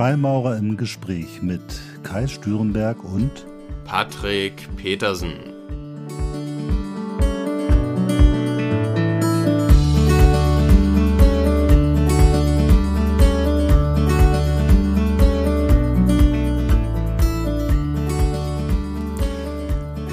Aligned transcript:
Freimaurer 0.00 0.56
im 0.56 0.78
Gespräch 0.78 1.42
mit 1.42 1.60
Kai 2.04 2.26
Stürenberg 2.26 3.04
und 3.04 3.44
Patrick 3.84 4.66
Petersen. 4.76 5.34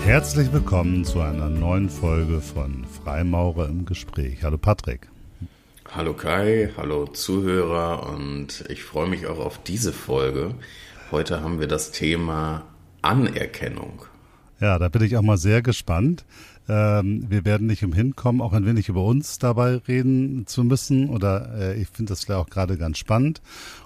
Herzlich 0.04 0.52
willkommen 0.52 1.06
zu 1.06 1.22
einer 1.22 1.48
neuen 1.48 1.90
Folge 1.90 2.42
von 2.42 2.84
Freimaurer 2.84 3.70
im 3.70 3.86
Gespräch. 3.86 4.44
Hallo 4.44 4.58
Patrick. 4.58 5.08
Hallo 5.90 6.14
Kai, 6.14 6.70
hallo 6.76 7.08
Zuhörer 7.08 8.12
und 8.12 8.66
ich 8.70 8.84
freue 8.84 9.08
mich 9.08 9.26
auch 9.26 9.40
auf 9.40 9.64
diese 9.64 9.94
Folge. 9.94 10.54
Heute 11.12 11.42
haben 11.42 11.62
wir 11.62 11.68
das 11.68 11.92
Thema 11.92 12.66
Anerkennung. 13.02 14.02
Ja, 14.60 14.80
da 14.80 14.90
bin 14.90 15.02
ich 15.04 15.16
auch 15.16 15.22
mal 15.22 15.38
sehr 15.38 15.62
gespannt. 15.62 16.26
Ähm, 16.68 17.26
wir 17.30 17.46
werden 17.46 17.68
nicht 17.68 17.86
umhin 17.86 18.16
kommen, 18.18 18.42
auch 18.42 18.52
ein 18.52 18.66
wenig 18.66 18.90
über 18.90 19.04
uns 19.06 19.40
dabei 19.40 19.78
reden 19.88 20.46
zu 20.46 20.66
müssen. 20.66 21.10
Oder 21.10 21.54
äh, 21.58 21.82
ich 21.82 21.88
finde 21.88 22.12
das 22.12 22.30
auch 22.30 22.50
gerade 22.50 22.78
ganz 22.78 22.98
spannend. 22.98 23.42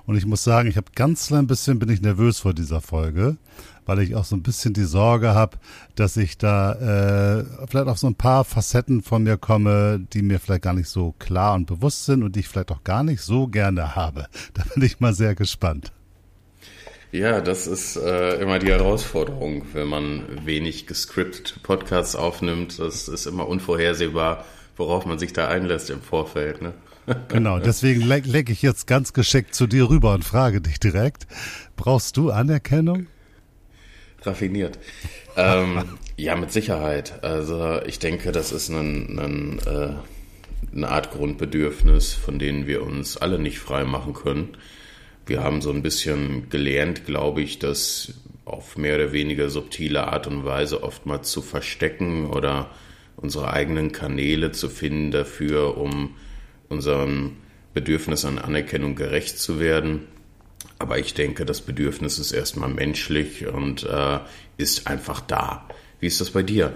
Und 0.08 0.18
ich 0.18 0.26
muss 0.26 0.44
sagen, 0.44 0.68
ich 0.68 0.78
habe 0.78 0.88
ganz 0.96 1.28
klein 1.28 1.46
bisschen 1.46 1.78
bin 1.78 1.90
ich 1.90 2.02
nervös 2.02 2.40
vor 2.40 2.56
dieser 2.56 2.82
Folge, 2.82 3.38
weil 3.86 4.00
ich 4.00 4.16
auch 4.16 4.26
so 4.26 4.36
ein 4.36 4.44
bisschen 4.44 4.74
die 4.74 4.84
Sorge 4.84 5.34
habe, 5.34 5.58
dass 5.96 6.18
ich 6.18 6.38
da 6.38 7.40
äh, 7.40 7.46
vielleicht 7.68 7.88
auf 7.88 7.98
so 7.98 8.08
ein 8.08 8.16
paar 8.16 8.44
Facetten 8.44 9.02
von 9.02 9.24
mir 9.24 9.38
komme, 9.38 10.00
die 10.14 10.22
mir 10.22 10.40
vielleicht 10.40 10.64
gar 10.64 10.74
nicht 10.74 10.90
so 10.90 11.14
klar 11.20 11.56
und 11.56 11.66
bewusst 11.66 12.06
sind 12.06 12.24
und 12.24 12.36
die 12.36 12.42
ich 12.42 12.48
vielleicht 12.48 12.72
auch 12.72 12.84
gar 12.84 13.04
nicht 13.04 13.22
so 13.22 13.48
gerne 13.48 13.96
habe. 13.96 14.28
Da 14.54 14.64
bin 14.74 14.84
ich 14.84 15.00
mal 15.00 15.14
sehr 15.14 15.34
gespannt. 15.34 15.94
Ja, 17.12 17.42
das 17.42 17.68
ist 17.68 17.98
äh, 17.98 18.36
immer 18.36 18.60
die 18.60 18.70
Herausforderung, 18.70 19.66
wenn 19.74 19.88
man 19.88 20.46
wenig 20.46 20.88
gescriptet 20.88 21.60
Podcasts 21.64 22.16
aufnimmt. 22.16 22.80
Das 22.80 23.08
ist 23.08 23.26
immer 23.26 23.48
unvorhersehbar, 23.48 24.46
worauf 24.78 25.06
man 25.06 25.20
sich 25.20 25.34
da 25.34 25.48
einlässt 25.48 25.90
im 25.90 26.02
Vorfeld. 26.02 26.62
Ne? 26.62 26.74
Genau, 27.28 27.60
deswegen 27.60 28.02
leck 28.02 28.50
ich 28.50 28.62
jetzt 28.62 28.88
ganz 28.88 29.12
geschickt 29.12 29.56
zu 29.56 29.68
dir 29.68 29.90
rüber 29.90 30.14
und 30.14 30.24
frage 30.24 30.62
dich 30.62 30.80
direkt. 30.80 31.28
Brauchst 31.76 32.16
du 32.16 32.32
Anerkennung? 32.32 33.08
Raffiniert. 34.22 34.80
ähm, 35.36 35.84
ja, 36.18 36.36
mit 36.36 36.52
Sicherheit. 36.52 37.24
Also 37.24 37.82
ich 37.86 38.00
denke, 38.00 38.32
das 38.32 38.52
ist 38.52 38.70
ein, 38.70 39.20
ein, 39.20 39.60
äh, 39.66 40.76
eine 40.76 40.90
Art 40.90 41.12
Grundbedürfnis, 41.12 42.14
von 42.14 42.40
denen 42.40 42.68
wir 42.68 42.84
uns 42.84 43.18
alle 43.18 43.40
nicht 43.40 43.60
frei 43.60 43.84
machen 43.84 44.14
können. 44.14 44.58
Wir 45.26 45.44
haben 45.44 45.62
so 45.62 45.72
ein 45.72 45.82
bisschen 45.82 46.50
gelernt, 46.50 47.06
glaube 47.06 47.42
ich, 47.42 47.60
das 47.60 48.14
auf 48.46 48.78
mehr 48.78 48.96
oder 48.96 49.14
weniger 49.14 49.50
subtile 49.50 50.08
Art 50.08 50.28
und 50.28 50.46
Weise 50.46 50.84
oftmals 50.84 51.32
zu 51.32 51.42
verstecken 51.42 52.28
oder 52.28 52.70
unsere 53.16 53.54
eigenen 53.54 53.92
Kanäle 53.92 54.52
zu 54.52 54.70
finden 54.70 55.12
dafür, 55.12 55.78
um 55.78 56.16
unserem 56.70 57.38
Bedürfnis 57.74 58.26
an 58.26 58.40
Anerkennung 58.40 58.96
gerecht 58.96 59.40
zu 59.40 59.60
werden. 59.60 60.08
Aber 60.82 60.98
ich 60.98 61.14
denke, 61.14 61.46
das 61.46 61.62
Bedürfnis 61.62 62.18
ist 62.18 62.32
erstmal 62.32 62.70
menschlich 62.70 63.46
und 63.46 63.84
äh, 63.84 64.18
ist 64.58 64.88
einfach 64.88 65.22
da. 65.22 65.64
Wie 66.00 66.08
ist 66.08 66.20
das 66.20 66.32
bei 66.32 66.42
dir? 66.42 66.74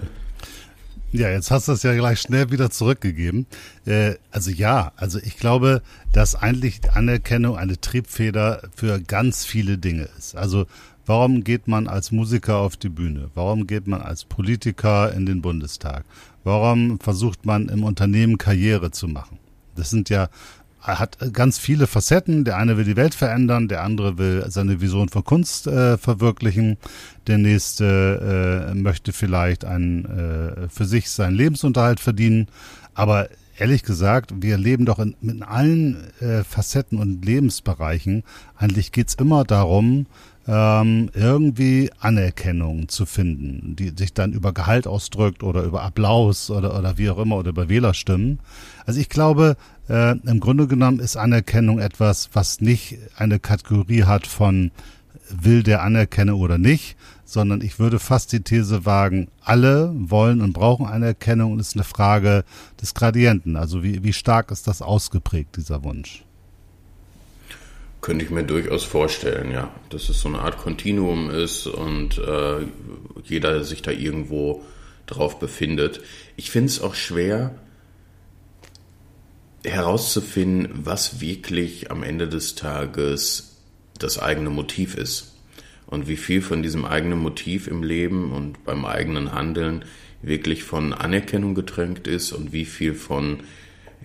Ja, 1.10 1.28
jetzt 1.28 1.50
hast 1.50 1.66
du 1.66 1.72
es 1.72 1.82
ja 1.82 1.92
gleich 1.92 2.20
schnell 2.20 2.52
wieder 2.52 2.70
zurückgegeben. 2.70 3.46
Äh, 3.84 4.14
also 4.30 4.52
ja, 4.52 4.92
also 4.94 5.18
ich 5.18 5.38
glaube, 5.38 5.82
dass 6.12 6.36
eigentlich 6.36 6.88
Anerkennung 6.92 7.56
eine 7.56 7.80
Triebfeder 7.80 8.62
für 8.76 9.00
ganz 9.00 9.44
viele 9.44 9.76
Dinge 9.76 10.08
ist. 10.16 10.36
Also 10.36 10.66
warum 11.04 11.42
geht 11.42 11.66
man 11.66 11.88
als 11.88 12.12
Musiker 12.12 12.58
auf 12.58 12.76
die 12.76 12.88
Bühne? 12.88 13.30
Warum 13.34 13.66
geht 13.66 13.88
man 13.88 14.02
als 14.02 14.24
Politiker 14.24 15.12
in 15.12 15.26
den 15.26 15.42
Bundestag? 15.42 16.04
Warum 16.44 17.00
versucht 17.00 17.44
man 17.44 17.68
im 17.70 17.82
Unternehmen 17.82 18.38
Karriere 18.38 18.92
zu 18.92 19.08
machen? 19.08 19.38
Das 19.74 19.90
sind 19.90 20.10
ja 20.10 20.28
hat 20.86 21.18
ganz 21.32 21.58
viele 21.58 21.86
Facetten. 21.86 22.44
Der 22.44 22.56
eine 22.56 22.76
will 22.76 22.84
die 22.84 22.96
Welt 22.96 23.14
verändern, 23.14 23.68
der 23.68 23.82
andere 23.82 24.18
will 24.18 24.44
seine 24.48 24.80
Vision 24.80 25.08
von 25.08 25.24
Kunst 25.24 25.66
äh, 25.66 25.98
verwirklichen, 25.98 26.78
der 27.26 27.38
nächste 27.38 28.70
äh, 28.70 28.74
möchte 28.74 29.12
vielleicht 29.12 29.64
einen, 29.64 30.04
äh, 30.04 30.68
für 30.68 30.84
sich 30.84 31.10
seinen 31.10 31.34
Lebensunterhalt 31.34 32.00
verdienen. 32.00 32.48
Aber 32.94 33.28
ehrlich 33.58 33.82
gesagt, 33.82 34.32
wir 34.40 34.56
leben 34.58 34.84
doch 34.84 34.98
in, 34.98 35.16
in 35.22 35.42
allen 35.42 35.96
äh, 36.20 36.44
Facetten 36.44 36.98
und 36.98 37.24
Lebensbereichen. 37.24 38.22
Eigentlich 38.56 38.92
geht's 38.92 39.14
immer 39.14 39.44
darum, 39.44 40.06
ähm, 40.48 41.10
irgendwie 41.12 41.90
Anerkennung 41.98 42.88
zu 42.88 43.04
finden, 43.04 43.74
die 43.76 43.92
sich 43.96 44.14
dann 44.14 44.32
über 44.32 44.52
Gehalt 44.52 44.86
ausdrückt 44.86 45.42
oder 45.42 45.62
über 45.62 45.82
Applaus 45.82 46.50
oder, 46.50 46.78
oder 46.78 46.98
wie 46.98 47.10
auch 47.10 47.18
immer 47.18 47.36
oder 47.36 47.50
über 47.50 47.68
Wählerstimmen. 47.68 48.38
Also 48.84 49.00
ich 49.00 49.08
glaube, 49.08 49.56
äh, 49.88 50.16
im 50.16 50.40
Grunde 50.40 50.66
genommen 50.66 51.00
ist 51.00 51.16
Anerkennung 51.16 51.78
etwas, 51.78 52.30
was 52.32 52.60
nicht 52.60 52.98
eine 53.16 53.38
Kategorie 53.38 54.04
hat 54.04 54.26
von 54.26 54.70
will 55.28 55.62
der 55.62 55.82
anerkenne 55.82 56.36
oder 56.36 56.58
nicht, 56.58 56.96
sondern 57.24 57.60
ich 57.60 57.78
würde 57.78 57.98
fast 57.98 58.32
die 58.32 58.42
These 58.42 58.86
wagen, 58.86 59.28
alle 59.42 59.92
wollen 59.94 60.40
und 60.40 60.52
brauchen 60.52 60.86
Anerkennung 60.86 61.52
und 61.52 61.60
ist 61.60 61.74
eine 61.74 61.84
Frage 61.84 62.44
des 62.80 62.94
Gradienten. 62.94 63.56
Also 63.56 63.82
wie, 63.82 64.04
wie 64.04 64.12
stark 64.12 64.50
ist 64.50 64.68
das 64.68 64.82
ausgeprägt, 64.82 65.56
dieser 65.56 65.82
Wunsch? 65.82 66.24
Könnte 68.00 68.24
ich 68.24 68.30
mir 68.30 68.44
durchaus 68.44 68.84
vorstellen, 68.84 69.50
ja. 69.50 69.68
Dass 69.90 70.08
es 70.08 70.20
so 70.20 70.28
eine 70.28 70.38
Art 70.38 70.58
Kontinuum 70.58 71.30
ist 71.30 71.66
und 71.66 72.18
äh, 72.18 72.66
jeder 73.24 73.64
sich 73.64 73.82
da 73.82 73.90
irgendwo 73.90 74.62
drauf 75.06 75.40
befindet. 75.40 76.00
Ich 76.36 76.50
finde 76.50 76.68
es 76.68 76.80
auch 76.80 76.94
schwer 76.94 77.52
herauszufinden, 79.66 80.70
was 80.84 81.20
wirklich 81.20 81.90
am 81.90 82.02
Ende 82.02 82.28
des 82.28 82.54
Tages 82.54 83.56
das 83.98 84.18
eigene 84.18 84.50
Motiv 84.50 84.96
ist. 84.96 85.34
Und 85.86 86.08
wie 86.08 86.16
viel 86.16 86.42
von 86.42 86.62
diesem 86.62 86.84
eigenen 86.84 87.18
Motiv 87.18 87.68
im 87.68 87.82
Leben 87.82 88.32
und 88.32 88.64
beim 88.64 88.84
eigenen 88.84 89.32
Handeln 89.32 89.84
wirklich 90.20 90.64
von 90.64 90.92
Anerkennung 90.92 91.54
getränkt 91.54 92.08
ist 92.08 92.32
und 92.32 92.52
wie 92.52 92.64
viel 92.64 92.94
von 92.94 93.40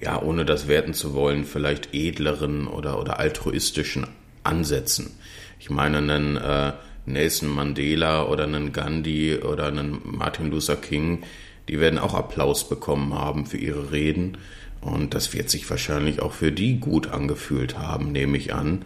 ja, 0.01 0.19
ohne 0.22 0.45
das 0.45 0.67
werten 0.67 0.94
zu 0.94 1.13
wollen, 1.13 1.45
vielleicht 1.45 1.93
edleren 1.93 2.67
oder, 2.67 2.99
oder 2.99 3.19
altruistischen 3.19 4.07
Ansätzen. 4.43 5.11
Ich 5.59 5.69
meine, 5.69 5.99
einen 5.99 6.38
äh, 6.38 6.73
Nelson 7.05 7.49
Mandela 7.49 8.25
oder 8.28 8.45
einen 8.45 8.73
Gandhi 8.73 9.38
oder 9.38 9.67
einen 9.67 10.01
Martin 10.03 10.49
Luther 10.49 10.75
King, 10.75 11.23
die 11.67 11.79
werden 11.79 11.99
auch 11.99 12.16
Applaus 12.16 12.67
bekommen 12.67 13.13
haben 13.13 13.45
für 13.45 13.57
ihre 13.57 13.91
Reden. 13.91 14.38
Und 14.81 15.14
das 15.14 15.34
wird 15.34 15.50
sich 15.50 15.69
wahrscheinlich 15.69 16.22
auch 16.22 16.34
für 16.34 16.52
die 16.52 16.80
gut 16.80 17.08
angefühlt 17.08 17.78
haben, 17.78 18.12
nehme 18.12 18.38
ich 18.38 18.53
an. 18.53 18.84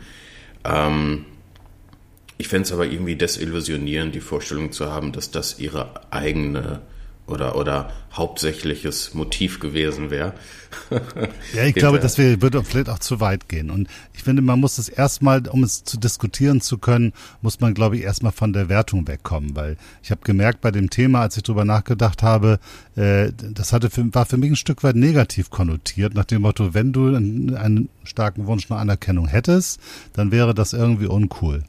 Ähm, 0.65 1.25
ich 2.37 2.49
fände 2.49 2.63
es 2.63 2.73
aber 2.73 2.85
irgendwie 2.85 3.15
desillusionierend, 3.15 4.13
die 4.13 4.19
Vorstellung 4.19 4.71
zu 4.73 4.91
haben, 4.91 5.13
dass 5.13 5.31
das 5.31 5.59
ihre 5.59 6.11
eigene 6.11 6.81
oder, 7.27 7.55
oder 7.55 7.91
hauptsächliches 8.13 9.13
Motiv 9.13 9.59
gewesen 9.59 10.09
wäre. 10.09 10.33
ja, 11.53 11.63
ich 11.63 11.75
glaube, 11.75 11.99
das 11.99 12.17
würde 12.17 12.63
vielleicht 12.63 12.89
auch 12.89 12.99
zu 12.99 13.19
weit 13.19 13.49
gehen. 13.49 13.69
Und 13.69 13.87
ich 14.13 14.23
finde, 14.23 14.41
man 14.41 14.59
muss 14.59 14.77
es 14.77 14.89
erstmal, 14.89 15.47
um 15.47 15.63
es 15.63 15.83
zu 15.83 15.97
diskutieren 15.97 16.61
zu 16.61 16.77
können, 16.77 17.13
muss 17.41 17.59
man, 17.59 17.73
glaube 17.73 17.97
ich, 17.97 18.03
erstmal 18.03 18.31
von 18.31 18.53
der 18.53 18.69
Wertung 18.69 19.07
wegkommen. 19.07 19.55
Weil 19.55 19.77
ich 20.03 20.11
habe 20.11 20.21
gemerkt 20.23 20.61
bei 20.61 20.71
dem 20.71 20.89
Thema, 20.89 21.21
als 21.21 21.37
ich 21.37 21.43
drüber 21.43 21.65
nachgedacht 21.65 22.23
habe, 22.23 22.59
äh, 22.95 23.31
das 23.35 23.73
hatte 23.73 23.89
für, 23.89 24.13
war 24.13 24.25
für 24.25 24.37
mich 24.37 24.51
ein 24.51 24.55
Stück 24.55 24.83
weit 24.83 24.95
negativ 24.95 25.49
konnotiert, 25.49 26.13
nach 26.13 26.25
dem 26.25 26.43
Motto, 26.43 26.73
wenn 26.73 26.93
du 26.93 27.07
einen, 27.07 27.55
einen 27.55 27.89
starken 28.03 28.45
Wunsch 28.45 28.69
nach 28.69 28.77
Anerkennung 28.77 29.27
hättest, 29.27 29.79
dann 30.13 30.31
wäre 30.31 30.53
das 30.53 30.73
irgendwie 30.73 31.07
uncool. 31.07 31.63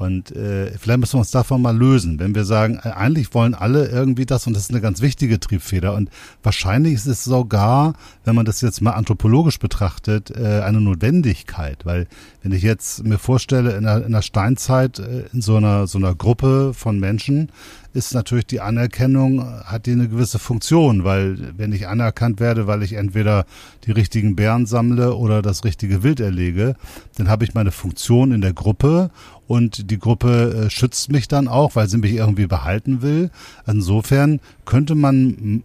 Und 0.00 0.34
äh, 0.34 0.72
vielleicht 0.78 0.98
müssen 0.98 1.14
wir 1.16 1.18
uns 1.18 1.30
davon 1.30 1.60
mal 1.60 1.76
lösen, 1.76 2.18
wenn 2.20 2.34
wir 2.34 2.46
sagen, 2.46 2.80
äh, 2.82 2.88
eigentlich 2.88 3.34
wollen 3.34 3.54
alle 3.54 3.86
irgendwie 3.86 4.24
das 4.24 4.46
und 4.46 4.54
das 4.54 4.62
ist 4.62 4.70
eine 4.70 4.80
ganz 4.80 5.02
wichtige 5.02 5.38
Triebfeder. 5.38 5.92
Und 5.92 6.08
wahrscheinlich 6.42 6.94
ist 6.94 7.04
es 7.04 7.22
sogar, 7.22 7.92
wenn 8.24 8.34
man 8.34 8.46
das 8.46 8.62
jetzt 8.62 8.80
mal 8.80 8.92
anthropologisch 8.92 9.58
betrachtet, 9.58 10.30
äh, 10.30 10.62
eine 10.62 10.80
Notwendigkeit. 10.80 11.84
Weil 11.84 12.06
wenn 12.42 12.52
ich 12.52 12.62
jetzt 12.62 13.04
mir 13.04 13.18
vorstelle, 13.18 13.76
in 13.76 13.84
der, 13.84 14.06
in 14.06 14.12
der 14.12 14.22
Steinzeit 14.22 14.98
äh, 15.00 15.24
in 15.34 15.42
so 15.42 15.56
einer, 15.56 15.86
so 15.86 15.98
einer 15.98 16.14
Gruppe 16.14 16.72
von 16.72 16.98
Menschen, 16.98 17.52
ist 17.92 18.14
natürlich 18.14 18.46
die 18.46 18.60
Anerkennung, 18.60 19.44
hat 19.64 19.86
die 19.86 19.92
eine 19.92 20.08
gewisse 20.08 20.38
Funktion, 20.38 21.04
weil 21.04 21.52
wenn 21.58 21.72
ich 21.72 21.88
anerkannt 21.88 22.38
werde, 22.38 22.66
weil 22.66 22.82
ich 22.82 22.92
entweder 22.92 23.44
die 23.84 23.90
richtigen 23.90 24.36
Bären 24.36 24.66
sammle 24.66 25.14
oder 25.16 25.42
das 25.42 25.64
richtige 25.64 26.02
Wild 26.02 26.20
erlege, 26.20 26.76
dann 27.16 27.28
habe 27.28 27.44
ich 27.44 27.54
meine 27.54 27.72
Funktion 27.72 28.32
in 28.32 28.40
der 28.40 28.52
Gruppe 28.52 29.10
und 29.50 29.90
die 29.90 29.98
Gruppe 29.98 30.66
äh, 30.66 30.70
schützt 30.70 31.10
mich 31.10 31.26
dann 31.26 31.48
auch, 31.48 31.74
weil 31.74 31.88
sie 31.88 31.98
mich 31.98 32.12
irgendwie 32.12 32.46
behalten 32.46 33.02
will. 33.02 33.32
Insofern 33.66 34.38
könnte 34.64 34.94
man 34.94 35.64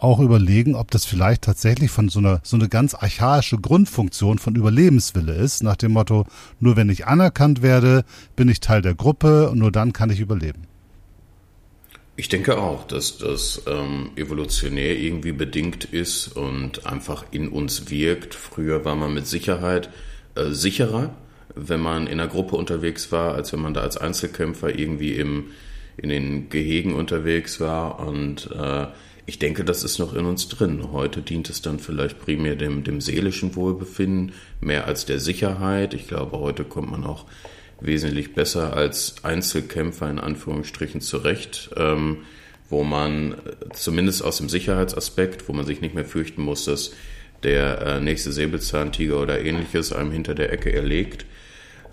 auch 0.00 0.20
überlegen, 0.20 0.76
ob 0.76 0.92
das 0.92 1.04
vielleicht 1.04 1.42
tatsächlich 1.42 1.90
von 1.90 2.08
so 2.08 2.20
einer 2.20 2.38
so 2.44 2.56
eine 2.56 2.68
ganz 2.68 2.94
archaische 2.94 3.58
Grundfunktion 3.58 4.38
von 4.38 4.54
Überlebenswille 4.54 5.34
ist, 5.34 5.64
nach 5.64 5.74
dem 5.74 5.94
Motto, 5.94 6.24
nur 6.60 6.76
wenn 6.76 6.88
ich 6.88 7.08
anerkannt 7.08 7.62
werde, 7.62 8.04
bin 8.36 8.48
ich 8.48 8.60
Teil 8.60 8.80
der 8.80 8.94
Gruppe 8.94 9.50
und 9.50 9.58
nur 9.58 9.72
dann 9.72 9.92
kann 9.92 10.10
ich 10.10 10.20
überleben. 10.20 10.68
Ich 12.14 12.28
denke 12.28 12.58
auch, 12.58 12.86
dass 12.86 13.18
das 13.18 13.60
ähm, 13.66 14.10
evolutionär 14.14 14.96
irgendwie 14.96 15.32
bedingt 15.32 15.82
ist 15.84 16.28
und 16.28 16.86
einfach 16.86 17.24
in 17.32 17.48
uns 17.48 17.90
wirkt. 17.90 18.36
Früher 18.36 18.84
war 18.84 18.94
man 18.94 19.12
mit 19.14 19.26
Sicherheit 19.26 19.90
äh, 20.36 20.50
sicherer, 20.50 21.10
wenn 21.56 21.80
man 21.80 22.06
in 22.06 22.20
einer 22.20 22.28
Gruppe 22.28 22.56
unterwegs 22.56 23.10
war, 23.10 23.34
als 23.34 23.52
wenn 23.52 23.60
man 23.60 23.74
da 23.74 23.80
als 23.80 23.96
Einzelkämpfer 23.96 24.78
irgendwie 24.78 25.14
im, 25.14 25.46
in 25.96 26.10
den 26.10 26.48
Gehegen 26.50 26.94
unterwegs 26.94 27.60
war. 27.60 28.06
Und 28.06 28.50
äh, 28.52 28.86
ich 29.24 29.38
denke, 29.38 29.64
das 29.64 29.82
ist 29.82 29.98
noch 29.98 30.14
in 30.14 30.26
uns 30.26 30.48
drin. 30.48 30.92
Heute 30.92 31.22
dient 31.22 31.48
es 31.48 31.62
dann 31.62 31.78
vielleicht 31.78 32.20
primär 32.20 32.54
dem, 32.56 32.84
dem 32.84 33.00
seelischen 33.00 33.56
Wohlbefinden 33.56 34.32
mehr 34.60 34.86
als 34.86 35.06
der 35.06 35.18
Sicherheit. 35.18 35.94
Ich 35.94 36.06
glaube, 36.06 36.38
heute 36.38 36.62
kommt 36.62 36.90
man 36.90 37.04
auch 37.04 37.24
wesentlich 37.80 38.34
besser 38.34 38.74
als 38.74 39.16
Einzelkämpfer 39.24 40.10
in 40.10 40.18
Anführungsstrichen 40.18 41.00
zurecht, 41.00 41.70
ähm, 41.76 42.18
wo 42.68 42.84
man 42.84 43.32
äh, 43.32 43.36
zumindest 43.72 44.22
aus 44.22 44.38
dem 44.38 44.50
Sicherheitsaspekt, 44.50 45.48
wo 45.48 45.54
man 45.54 45.64
sich 45.64 45.80
nicht 45.80 45.94
mehr 45.94 46.04
fürchten 46.04 46.42
muss, 46.42 46.66
dass 46.66 46.92
der 47.42 47.80
äh, 47.80 48.00
nächste 48.00 48.32
Säbelzahntiger 48.32 49.20
oder 49.20 49.40
ähnliches 49.40 49.92
einem 49.92 50.10
hinter 50.10 50.34
der 50.34 50.52
Ecke 50.52 50.72
erlegt. 50.72 51.26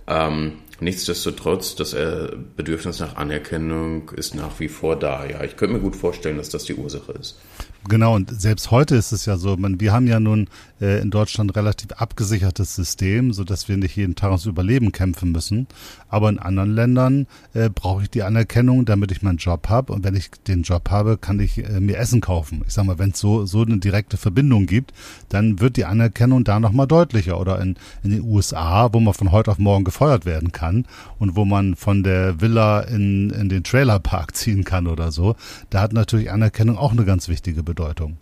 Ähm, 0.07 0.53
nichtsdestotrotz, 0.79 1.75
das 1.75 1.94
äh, 1.94 2.29
Bedürfnis 2.55 3.00
nach 3.00 3.15
Anerkennung 3.15 4.09
ist 4.11 4.35
nach 4.35 4.59
wie 4.59 4.67
vor 4.67 4.97
da. 4.97 5.25
Ja, 5.25 5.44
ich 5.44 5.55
könnte 5.55 5.75
mir 5.75 5.81
gut 5.81 5.95
vorstellen, 5.95 6.38
dass 6.38 6.50
das 6.50 6.65
die 6.65 6.75
Ursache 6.75 7.13
ist. 7.13 7.39
Genau, 7.88 8.15
und 8.15 8.29
selbst 8.41 8.71
heute 8.71 8.95
ist 8.95 9.11
es 9.11 9.25
ja 9.25 9.38
so, 9.38 9.57
man, 9.57 9.79
wir 9.79 9.91
haben 9.91 10.07
ja 10.07 10.19
nun 10.19 10.50
äh, 10.83 11.01
in 11.01 11.12
Deutschland 11.12 11.56
relativ 11.56 11.94
abgesichertes 11.94 12.75
System, 12.75 13.31
so 13.31 13.44
dass 13.44 13.69
wir 13.69 13.77
nicht 13.77 13.95
jeden 13.95 14.15
Tag 14.15 14.30
ums 14.30 14.45
Überleben 14.45 14.91
kämpfen 14.91 15.31
müssen. 15.31 15.68
Aber 16.09 16.30
in 16.30 16.39
anderen 16.39 16.75
Ländern 16.75 17.27
äh, 17.53 17.69
brauche 17.69 18.03
ich 18.03 18.09
die 18.09 18.24
Anerkennung, 18.24 18.85
damit 18.85 19.12
ich 19.12 19.21
meinen 19.21 19.38
Job 19.38 19.69
habe. 19.69 19.94
Und 19.94 20.03
wenn 20.03 20.15
ich 20.15 20.30
den 20.45 20.63
Job 20.63 20.89
habe, 20.89 21.18
kann 21.18 21.39
ich 21.39 21.57
äh, 21.57 21.80
mir 21.80 21.97
Essen 21.97 22.19
kaufen. 22.19 22.63
Ich 22.68 22.74
sag 22.74 22.85
mal, 22.85 23.00
wenn 23.00 23.12
es 23.12 23.19
so, 23.19 23.45
so 23.45 23.62
eine 23.62 23.77
direkte 23.77 24.18
Verbindung 24.18 24.65
gibt, 24.65 24.94
dann 25.30 25.62
wird 25.62 25.77
die 25.77 25.85
Anerkennung 25.85 26.44
da 26.44 26.59
nochmal 26.59 26.88
deutlicher. 26.88 27.39
Oder 27.39 27.62
in, 27.62 27.75
in 28.03 28.12
den 28.12 28.21
USA, 28.24 28.94
wo 28.94 29.00
man 29.00 29.13
von 29.13 29.31
heute 29.31 29.51
auf 29.51 29.59
morgen 29.59 29.86
gefeuert 29.86 30.25
werden 30.25 30.51
kann 30.51 30.86
und 31.18 31.36
wo 31.38 31.45
man 31.45 31.75
von 31.75 32.03
der 32.03 32.41
Villa 32.41 32.81
in, 32.81 33.29
in 33.29 33.47
den 33.47 33.63
Trailerpark 33.63 34.36
ziehen 34.36 34.65
kann 34.65 34.88
oder 34.88 35.12
so, 35.12 35.36
da 35.69 35.81
hat 35.81 35.94
natürlich 35.94 36.29
Anerkennung 36.31 36.77
auch 36.77 36.91
eine 36.91 37.06
ganz 37.06 37.29
wichtige 37.29 37.63
Bedeutung. 37.63 38.18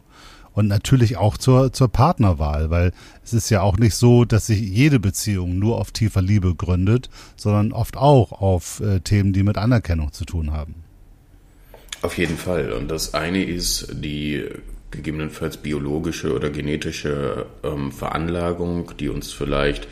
Und 0.54 0.68
natürlich 0.68 1.18
auch 1.18 1.38
zur, 1.38 1.72
zur 1.72 1.88
Partnerwahl, 1.88 2.70
weil 2.70 2.92
es 3.24 3.34
ist 3.34 3.50
ja 3.50 3.62
auch 3.62 3.78
nicht 3.78 3.96
so, 3.96 4.26
dass 4.26 4.48
sich 4.48 4.60
jede 4.60 5.00
Beziehung 5.00 5.60
nur 5.60 5.78
auf 5.78 5.92
tiefer 5.92 6.22
Liebe 6.22 6.56
gründet, 6.56 7.10
sondern 7.38 7.72
oft 7.72 7.96
auch 7.96 8.34
auf 8.34 8.82
äh, 8.82 9.00
Themen, 9.00 9.32
die 9.32 9.44
mit 9.44 9.58
Anerkennung 9.58 10.12
zu 10.12 10.26
tun 10.26 10.52
haben. 10.52 10.76
Auf 12.02 12.18
jeden 12.18 12.38
Fall. 12.38 12.74
Und 12.74 12.90
das 12.90 13.14
eine 13.14 13.44
ist 13.44 13.88
die 13.92 14.46
gegebenenfalls 14.90 15.58
biologische 15.58 16.34
oder 16.34 16.50
genetische 16.50 17.46
ähm, 17.64 17.92
Veranlagung, 17.92 18.92
die 19.00 19.10
uns 19.10 19.32
vielleicht 19.32 19.88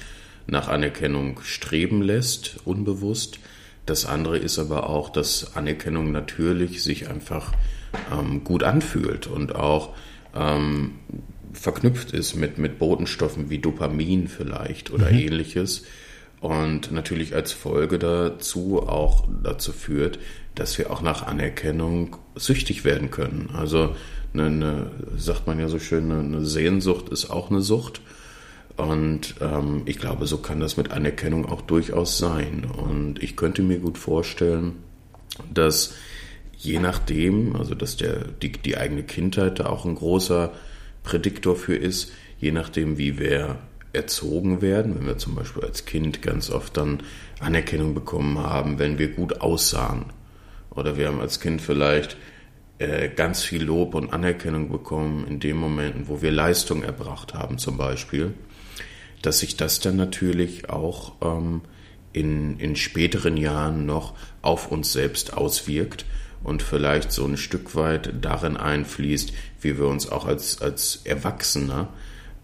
nach 0.45 0.67
Anerkennung 0.67 1.39
streben 1.43 2.01
lässt, 2.01 2.57
unbewusst. 2.65 3.39
Das 3.85 4.05
andere 4.05 4.37
ist 4.37 4.59
aber 4.59 4.89
auch, 4.89 5.09
dass 5.09 5.55
Anerkennung 5.55 6.11
natürlich 6.11 6.83
sich 6.83 7.09
einfach 7.09 7.53
ähm, 8.11 8.43
gut 8.43 8.63
anfühlt 8.63 9.27
und 9.27 9.55
auch 9.55 9.95
ähm, 10.39 10.91
verknüpft 11.53 12.11
ist 12.11 12.35
mit, 12.35 12.57
mit 12.57 12.79
Botenstoffen 12.79 13.49
wie 13.49 13.59
Dopamin 13.59 14.27
vielleicht 14.27 14.91
oder 14.91 15.11
mhm. 15.11 15.19
ähnliches. 15.19 15.83
Und 16.41 16.91
natürlich 16.91 17.35
als 17.35 17.51
Folge 17.51 17.99
dazu 17.99 18.81
auch 18.87 19.27
dazu 19.43 19.73
führt, 19.73 20.19
dass 20.55 20.77
wir 20.77 20.89
auch 20.89 21.01
nach 21.01 21.27
Anerkennung 21.27 22.15
süchtig 22.35 22.85
werden 22.85 23.11
können. 23.11 23.49
Also 23.53 23.95
eine, 24.33 24.45
eine 24.45 24.91
sagt 25.17 25.47
man 25.47 25.59
ja 25.59 25.67
so 25.67 25.79
schön, 25.79 26.11
eine 26.11 26.45
Sehnsucht 26.45 27.09
ist 27.09 27.29
auch 27.29 27.49
eine 27.49 27.61
Sucht. 27.61 28.01
Und 28.77 29.35
ähm, 29.41 29.81
ich 29.85 29.99
glaube, 29.99 30.25
so 30.27 30.37
kann 30.37 30.61
das 30.61 30.77
mit 30.77 30.91
Anerkennung 30.91 31.45
auch 31.45 31.61
durchaus 31.61 32.17
sein. 32.17 32.65
Und 32.65 33.21
ich 33.21 33.35
könnte 33.35 33.61
mir 33.61 33.79
gut 33.79 33.97
vorstellen, 33.97 34.77
dass 35.53 35.95
je 36.59 36.79
nachdem, 36.79 37.55
also 37.55 37.73
dass 37.73 37.95
der, 37.95 38.25
die, 38.41 38.51
die 38.51 38.77
eigene 38.77 39.03
Kindheit 39.03 39.59
da 39.59 39.67
auch 39.67 39.85
ein 39.85 39.95
großer 39.95 40.51
Prädiktor 41.03 41.55
für 41.55 41.75
ist, 41.75 42.11
je 42.37 42.51
nachdem, 42.51 42.97
wie 42.97 43.17
wir 43.17 43.57
erzogen 43.93 44.61
werden, 44.61 44.95
wenn 44.95 45.07
wir 45.07 45.17
zum 45.17 45.35
Beispiel 45.35 45.63
als 45.63 45.85
Kind 45.85 46.21
ganz 46.21 46.49
oft 46.51 46.75
dann 46.77 47.01
Anerkennung 47.39 47.95
bekommen 47.95 48.37
haben, 48.39 48.77
wenn 48.77 48.99
wir 48.99 49.07
gut 49.07 49.41
aussahen. 49.41 50.05
Oder 50.69 50.97
wir 50.97 51.07
haben 51.07 51.21
als 51.21 51.39
Kind 51.39 51.61
vielleicht 51.61 52.17
äh, 52.77 53.09
ganz 53.09 53.41
viel 53.41 53.63
Lob 53.63 53.95
und 53.95 54.13
Anerkennung 54.13 54.69
bekommen 54.69 55.25
in 55.27 55.39
den 55.39 55.55
Momenten, 55.55 56.07
wo 56.07 56.21
wir 56.21 56.31
Leistung 56.31 56.83
erbracht 56.83 57.33
haben 57.33 57.57
zum 57.57 57.77
Beispiel, 57.77 58.33
dass 59.21 59.39
sich 59.39 59.55
das 59.55 59.79
dann 59.79 59.95
natürlich 59.95 60.69
auch 60.69 61.13
ähm, 61.21 61.61
in, 62.11 62.59
in 62.59 62.75
späteren 62.75 63.37
Jahren 63.37 63.85
noch 63.85 64.13
auf 64.41 64.71
uns 64.71 64.91
selbst 64.91 65.33
auswirkt 65.33 66.05
und 66.43 66.61
vielleicht 66.61 67.11
so 67.11 67.25
ein 67.25 67.37
Stück 67.37 67.75
weit 67.75 68.13
darin 68.21 68.57
einfließt, 68.57 69.33
wie 69.61 69.77
wir 69.77 69.87
uns 69.87 70.09
auch 70.09 70.25
als, 70.25 70.61
als 70.61 71.01
Erwachsene 71.05 71.87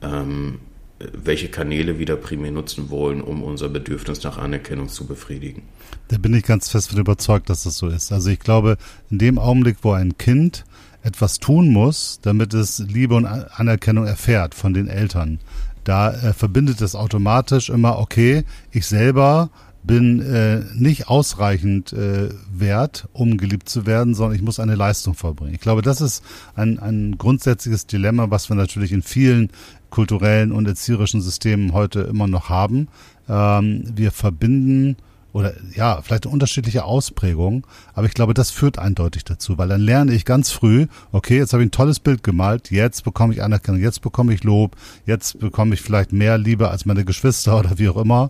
ähm, 0.02 0.60
welche 1.00 1.50
Kanäle 1.50 2.00
wieder 2.00 2.16
primär 2.16 2.52
nutzen 2.52 2.90
wollen, 2.90 3.22
um 3.22 3.44
unser 3.44 3.68
Bedürfnis 3.68 4.24
nach 4.24 4.38
Anerkennung 4.38 4.88
zu 4.88 5.06
befriedigen. 5.06 5.64
Da 6.08 6.18
bin 6.18 6.34
ich 6.34 6.44
ganz 6.44 6.70
fest 6.70 6.90
von 6.90 7.00
überzeugt, 7.00 7.50
dass 7.50 7.64
das 7.64 7.78
so 7.78 7.88
ist. 7.88 8.12
Also 8.12 8.30
ich 8.30 8.40
glaube, 8.40 8.78
in 9.10 9.18
dem 9.18 9.38
Augenblick, 9.38 9.78
wo 9.82 9.92
ein 9.92 10.18
Kind 10.18 10.64
etwas 11.04 11.40
tun 11.40 11.70
muss, 11.70 12.20
damit 12.22 12.54
es 12.54 12.80
Liebe 12.80 13.16
und 13.16 13.26
Anerkennung 13.26 14.08
erfährt 14.08 14.56
von 14.56 14.74
den 14.74 14.88
Eltern, 14.88 15.40
da 15.84 16.12
äh, 16.12 16.34
verbindet 16.34 16.82
es 16.82 16.96
automatisch 16.96 17.70
immer, 17.70 18.00
okay, 18.00 18.44
ich 18.72 18.88
selber 18.88 19.50
bin 19.86 20.22
äh, 20.22 20.64
nicht 20.74 21.08
ausreichend 21.08 21.94
äh, 21.94 22.30
wert, 22.52 23.08
um 23.14 23.38
geliebt 23.38 23.70
zu 23.70 23.86
werden, 23.86 24.16
sondern 24.16 24.36
ich 24.36 24.42
muss 24.42 24.60
eine 24.60 24.76
Leistung 24.76 25.14
vorbringen. 25.14 25.54
Ich 25.54 25.62
glaube, 25.62 25.82
das 25.82 26.02
ist 26.02 26.24
ein, 26.56 26.80
ein 26.80 27.18
grundsätzliches 27.18 27.86
Dilemma, 27.86 28.30
was 28.32 28.50
wir 28.50 28.56
natürlich 28.56 28.92
in 28.92 29.02
vielen 29.02 29.50
kulturellen 29.90 30.52
und 30.52 30.68
erzieherischen 30.68 31.22
Systemen 31.22 31.74
heute 31.74 32.02
immer 32.02 32.28
noch 32.28 32.50
haben. 32.50 32.88
Ähm, 33.30 33.84
wir 33.96 34.12
verbinden 34.12 34.98
oder 35.36 35.54
ja, 35.76 36.02
vielleicht 36.02 36.26
unterschiedliche 36.28 36.86
Ausprägung, 36.86 37.68
aber 37.94 38.08
ich 38.08 38.14
glaube, 38.14 38.34
das 38.34 38.52
führt 38.52 38.80
eindeutig 38.80 39.26
dazu, 39.26 39.58
weil 39.58 39.68
dann 39.68 39.82
lerne 39.82 40.14
ich 40.14 40.24
ganz 40.24 40.50
früh, 40.50 40.88
okay, 41.12 41.38
jetzt 41.38 41.52
habe 41.52 41.62
ich 41.62 41.68
ein 41.68 41.72
tolles 41.72 42.00
Bild 42.00 42.24
gemalt, 42.24 42.72
jetzt 42.72 43.04
bekomme 43.04 43.34
ich 43.34 43.44
Anerkennung, 43.44 43.82
jetzt 43.82 44.02
bekomme 44.02 44.34
ich 44.34 44.46
Lob, 44.46 44.78
jetzt 45.06 45.38
bekomme 45.40 45.74
ich 45.74 45.82
vielleicht 45.82 46.14
mehr 46.14 46.38
Liebe 46.38 46.70
als 46.70 46.86
meine 46.86 47.04
Geschwister 47.04 47.60
oder 47.60 47.78
wie 47.78 47.90
auch 47.90 47.98
immer 47.98 48.30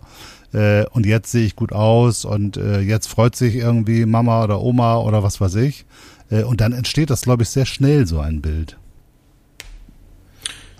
äh, 0.52 0.84
und 0.86 1.06
jetzt 1.06 1.30
sehe 1.30 1.46
ich 1.46 1.54
gut 1.54 1.72
aus 1.72 2.24
und 2.24 2.56
äh, 2.56 2.80
jetzt 2.80 3.06
freut 3.06 3.36
sich 3.36 3.54
irgendwie 3.54 4.04
Mama 4.04 4.42
oder 4.42 4.60
Oma 4.60 4.98
oder 4.98 5.22
was 5.22 5.40
weiß 5.40 5.54
ich. 5.56 5.86
Äh, 6.28 6.42
und 6.42 6.60
dann 6.60 6.72
entsteht 6.72 7.10
das, 7.10 7.22
glaube 7.22 7.44
ich, 7.44 7.50
sehr 7.50 7.66
schnell 7.66 8.08
so 8.08 8.18
ein 8.18 8.42
Bild. 8.42 8.78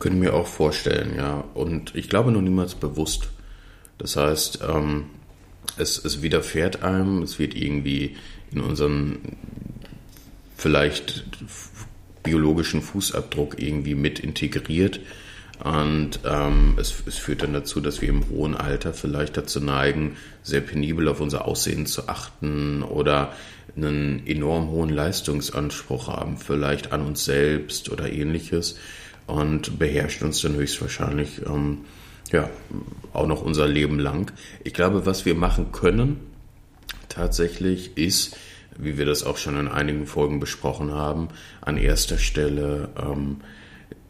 Können 0.00 0.20
wir 0.20 0.34
auch 0.34 0.48
vorstellen, 0.48 1.14
ja. 1.16 1.44
Und 1.54 1.94
ich 1.94 2.08
glaube 2.08 2.32
noch 2.32 2.42
niemals 2.42 2.74
bewusst. 2.74 3.28
Das 3.98 4.16
heißt, 4.16 4.58
ähm, 4.68 5.04
es, 5.78 6.02
es 6.04 6.22
widerfährt 6.22 6.82
einem, 6.82 7.22
es 7.22 7.38
wird 7.38 7.54
irgendwie 7.54 8.16
in 8.52 8.60
unseren 8.60 9.18
vielleicht 10.56 11.24
biologischen 12.22 12.82
Fußabdruck 12.82 13.60
irgendwie 13.60 13.94
mit 13.94 14.18
integriert. 14.18 15.00
Und 15.62 16.20
ähm, 16.24 16.76
es, 16.78 17.02
es, 17.06 17.16
führt 17.16 17.42
dann 17.42 17.54
dazu, 17.54 17.80
dass 17.80 18.02
wir 18.02 18.10
im 18.10 18.28
hohen 18.28 18.54
Alter 18.54 18.92
vielleicht 18.92 19.38
dazu 19.38 19.58
neigen, 19.60 20.16
sehr 20.42 20.60
penibel 20.60 21.08
auf 21.08 21.20
unser 21.20 21.46
Aussehen 21.46 21.86
zu 21.86 22.08
achten 22.08 22.82
oder 22.82 23.32
einen 23.74 24.26
enorm 24.26 24.68
hohen 24.68 24.90
Leistungsanspruch 24.90 26.08
haben, 26.08 26.36
vielleicht 26.36 26.92
an 26.92 27.02
uns 27.02 27.24
selbst 27.24 27.90
oder 27.90 28.10
ähnliches 28.12 28.78
und 29.26 29.78
beherrscht 29.78 30.22
uns 30.22 30.40
dann 30.40 30.54
höchstwahrscheinlich 30.54 31.42
ähm, 31.46 31.84
ja, 32.32 32.50
auch 33.12 33.26
noch 33.26 33.42
unser 33.42 33.66
Leben 33.66 33.98
lang. 33.98 34.32
Ich 34.64 34.74
glaube, 34.74 35.06
was 35.06 35.24
wir 35.24 35.34
machen 35.34 35.72
können 35.72 36.20
tatsächlich 37.08 37.96
ist, 37.96 38.36
wie 38.78 38.98
wir 38.98 39.06
das 39.06 39.24
auch 39.24 39.38
schon 39.38 39.58
in 39.58 39.68
einigen 39.68 40.06
Folgen 40.06 40.38
besprochen 40.38 40.92
haben, 40.92 41.28
an 41.60 41.78
erster 41.78 42.18
Stelle 42.18 42.90
ähm, 43.00 43.38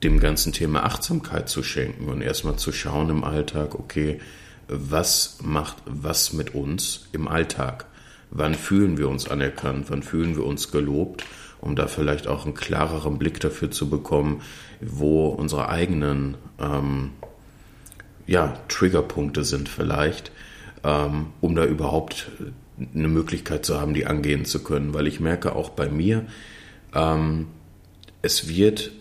dem 0.03 0.21
ganzen 0.21 0.53
Thema 0.53 0.85
Achtsamkeit 0.85 1.49
zu 1.49 1.63
schenken 1.63 2.09
und 2.09 2.21
erstmal 2.21 2.57
zu 2.57 2.73
schauen 2.73 3.11
im 3.11 3.25
Alltag, 3.25 3.75
okay, 3.75 4.21
was 4.69 5.39
macht 5.43 5.77
was 5.87 6.33
mit 6.33 6.55
uns 6.55 7.09
im 7.13 7.29
Alltag? 7.29 7.87
Wann 8.31 8.55
fühlen 8.55 8.99
wir 8.99 9.09
uns 9.09 9.29
anerkannt? 9.29 9.87
Wann 9.89 10.03
fühlen 10.03 10.37
wir 10.37 10.45
uns 10.45 10.73
gelobt? 10.73 11.25
Um 11.61 11.77
da 11.77 11.87
vielleicht 11.87 12.27
auch 12.27 12.45
einen 12.45 12.55
klareren 12.55 13.19
Blick 13.19 13.41
dafür 13.41 13.71
zu 13.71 13.89
bekommen, 13.89 14.43
wo 14.81 15.29
unsere 15.29 15.69
eigenen 15.69 16.37
ähm, 16.59 17.13
ja, 18.27 18.59
Triggerpunkte 18.69 19.45
sind 19.45 19.69
vielleicht, 19.69 20.33
ähm, 20.85 21.27
um 21.41 21.55
da 21.55 21.65
überhaupt 21.65 22.31
eine 22.95 23.09
Möglichkeit 23.09 23.65
zu 23.65 23.81
haben, 23.81 23.95
die 23.95 24.07
angehen 24.07 24.45
zu 24.45 24.63
können. 24.63 24.95
Weil 24.95 25.07
ich 25.07 25.21
merke 25.21 25.55
auch 25.55 25.71
bei 25.71 25.89
mir, 25.89 26.27
ähm, 26.95 27.47
es 28.23 28.49
wird 28.49 28.93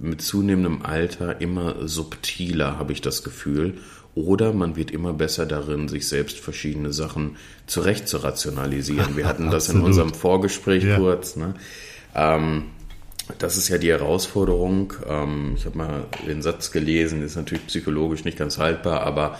mit 0.00 0.20
zunehmendem 0.20 0.82
Alter 0.82 1.40
immer 1.40 1.88
subtiler, 1.88 2.78
habe 2.78 2.92
ich 2.92 3.00
das 3.00 3.22
Gefühl. 3.22 3.74
Oder 4.14 4.52
man 4.54 4.76
wird 4.76 4.90
immer 4.90 5.12
besser 5.12 5.44
darin, 5.44 5.88
sich 5.88 6.08
selbst 6.08 6.38
verschiedene 6.38 6.92
Sachen 6.92 7.36
zurecht 7.66 8.08
zu 8.08 8.18
rationalisieren. 8.18 9.16
Wir 9.16 9.26
hatten 9.26 9.50
das 9.50 9.68
in 9.68 9.80
unserem 9.82 10.14
Vorgespräch 10.14 10.84
ja. 10.84 10.96
kurz. 10.96 11.36
Ne? 11.36 11.54
Ähm, 12.14 12.64
das 13.38 13.56
ist 13.56 13.68
ja 13.68 13.78
die 13.78 13.90
Herausforderung. 13.90 14.92
Ähm, 15.08 15.54
ich 15.56 15.64
habe 15.66 15.78
mal 15.78 16.06
den 16.26 16.42
Satz 16.42 16.70
gelesen, 16.70 17.22
ist 17.22 17.36
natürlich 17.36 17.66
psychologisch 17.66 18.24
nicht 18.24 18.38
ganz 18.38 18.58
haltbar, 18.58 19.02
aber 19.02 19.38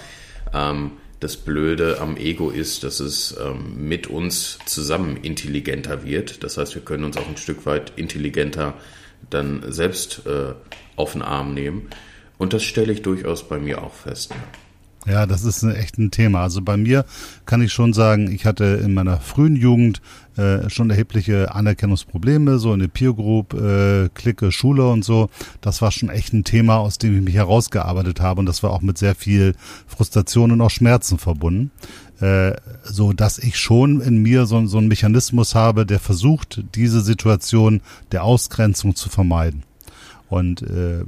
ähm, 0.53 0.93
das 1.21 1.37
Blöde 1.37 2.01
am 2.01 2.17
Ego 2.17 2.51
ist, 2.51 2.85
dass 2.85 3.01
es 3.01 3.37
ähm, 3.41 3.89
mit 3.89 4.07
uns 4.07 4.59
zusammen 4.67 5.17
intelligenter 5.17 6.05
wird. 6.05 6.45
Das 6.45 6.59
heißt, 6.59 6.75
wir 6.75 6.83
können 6.83 7.05
uns 7.05 7.17
auch 7.17 7.27
ein 7.27 7.37
Stück 7.37 7.65
weit 7.65 7.93
intelligenter 7.97 8.75
dann 9.31 9.65
selbst 9.73 10.23
äh, 10.27 10.53
auf 10.97 11.13
den 11.13 11.23
Arm 11.23 11.55
nehmen. 11.55 11.89
Und 12.39 12.53
das 12.53 12.63
stelle 12.65 12.93
ich 12.93 13.03
durchaus 13.03 13.49
bei 13.49 13.59
mir 13.59 13.83
auch 13.83 13.95
fest. 13.95 14.35
Ja. 15.07 15.27
Das 15.27 15.45
ist 15.45 15.63
echt 15.63 15.99
ein 15.99 16.11
Thema. 16.11 16.43
Also 16.43 16.63
bei 16.63 16.77
mir 16.77 17.05
kann 17.45 17.63
ich 17.63 17.73
schon 17.73 17.93
sagen, 17.93 18.31
ich 18.31 18.45
hatte 18.45 18.65
in 18.85 18.95
meiner 18.95 19.19
frühen 19.19 19.57
Jugend 19.57 20.03
äh, 20.37 20.69
schon 20.69 20.91
erhebliche 20.91 21.55
Anerkennungsprobleme, 21.55 22.59
so 22.59 22.75
in 22.75 22.81
der 22.81 22.89
Peer 22.89 23.15
Group, 23.15 23.55
äh, 23.55 24.09
Clique, 24.11 24.53
Schule 24.53 24.89
und 24.89 25.05
so. 25.05 25.31
Das 25.61 25.81
war 25.81 25.91
schon 25.91 26.11
echt 26.11 26.33
ein 26.33 26.45
Thema, 26.45 26.77
aus 26.77 26.99
dem 26.99 27.17
ich 27.17 27.23
mich 27.23 27.35
herausgearbeitet 27.35 28.21
habe 28.21 28.41
und 28.41 28.47
das 28.47 28.63
war 28.63 28.71
auch 28.71 28.83
mit 28.83 28.99
sehr 28.99 29.15
viel 29.15 29.55
Frustration 29.87 30.53
und 30.53 30.61
auch 30.61 30.71
Schmerzen 30.71 31.19
verbunden. 31.19 31.71
Äh, 32.21 32.55
so 32.83 33.13
dass 33.13 33.39
ich 33.39 33.59
schon 33.59 34.01
in 34.01 34.23
mir 34.23 34.47
so, 34.47 34.67
so 34.67 34.79
einen 34.79 34.89
Mechanismus 34.89 35.55
habe, 35.55 35.85
der 35.85 36.01
versucht, 36.01 36.65
diese 36.75 37.03
Situation 37.03 37.83
der 38.11 38.25
Ausgrenzung 38.25 38.95
zu 38.95 39.11
vermeiden. 39.11 39.66
Und 40.29 40.63
äh, 40.63 41.05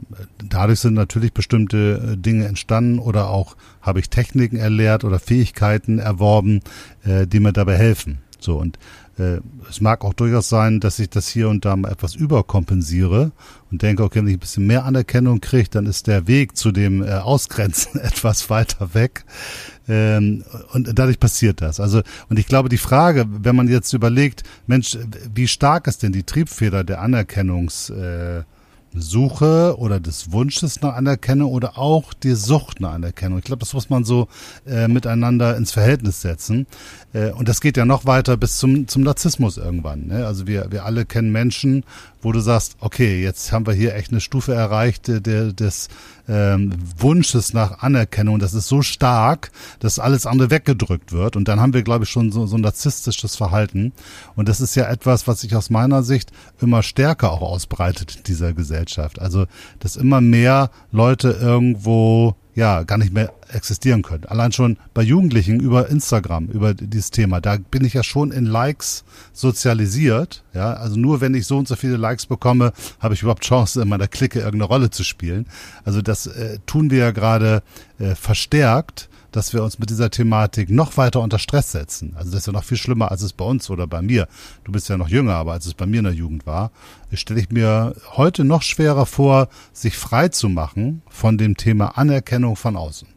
dadurch 0.49 0.81
sind 0.81 0.95
natürlich 0.95 1.33
bestimmte 1.33 2.13
äh, 2.13 2.17
Dinge 2.17 2.47
entstanden 2.47 2.99
oder 2.99 3.31
auch 3.31 3.57
habe 3.81 4.01
ich 4.01 4.11
Techniken 4.11 4.57
erlehrt 4.57 5.05
oder 5.05 5.19
Fähigkeiten 5.19 5.99
erworben, 5.99 6.61
äh, 7.05 7.27
die 7.27 7.41
mir 7.41 7.53
dabei 7.53 7.77
helfen. 7.77 8.19
So 8.41 8.57
und 8.59 8.79
äh, 9.19 9.41
es 9.69 9.81
mag 9.81 10.05
auch 10.05 10.15
durchaus 10.15 10.49
sein, 10.49 10.81
dass 10.81 10.99
ich 10.99 11.11
das 11.11 11.29
hier 11.29 11.49
und 11.49 11.65
da 11.65 11.75
mal 11.77 11.91
etwas 11.91 12.15
überkompensiere 12.15 13.33
und 13.71 13.83
denke, 13.83 14.05
okay, 14.05 14.21
wenn 14.21 14.29
ich 14.29 14.37
ein 14.37 14.41
bisschen 14.41 14.67
mehr 14.67 14.85
Anerkennung 14.85 15.41
kriege, 15.41 15.69
dann 15.71 15.87
ist 15.87 16.07
der 16.07 16.29
Weg 16.29 16.57
zu 16.57 16.71
dem 16.71 17.03
äh, 17.03 17.15
Ausgrenzen 17.15 18.01
etwas 18.01 18.49
weiter 18.49 18.95
weg. 18.95 19.25
Ähm, 19.89 20.45
und 20.73 20.97
dadurch 20.97 21.19
passiert 21.19 21.61
das. 21.61 21.81
Also, 21.81 22.03
und 22.29 22.39
ich 22.39 22.47
glaube, 22.47 22.69
die 22.69 22.79
Frage, 22.79 23.27
wenn 23.29 23.57
man 23.57 23.69
jetzt 23.69 23.93
überlegt, 23.93 24.45
Mensch, 24.67 24.97
wie 25.35 25.49
stark 25.49 25.89
ist 25.89 26.03
denn 26.03 26.13
die 26.13 26.23
Triebfeder 26.25 26.85
der 26.85 27.01
Anerkennungs 27.01 27.91
äh, 27.91 28.45
Suche 29.01 29.77
oder 29.79 30.01
des 30.01 30.33
Wunsches 30.33 30.81
nach 30.83 30.95
Anerkennung 30.95 31.51
oder 31.53 31.79
auch 31.79 32.13
die 32.15 32.35
Sucht 32.35 32.81
nach 32.81 32.95
Anerkennung. 32.95 33.39
Ich 33.39 33.45
glaube, 33.45 33.61
das 33.61 33.73
muss 33.73 33.91
man 33.91 34.05
so 34.05 34.29
äh, 34.67 34.89
miteinander 34.89 35.57
ins 35.57 35.73
Verhältnis 35.73 36.21
setzen. 36.21 36.67
Äh, 37.13 37.31
und 37.33 37.49
das 37.49 37.61
geht 37.61 37.77
ja 37.77 37.85
noch 37.85 38.07
weiter 38.07 38.37
bis 38.37 38.59
zum, 38.59 38.89
zum 38.89 39.03
Narzissmus 39.03 39.57
irgendwann. 39.57 40.07
Ne? 40.07 40.27
Also 40.27 40.47
wir, 40.47 40.71
wir 40.71 40.85
alle 40.85 41.05
kennen 41.07 41.33
Menschen, 41.33 41.85
wo 42.21 42.33
du 42.33 42.41
sagst, 42.41 42.77
okay, 42.81 43.23
jetzt 43.23 43.53
haben 43.53 43.67
wir 43.67 43.75
hier 43.75 43.95
echt 43.95 44.11
eine 44.11 44.21
Stufe 44.21 44.55
erreicht 44.55 45.09
der, 45.09 45.53
des 45.53 45.89
ähm, 46.29 46.75
Wunsches 46.99 47.55
nach 47.55 47.81
Anerkennung. 47.81 48.39
Das 48.39 48.55
ist 48.55 48.69
so 48.69 48.83
stark, 48.83 49.51
dass 49.81 49.99
alles 49.99 50.27
andere 50.27 50.51
weggedrückt 50.51 51.13
wird. 51.13 51.37
Und 51.37 51.49
dann 51.49 51.61
haben 51.61 51.75
wir, 51.75 51.83
glaube 51.83 52.05
ich, 52.05 52.11
schon 52.11 52.33
so, 52.33 52.47
so 52.47 52.57
ein 52.57 52.63
narzisstisches 52.63 53.37
Verhalten. 53.37 53.93
Und 54.37 54.49
das 54.49 54.61
ist 54.61 54.75
ja 54.75 54.89
etwas, 54.89 55.27
was 55.27 55.41
sich 55.41 55.55
aus 55.57 55.71
meiner 55.71 56.03
Sicht 56.03 56.33
immer 56.61 56.83
stärker 56.83 57.33
auch 57.33 57.43
ausbreitet 57.43 58.17
in 58.17 58.23
dieser 58.25 58.53
Gesellschaft. 58.53 59.21
Also, 59.21 59.47
dass 59.79 59.97
immer 59.97 60.21
mehr 60.21 60.71
Leute 60.91 61.31
irgendwo 61.31 62.37
ja 62.59 62.83
gar 62.83 62.99
nicht 62.99 63.13
mehr 63.13 63.33
existieren 63.53 64.03
können. 64.03 64.25
Allein 64.27 64.53
schon 64.53 64.77
bei 64.93 65.03
Jugendlichen 65.03 65.61
über 65.61 65.89
Instagram, 65.89 66.47
über 66.47 66.75
dieses 66.75 67.11
Thema, 67.11 67.41
da 67.41 67.57
bin 67.57 67.85
ich 67.85 67.95
ja 67.95 68.03
schon 68.03 68.33
in 68.33 68.45
Likes 68.45 69.05
sozialisiert. 69.33 70.43
Ja, 70.53 70.75
also 70.75 70.97
nur 70.97 71.21
wenn 71.21 71.35
ich 71.35 71.47
so 71.47 71.57
und 71.57 71.69
so 71.69 71.77
viele 71.77 71.97
Likes 71.97 72.27
bekomme, 72.27 72.73
habe 72.99 73.15
ich 73.15 73.23
überhaupt 73.23 73.45
Chance, 73.45 73.81
in 73.81 73.89
meiner 73.89 74.09
Clique 74.09 74.41
irgendeine 74.41 74.65
Rolle 74.65 74.91
zu 74.91 75.05
spielen. 75.05 75.47
Also 75.85 76.03
das 76.03 76.27
äh, 76.27 76.59
tun 76.67 76.91
wir 76.91 76.99
ja 76.99 77.11
gerade 77.13 77.63
äh, 77.99 78.17
verstärkt 78.17 79.09
dass 79.33 79.53
wir 79.53 79.63
uns 79.63 79.79
mit 79.79 79.91
dieser 79.91 80.11
Thematik 80.11 80.71
noch 80.71 80.97
weiter 80.97 81.21
unter 81.21 81.39
Stress 81.39 81.73
setzen. 81.73 82.15
Also 82.17 82.31
das 82.31 82.41
ist 82.41 82.47
ja 82.47 82.53
noch 82.53 82.65
viel 82.65 82.77
schlimmer, 82.77 83.11
als 83.11 83.23
es 83.23 83.33
bei 83.33 83.45
uns 83.45 83.69
oder 83.71 83.87
bei 83.87 84.03
mir. 84.03 84.29
Du 84.65 84.73
bist 84.73 84.89
ja 84.89 84.97
noch 84.97 85.09
jünger, 85.09 85.35
aber 85.35 85.53
als 85.53 85.67
es 85.67 85.75
bei 85.75 85.87
mir 85.87 85.99
in 85.99 86.05
der 86.05 86.15
Jugend 86.15 86.47
war, 86.47 86.71
stelle 87.13 87.41
ich 87.41 87.51
mir 87.51 87.95
heute 88.13 88.45
noch 88.45 88.63
schwerer 88.63 89.07
vor, 89.07 89.49
sich 89.73 89.97
frei 89.97 90.29
zu 90.29 90.49
machen 90.49 91.03
von 91.09 91.39
dem 91.39 91.57
Thema 91.57 91.99
Anerkennung 91.99 92.57
von 92.57 92.77
außen. 92.77 93.09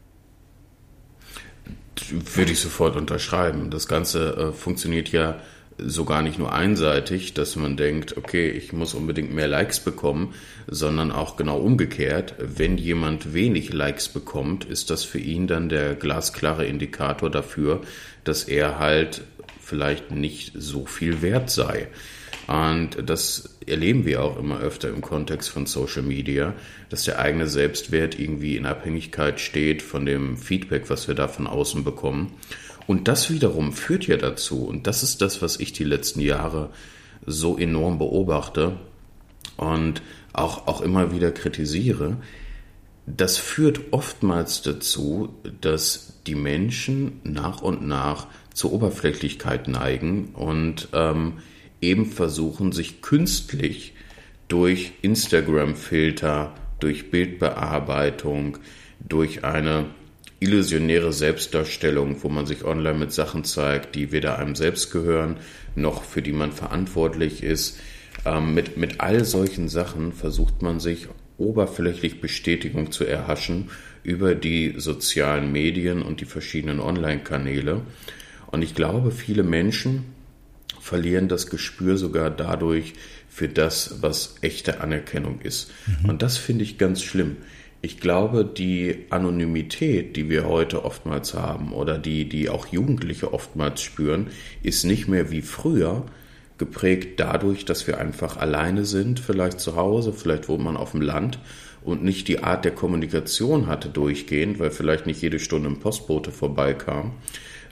Würde 2.10 2.52
ich 2.52 2.60
sofort 2.60 2.96
unterschreiben. 2.96 3.70
Das 3.70 3.86
Ganze 3.86 4.36
äh, 4.36 4.52
funktioniert 4.52 5.10
ja 5.12 5.36
so 5.78 6.04
gar 6.04 6.22
nicht 6.22 6.38
nur 6.38 6.52
einseitig, 6.52 7.34
dass 7.34 7.56
man 7.56 7.76
denkt, 7.76 8.16
okay, 8.16 8.50
ich 8.50 8.72
muss 8.72 8.94
unbedingt 8.94 9.32
mehr 9.32 9.48
Likes 9.48 9.80
bekommen, 9.80 10.34
sondern 10.66 11.10
auch 11.10 11.36
genau 11.36 11.58
umgekehrt. 11.58 12.34
Wenn 12.38 12.78
jemand 12.78 13.34
wenig 13.34 13.72
Likes 13.72 14.08
bekommt, 14.08 14.64
ist 14.64 14.90
das 14.90 15.04
für 15.04 15.18
ihn 15.18 15.46
dann 15.46 15.68
der 15.68 15.94
glasklare 15.94 16.66
Indikator 16.66 17.30
dafür, 17.30 17.80
dass 18.24 18.44
er 18.44 18.78
halt 18.78 19.22
vielleicht 19.60 20.10
nicht 20.10 20.52
so 20.54 20.86
viel 20.86 21.22
wert 21.22 21.50
sei. 21.50 21.88
Und 22.46 23.08
das 23.08 23.56
erleben 23.66 24.04
wir 24.04 24.22
auch 24.22 24.38
immer 24.38 24.60
öfter 24.60 24.88
im 24.88 25.00
Kontext 25.00 25.48
von 25.48 25.66
Social 25.66 26.02
Media, 26.02 26.54
dass 26.90 27.04
der 27.04 27.18
eigene 27.18 27.46
Selbstwert 27.46 28.18
irgendwie 28.18 28.56
in 28.56 28.66
Abhängigkeit 28.66 29.40
steht 29.40 29.80
von 29.80 30.04
dem 30.04 30.36
Feedback, 30.36 30.90
was 30.90 31.06
wir 31.08 31.14
da 31.14 31.28
von 31.28 31.46
außen 31.46 31.84
bekommen. 31.84 32.32
Und 32.86 33.08
das 33.08 33.30
wiederum 33.30 33.72
führt 33.72 34.06
ja 34.06 34.16
dazu, 34.16 34.64
und 34.64 34.86
das 34.86 35.02
ist 35.02 35.22
das, 35.22 35.42
was 35.42 35.58
ich 35.58 35.72
die 35.72 35.84
letzten 35.84 36.20
Jahre 36.20 36.70
so 37.24 37.56
enorm 37.56 37.98
beobachte 37.98 38.78
und 39.56 40.02
auch, 40.32 40.66
auch 40.66 40.80
immer 40.80 41.12
wieder 41.12 41.30
kritisiere, 41.30 42.16
das 43.06 43.36
führt 43.36 43.92
oftmals 43.92 44.62
dazu, 44.62 45.34
dass 45.60 46.20
die 46.26 46.34
Menschen 46.34 47.20
nach 47.24 47.60
und 47.60 47.86
nach 47.86 48.28
zur 48.54 48.72
Oberflächlichkeit 48.72 49.66
neigen 49.66 50.30
und 50.34 50.88
ähm, 50.92 51.34
eben 51.80 52.06
versuchen, 52.06 52.72
sich 52.72 53.02
künstlich 53.02 53.94
durch 54.46 54.92
Instagram-Filter, 55.02 56.54
durch 56.78 57.10
Bildbearbeitung, 57.10 58.58
durch 59.00 59.44
eine 59.44 59.86
illusionäre 60.42 61.12
Selbstdarstellung, 61.12 62.22
wo 62.22 62.28
man 62.28 62.46
sich 62.46 62.64
online 62.64 62.98
mit 62.98 63.12
Sachen 63.12 63.44
zeigt, 63.44 63.94
die 63.94 64.12
weder 64.12 64.38
einem 64.38 64.54
selbst 64.54 64.90
gehören, 64.90 65.36
noch 65.74 66.02
für 66.02 66.22
die 66.22 66.32
man 66.32 66.52
verantwortlich 66.52 67.42
ist. 67.42 67.78
Ähm, 68.24 68.54
mit, 68.54 68.76
mit 68.76 69.00
all 69.00 69.24
solchen 69.24 69.68
Sachen 69.68 70.12
versucht 70.12 70.62
man 70.62 70.80
sich 70.80 71.08
oberflächlich 71.38 72.20
Bestätigung 72.20 72.92
zu 72.92 73.04
erhaschen 73.04 73.70
über 74.02 74.34
die 74.34 74.74
sozialen 74.76 75.52
Medien 75.52 76.02
und 76.02 76.20
die 76.20 76.24
verschiedenen 76.24 76.80
Online-Kanäle. 76.80 77.82
Und 78.50 78.62
ich 78.62 78.74
glaube, 78.74 79.12
viele 79.12 79.42
Menschen 79.42 80.04
verlieren 80.80 81.28
das 81.28 81.48
Gespür 81.48 81.96
sogar 81.96 82.30
dadurch 82.30 82.94
für 83.28 83.48
das, 83.48 84.02
was 84.02 84.34
echte 84.42 84.80
Anerkennung 84.80 85.40
ist. 85.40 85.70
Mhm. 85.86 86.10
Und 86.10 86.22
das 86.22 86.36
finde 86.36 86.64
ich 86.64 86.76
ganz 86.76 87.02
schlimm 87.02 87.36
ich 87.84 87.98
glaube, 87.98 88.44
die 88.44 89.06
Anonymität, 89.10 90.16
die 90.16 90.30
wir 90.30 90.46
heute 90.46 90.84
oftmals 90.84 91.34
haben 91.34 91.72
oder 91.72 91.98
die, 91.98 92.28
die 92.28 92.48
auch 92.48 92.68
Jugendliche 92.68 93.34
oftmals 93.34 93.82
spüren, 93.82 94.28
ist 94.62 94.84
nicht 94.84 95.08
mehr 95.08 95.32
wie 95.32 95.42
früher 95.42 96.06
geprägt 96.58 97.18
dadurch, 97.18 97.64
dass 97.64 97.88
wir 97.88 97.98
einfach 97.98 98.36
alleine 98.36 98.84
sind, 98.84 99.18
vielleicht 99.18 99.58
zu 99.58 99.74
Hause, 99.74 100.12
vielleicht 100.12 100.48
wohnt 100.48 100.62
man 100.62 100.76
auf 100.76 100.92
dem 100.92 101.00
Land 101.00 101.40
und 101.82 102.04
nicht 102.04 102.28
die 102.28 102.44
Art 102.44 102.64
der 102.64 102.72
Kommunikation 102.72 103.66
hatte 103.66 103.88
durchgehend, 103.88 104.60
weil 104.60 104.70
vielleicht 104.70 105.06
nicht 105.06 105.20
jede 105.20 105.40
Stunde 105.40 105.68
ein 105.68 105.80
Postbote 105.80 106.30
vorbeikam, 106.30 107.14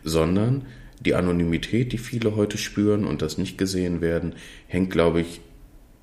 sondern 0.03 0.67
die 0.99 1.15
Anonymität, 1.15 1.93
die 1.93 1.99
viele 1.99 2.35
heute 2.35 2.59
spüren 2.59 3.05
und 3.05 3.23
das 3.23 3.39
nicht 3.39 3.59
gesehen 3.59 4.01
werden, 4.01 4.35
hängt, 4.67 4.91
glaube 4.91 5.21
ich, 5.21 5.41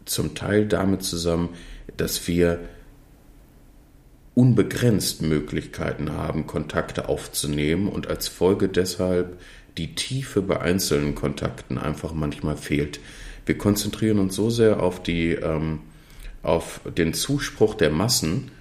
zum 0.05 0.33
Teil 0.33 0.65
damit 0.65 1.03
zusammen, 1.03 1.49
dass 1.97 2.25
wir 2.29 2.61
unbegrenzt 4.37 5.23
Möglichkeiten 5.23 6.13
haben, 6.13 6.45
Kontakte 6.45 7.09
aufzunehmen 7.09 7.87
und 7.87 8.05
als 8.05 8.27
Folge 8.27 8.69
deshalb 8.69 9.39
die 9.79 9.95
Tiefe 9.95 10.43
bei 10.43 10.61
einzelnen 10.61 11.15
Kontakten 11.15 11.79
einfach 11.79 12.13
manchmal 12.13 12.55
fehlt. 12.55 12.99
Wir 13.47 13.57
konzentrieren 13.57 14.19
uns 14.19 14.35
so 14.35 14.51
sehr 14.51 14.83
auf 14.83 15.01
die 15.01 15.31
ähm, 15.31 15.79
auf 16.43 16.81
den 16.95 17.15
Zuspruch 17.15 17.73
der 17.73 17.89
Massen, 17.89 18.51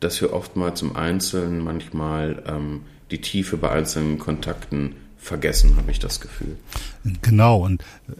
dass 0.00 0.22
wir 0.22 0.32
oftmals 0.32 0.80
im 0.80 0.96
Einzelnen 0.96 1.62
manchmal 1.62 2.42
ähm, 2.46 2.80
die 3.10 3.20
Tiefe 3.20 3.58
bei 3.58 3.70
einzelnen 3.70 4.18
Kontakten 4.18 4.94
vergessen, 5.18 5.76
habe 5.76 5.90
ich 5.90 5.98
das 5.98 6.22
Gefühl. 6.22 6.56
Genau, 7.20 7.62
und 7.66 7.82
äh, 8.08 8.14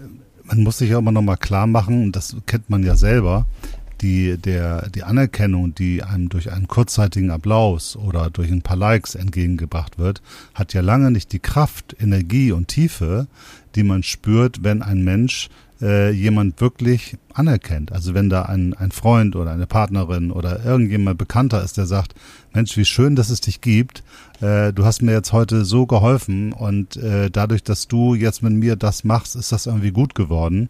man 0.44 0.62
muss 0.64 0.76
sich 0.78 0.90
ja 0.90 0.98
immer 0.98 1.12
nochmal 1.12 1.38
klar 1.38 1.66
machen, 1.66 2.02
und 2.04 2.16
das 2.16 2.36
kennt 2.44 2.68
man 2.68 2.84
ja 2.84 2.94
selber, 2.94 3.46
die, 4.00 4.36
der, 4.36 4.88
die 4.88 5.02
Anerkennung, 5.02 5.74
die 5.74 6.02
einem 6.02 6.28
durch 6.28 6.52
einen 6.52 6.68
kurzzeitigen 6.68 7.30
Applaus 7.30 7.96
oder 7.96 8.30
durch 8.30 8.50
ein 8.50 8.62
paar 8.62 8.76
Likes 8.76 9.14
entgegengebracht 9.14 9.98
wird, 9.98 10.22
hat 10.54 10.72
ja 10.74 10.80
lange 10.80 11.10
nicht 11.10 11.32
die 11.32 11.38
Kraft, 11.38 11.96
Energie 12.00 12.52
und 12.52 12.68
Tiefe, 12.68 13.26
die 13.74 13.82
man 13.82 14.02
spürt, 14.02 14.64
wenn 14.64 14.82
ein 14.82 15.04
Mensch 15.04 15.48
äh, 15.80 16.10
jemand 16.10 16.60
wirklich 16.60 17.16
anerkennt. 17.34 17.92
Also 17.92 18.14
wenn 18.14 18.28
da 18.28 18.42
ein, 18.42 18.74
ein 18.74 18.90
Freund 18.90 19.36
oder 19.36 19.50
eine 19.50 19.66
Partnerin 19.66 20.30
oder 20.30 20.64
irgendjemand 20.64 21.18
bekannter 21.18 21.62
ist, 21.62 21.76
der 21.76 21.86
sagt, 21.86 22.14
Mensch, 22.52 22.76
wie 22.76 22.84
schön, 22.84 23.14
dass 23.14 23.30
es 23.30 23.40
dich 23.40 23.60
gibt. 23.60 24.02
Äh, 24.40 24.72
du 24.72 24.84
hast 24.84 25.02
mir 25.02 25.12
jetzt 25.12 25.32
heute 25.32 25.64
so 25.64 25.86
geholfen 25.86 26.52
und 26.52 26.96
äh, 26.96 27.30
dadurch, 27.30 27.62
dass 27.62 27.86
du 27.86 28.14
jetzt 28.14 28.42
mit 28.42 28.54
mir 28.54 28.74
das 28.74 29.04
machst, 29.04 29.36
ist 29.36 29.52
das 29.52 29.66
irgendwie 29.66 29.92
gut 29.92 30.14
geworden. 30.16 30.68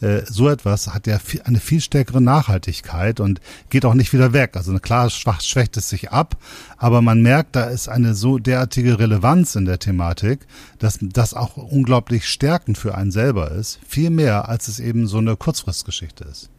Äh, 0.00 0.22
so 0.26 0.48
etwas 0.50 0.92
hat 0.92 1.06
ja 1.06 1.18
viel, 1.18 1.40
eine 1.42 1.60
viel 1.60 1.80
stärkere 1.80 2.20
Nachhaltigkeit 2.20 3.20
und 3.20 3.40
geht 3.70 3.86
auch 3.86 3.94
nicht 3.94 4.12
wieder 4.12 4.34
weg. 4.34 4.56
Also 4.56 4.78
klar, 4.78 5.08
schwach 5.08 5.40
schwächt 5.40 5.76
es 5.78 5.88
sich 5.88 6.10
ab, 6.10 6.36
aber 6.76 7.00
man 7.00 7.22
merkt, 7.22 7.56
da 7.56 7.64
ist 7.64 7.88
eine 7.88 8.14
so 8.14 8.38
derartige 8.38 8.98
Relevanz 8.98 9.54
in 9.54 9.64
der 9.64 9.78
Thematik, 9.78 10.40
dass 10.78 10.98
das 11.00 11.32
auch 11.32 11.56
unglaublich 11.56 12.28
stärkend 12.28 12.76
für 12.76 12.94
einen 12.94 13.12
selber 13.12 13.52
ist. 13.52 13.78
Viel 13.86 14.10
mehr, 14.10 14.48
als 14.50 14.68
es 14.68 14.80
eben 14.80 15.06
so 15.06 15.18
eine 15.18 15.36
Kurzfristgeschichte 15.36 16.01
ist. 16.20 16.50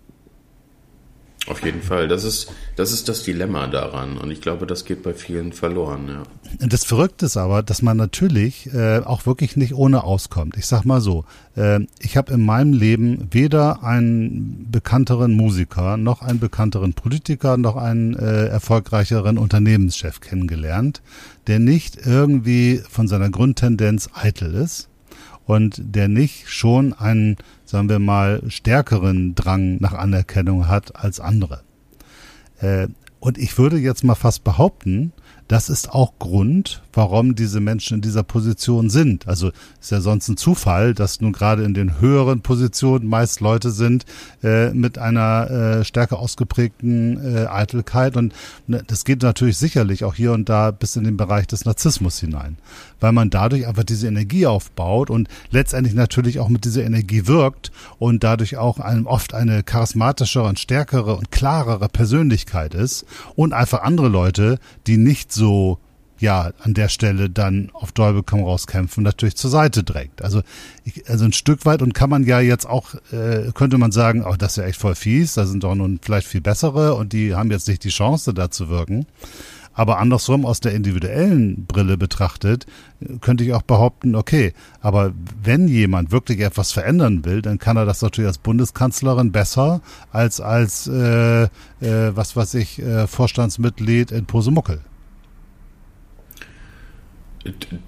Auf 1.48 1.64
jeden 1.66 1.82
Fall. 1.82 2.08
Das 2.08 2.24
ist, 2.24 2.54
das 2.78 2.94
ist 2.94 3.10
das 3.10 3.24
Dilemma 3.24 3.68
daran. 3.68 4.18
Und 4.18 4.32
ich 4.32 4.40
glaube, 4.40 4.66
das 4.66 4.86
geht 4.86 5.04
bei 5.04 5.14
vielen 5.14 5.52
verloren, 5.52 6.08
ja. 6.08 6.24
Das 6.66 6.86
Verrückte 6.86 7.26
ist 7.26 7.36
aber, 7.36 7.64
dass 7.64 7.82
man 7.82 7.98
natürlich 7.98 8.74
äh, 8.74 9.00
auch 9.00 9.26
wirklich 9.26 9.58
nicht 9.58 9.74
ohne 9.74 10.06
auskommt. 10.06 10.56
Ich 10.56 10.68
sag 10.68 10.86
mal 10.86 11.02
so, 11.02 11.26
äh, 11.58 11.82
ich 12.00 12.16
habe 12.16 12.32
in 12.34 12.46
meinem 12.46 12.72
Leben 12.72 13.28
weder 13.32 13.84
einen 13.84 14.72
bekannteren 14.72 15.34
Musiker, 15.34 15.98
noch 15.98 16.22
einen 16.22 16.40
bekannteren 16.40 16.94
Politiker, 16.94 17.58
noch 17.58 17.76
einen 17.76 18.16
äh, 18.16 18.46
erfolgreicheren 18.46 19.38
Unternehmenschef 19.38 20.22
kennengelernt, 20.22 21.02
der 21.48 21.60
nicht 21.60 21.98
irgendwie 22.06 22.82
von 22.90 23.10
seiner 23.10 23.30
Grundtendenz 23.30 24.10
eitel 24.14 24.54
ist 24.54 24.88
und 25.46 25.82
der 25.84 26.08
nicht 26.08 26.50
schon 26.50 26.94
einen 26.94 27.36
sagen 27.74 27.90
wir 27.90 27.98
mal, 27.98 28.44
stärkeren 28.50 29.34
Drang 29.34 29.78
nach 29.80 29.94
Anerkennung 29.94 30.68
hat 30.68 30.96
als 30.96 31.20
andere. 31.20 31.64
Äh, 32.60 32.88
und 33.20 33.40
ich 33.40 33.58
würde 33.58 33.78
jetzt 33.78 34.04
mal 34.04 34.14
fast 34.14 34.44
behaupten, 34.44 35.12
das 35.48 35.70
ist 35.70 35.90
auch 35.90 36.20
Grund, 36.20 36.83
warum 36.94 37.36
diese 37.36 37.60
Menschen 37.60 37.96
in 37.96 38.02
dieser 38.02 38.24
Position 38.24 38.90
sind. 38.90 39.28
Also 39.28 39.52
ist 39.82 39.92
ja 39.92 40.02
sonst 40.02 40.30
ein 40.30 40.38
Zufall, 40.38 40.94
dass 40.94 41.22
nun 41.22 41.34
gerade 41.34 41.64
in 41.64 41.74
den 41.74 42.00
höheren 42.00 42.42
Positionen 42.42 43.08
meist 43.08 43.42
Leute 43.42 43.72
sind 43.72 44.06
äh, 44.44 44.70
mit 44.72 44.98
einer 44.98 45.50
äh, 45.50 45.86
stärker 45.86 46.20
ausgeprägten 46.20 47.36
äh, 47.36 47.48
Eitelkeit. 47.48 48.16
Und 48.16 48.34
ne, 48.68 48.84
das 48.86 49.06
geht 49.06 49.24
natürlich 49.24 49.58
sicherlich 49.58 50.04
auch 50.04 50.16
hier 50.16 50.32
und 50.34 50.50
da 50.50 50.72
bis 50.72 50.96
in 50.96 51.04
den 51.04 51.18
Bereich 51.18 51.48
des 51.48 51.66
Narzissmus 51.66 52.20
hinein, 52.20 52.58
weil 53.00 53.12
man 53.12 53.30
dadurch 53.30 53.68
einfach 53.68 53.84
diese 53.84 54.08
Energie 54.08 54.46
aufbaut 54.46 55.10
und 55.10 55.28
letztendlich 55.50 55.96
natürlich 55.96 56.40
auch 56.40 56.50
mit 56.50 56.66
dieser 56.66 56.84
Energie 56.84 57.28
wirkt 57.28 57.72
und 58.00 58.24
dadurch 58.24 58.58
auch 58.58 58.80
einem 58.80 59.08
oft 59.08 59.34
eine 59.34 59.64
charismatischere 59.64 60.48
und 60.48 60.60
stärkere 60.60 61.16
und 61.16 61.32
klarere 61.32 61.90
Persönlichkeit 61.90 62.74
ist 62.74 63.06
und 63.36 63.54
einfach 63.54 63.82
andere 63.82 64.08
Leute, 64.08 64.60
die 64.88 64.98
nicht 64.98 65.32
so 65.32 65.80
ja 66.24 66.52
an 66.60 66.74
der 66.74 66.90
Stelle 66.90 67.30
dann 67.30 67.70
auf 67.74 67.92
Däubel 67.92 68.24
komm 68.24 68.44
rauskämpfen, 68.44 69.04
natürlich 69.04 69.36
zur 69.36 69.52
Seite 69.52 69.84
drängt. 69.84 70.22
Also 70.24 70.42
ich, 70.84 71.08
also 71.08 71.26
ein 71.26 71.34
Stück 71.34 71.66
weit 71.66 71.82
und 71.84 71.94
kann 71.94 72.10
man 72.10 72.24
ja 72.24 72.40
jetzt 72.40 72.66
auch 72.66 72.96
äh, 73.12 73.52
könnte 73.54 73.78
man 73.78 73.92
sagen, 73.92 74.26
oh, 74.26 74.36
das 74.38 74.54
ist 74.54 74.58
ja 74.58 74.64
echt 74.64 74.80
voll 74.80 74.96
fies, 74.96 75.34
da 75.34 75.46
sind 75.46 75.64
doch 75.64 75.76
nun 75.76 76.00
vielleicht 76.02 76.28
viel 76.28 76.42
bessere 76.42 76.96
und 76.96 77.14
die 77.14 77.36
haben 77.36 77.52
jetzt 77.52 77.68
nicht 77.68 77.84
die 77.84 77.90
Chance 77.90 78.34
da 78.34 78.50
zu 78.50 78.70
wirken. 78.70 79.06
Aber 79.76 79.98
andersrum 79.98 80.46
aus 80.46 80.60
der 80.60 80.74
individuellen 80.74 81.66
Brille 81.66 81.98
betrachtet, 81.98 82.68
könnte 83.22 83.44
ich 83.44 83.54
auch 83.54 83.64
behaupten, 83.64 84.16
okay, 84.16 84.54
aber 84.82 85.14
wenn 85.42 85.68
jemand 85.68 86.12
wirklich 86.12 86.42
etwas 86.42 86.72
verändern 86.72 87.26
will, 87.26 87.42
dann 87.42 87.58
kann 87.58 87.76
er 87.76 87.86
das 87.86 88.02
natürlich 88.02 88.28
als 88.28 88.38
Bundeskanzlerin 88.38 89.32
besser 89.32 89.82
als 90.12 90.40
als 90.40 90.88
äh, 90.88 91.44
äh, 91.44 91.50
was 91.82 92.36
weiß 92.36 92.54
ich 92.54 92.80
äh, 92.80 93.08
Vorstandsmitglied 93.08 94.12
in 94.12 94.26
Posemuckel. 94.26 94.80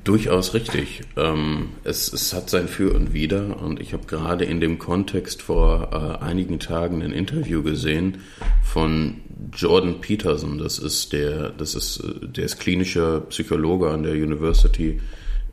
Durchaus 0.04 0.54
richtig. 0.54 1.02
Ähm, 1.16 1.70
es, 1.86 2.12
es, 2.12 2.34
hat 2.34 2.50
sein 2.50 2.68
Für 2.68 2.94
und 2.94 3.14
Wider 3.14 3.62
und 3.62 3.80
ich 3.80 3.94
habe 3.94 4.06
gerade 4.06 4.44
in 4.44 4.60
dem 4.60 4.80
Kontext 4.80 5.42
vor 5.42 6.20
äh, 6.20 6.24
einigen 6.24 6.60
Tagen 6.60 7.02
ein 7.02 7.14
Interview 7.14 7.64
gesehen 7.64 8.18
von 8.64 9.22
Jordan 9.54 10.02
Peterson. 10.02 10.58
Das 10.58 10.78
ist 10.78 11.14
der, 11.14 11.50
das 11.50 11.74
ist, 11.74 12.02
äh, 12.02 12.28
der 12.28 12.46
ist 12.46 12.60
klinischer 12.60 13.22
Psychologe 13.22 13.92
an 13.92 14.04
der 14.04 14.14
University 14.14 15.00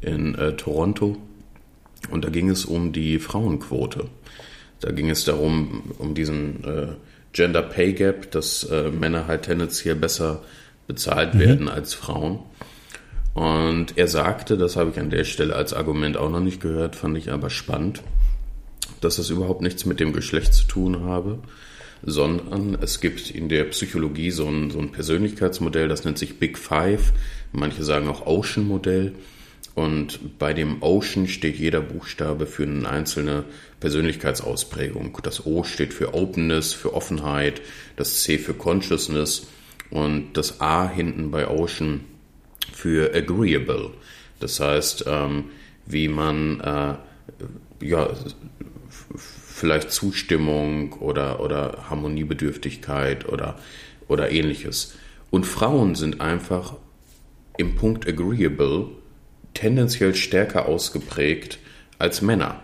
in 0.01 0.35
äh, 0.35 0.57
Toronto 0.57 1.17
und 2.11 2.25
da 2.25 2.29
ging 2.29 2.51
es 2.51 2.65
um 2.65 2.93
die 2.93 3.21
Frauenquote. 3.21 4.07
Da 4.81 4.91
ging 4.91 5.11
es 5.11 5.25
darum, 5.25 5.93
um 5.99 6.17
diesen 6.17 6.65
äh, 6.65 6.88
Gender 7.33 7.62
Pay 7.62 7.93
Gap, 7.93 8.31
dass 8.33 8.69
Männer 8.69 9.27
halt 9.27 9.45
tendenziell 9.45 9.95
besser 9.95 10.43
bezahlt 10.87 11.33
mhm. 11.33 11.38
werden 11.38 11.69
als 11.69 11.95
Frauen. 11.95 12.41
Und 13.35 13.97
er 13.97 14.09
sagte, 14.09 14.59
das 14.59 14.77
habe 14.77 14.90
ich 14.90 15.01
an 15.01 15.11
der 15.11 15.25
Stelle 15.25 15.57
als 15.57 15.73
Argument 15.73 16.16
auch 16.16 16.31
noch 16.31 16.40
nicht 16.40 16.61
gehört, 16.61 16.97
fand 16.97 17.16
ich 17.16 17.31
aber 17.31 17.49
spannend, 17.49 18.03
dass 19.01 19.16
das 19.16 19.31
überhaupt 19.31 19.62
nichts 19.62 19.87
mit 19.87 20.01
dem 20.01 20.12
Geschlecht 20.12 20.53
zu 20.53 20.66
tun 20.66 21.05
habe, 21.05 21.38
sondern 22.03 22.77
es 22.81 23.01
gibt 23.01 23.31
in 23.31 23.49
der 23.49 23.64
Psychologie 23.64 24.31
so 24.31 24.47
ein, 24.47 24.71
so 24.71 24.79
ein 24.79 24.92
Persönlichkeitsmodell, 24.92 25.88
das 25.88 26.05
nennt 26.05 26.18
sich 26.18 26.38
Big 26.38 26.59
Five, 26.59 27.12
manche 27.53 27.85
sagen 27.85 28.09
auch 28.09 28.27
Ocean 28.27 28.66
Modell. 28.66 29.14
Und 29.75 30.38
bei 30.38 30.53
dem 30.53 30.83
Ocean 30.83 31.27
steht 31.27 31.57
jeder 31.57 31.81
Buchstabe 31.81 32.45
für 32.45 32.64
eine 32.64 32.87
einzelne 32.87 33.45
Persönlichkeitsausprägung. 33.81 35.16
Das 35.23 35.47
O 35.47 35.64
steht 35.64 35.95
für 35.95 36.12
Openness, 36.12 36.75
für 36.75 36.92
Offenheit, 36.92 37.62
das 37.97 38.23
C 38.23 38.37
für 38.37 38.53
Consciousness 38.53 39.47
und 39.88 40.35
das 40.35 40.61
A 40.61 40.87
hinten 40.90 41.31
bei 41.31 41.49
Ocean 41.49 42.01
für 42.73 43.15
agreeable. 43.15 43.91
Das 44.41 44.61
heißt, 44.61 45.05
ähm, 45.07 45.51
wie 45.87 46.09
man 46.09 46.61
äh, 46.61 46.95
ja, 47.85 48.11
vielleicht 49.17 49.91
Zustimmung 49.91 50.95
oder, 50.95 51.41
oder 51.41 51.91
Harmoniebedürftigkeit 51.91 53.29
oder, 53.29 53.59
oder 54.09 54.31
ähnliches. 54.31 54.95
Und 55.31 55.45
Frauen 55.47 55.95
sind 55.95 56.21
einfach 56.21 56.75
im 57.57 57.77
Punkt 57.77 58.07
agreeable 58.07 58.89
tendenziell 59.55 60.15
stärker 60.15 60.67
ausgeprägt 60.67 61.59
als 61.99 62.23
Männer. 62.23 62.63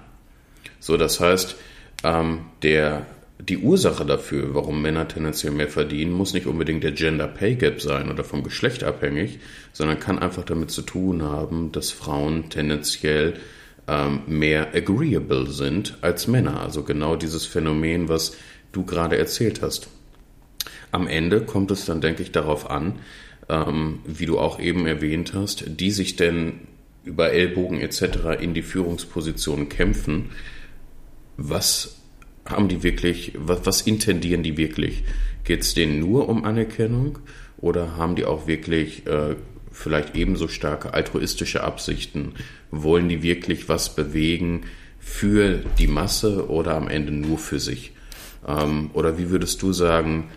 So, 0.81 0.97
das 0.97 1.21
heißt, 1.21 1.57
ähm, 2.05 2.47
der 2.63 3.07
die 3.41 3.59
Ursache 3.59 4.05
dafür, 4.05 4.55
warum 4.55 4.83
Männer 4.83 5.07
tendenziell 5.07 5.53
mehr 5.53 5.69
verdienen, 5.69 6.13
muss 6.13 6.35
nicht 6.35 6.47
unbedingt 6.47 6.83
der 6.83 6.93
Gender 6.93 7.29
Pay 7.29 7.55
Gap 7.55 7.81
sein 7.81 8.11
oder 8.11 8.25
vom 8.25 8.43
Geschlecht 8.43 8.83
abhängig, 8.83 9.39
sondern 9.73 10.01
kann 10.01 10.19
einfach 10.19 10.45
damit 10.45 10.71
zu 10.71 10.83
tun 10.83 11.23
haben, 11.23 11.71
dass 11.71 11.93
Frauen 11.93 12.51
tendenziell 12.51 13.35
ähm, 13.87 14.23
mehr 14.27 14.75
agreeable 14.75 15.47
sind 15.47 15.99
als 16.01 16.27
Männer. 16.27 16.61
Also 16.61 16.83
genau 16.83 17.15
dieses 17.15 17.47
Phänomen, 17.47 18.09
was 18.09 18.37
du 18.73 18.85
gerade 18.85 19.17
erzählt 19.17 19.63
hast. 19.63 19.89
Am 20.91 21.07
Ende 21.07 21.41
kommt 21.43 21.71
es 21.71 21.85
dann, 21.85 22.01
denke 22.01 22.23
ich, 22.23 22.33
darauf 22.33 22.69
an, 22.69 22.99
ähm, 23.49 24.01
wie 24.05 24.27
du 24.27 24.39
auch 24.39 24.59
eben 24.59 24.87
erwähnt 24.87 25.33
hast, 25.33 25.65
die 25.81 25.91
sich 25.91 26.17
denn 26.17 26.61
über 27.05 27.31
Ellbogen 27.31 27.81
etc. 27.81 28.41
in 28.41 28.53
die 28.53 28.63
Führungsposition 28.63 29.69
kämpfen, 29.69 30.31
was 31.37 31.98
haben 32.49 32.69
die 32.69 32.83
wirklich, 32.83 33.33
was, 33.37 33.61
was 33.65 33.81
intendieren 33.83 34.43
die 34.43 34.57
wirklich? 34.57 35.05
Geht 35.45 35.63
es 35.63 35.75
denen 35.75 36.01
nur 36.01 36.29
um 36.29 36.45
Anerkennung 36.45 37.19
oder 37.57 37.97
haben 37.97 38.17
die 38.17 38.25
auch 38.25 38.47
wirklich 38.47 39.07
äh, 39.07 39.37
vielleicht 39.71 40.15
ebenso 40.15 40.49
starke 40.49 40.95
altruistische 40.95 41.63
Absichten? 41.65 42.35
Wollen 42.71 43.09
die 43.09 43.23
wirklich 43.23 43.69
was 43.69 43.95
bewegen 43.95 44.63
für 44.99 45.63
die 45.79 45.87
Masse 45.87 46.49
oder 46.49 46.75
am 46.75 46.89
Ende 46.89 47.13
nur 47.13 47.39
für 47.39 47.61
sich? 47.61 47.93
Ähm, 48.47 48.91
oder 48.93 49.19
wie 49.19 49.31
würdest 49.31 49.63
du 49.63 49.73
sagen, 49.73 50.31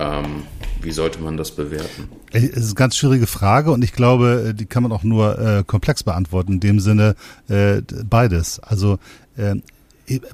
Ähm, 0.00 0.44
wie 0.80 0.92
sollte 0.92 1.18
man 1.20 1.36
das 1.36 1.50
bewerten? 1.50 2.08
Es 2.30 2.44
ist 2.44 2.66
eine 2.66 2.74
ganz 2.74 2.94
schwierige 2.96 3.26
Frage 3.26 3.72
und 3.72 3.82
ich 3.82 3.92
glaube, 3.92 4.54
die 4.54 4.66
kann 4.66 4.84
man 4.84 4.92
auch 4.92 5.02
nur 5.02 5.36
äh, 5.40 5.64
komplex 5.66 6.04
beantworten. 6.04 6.52
In 6.52 6.60
dem 6.60 6.78
Sinne 6.78 7.16
äh, 7.48 7.82
beides. 8.08 8.60
Also 8.60 9.00
äh, 9.36 9.56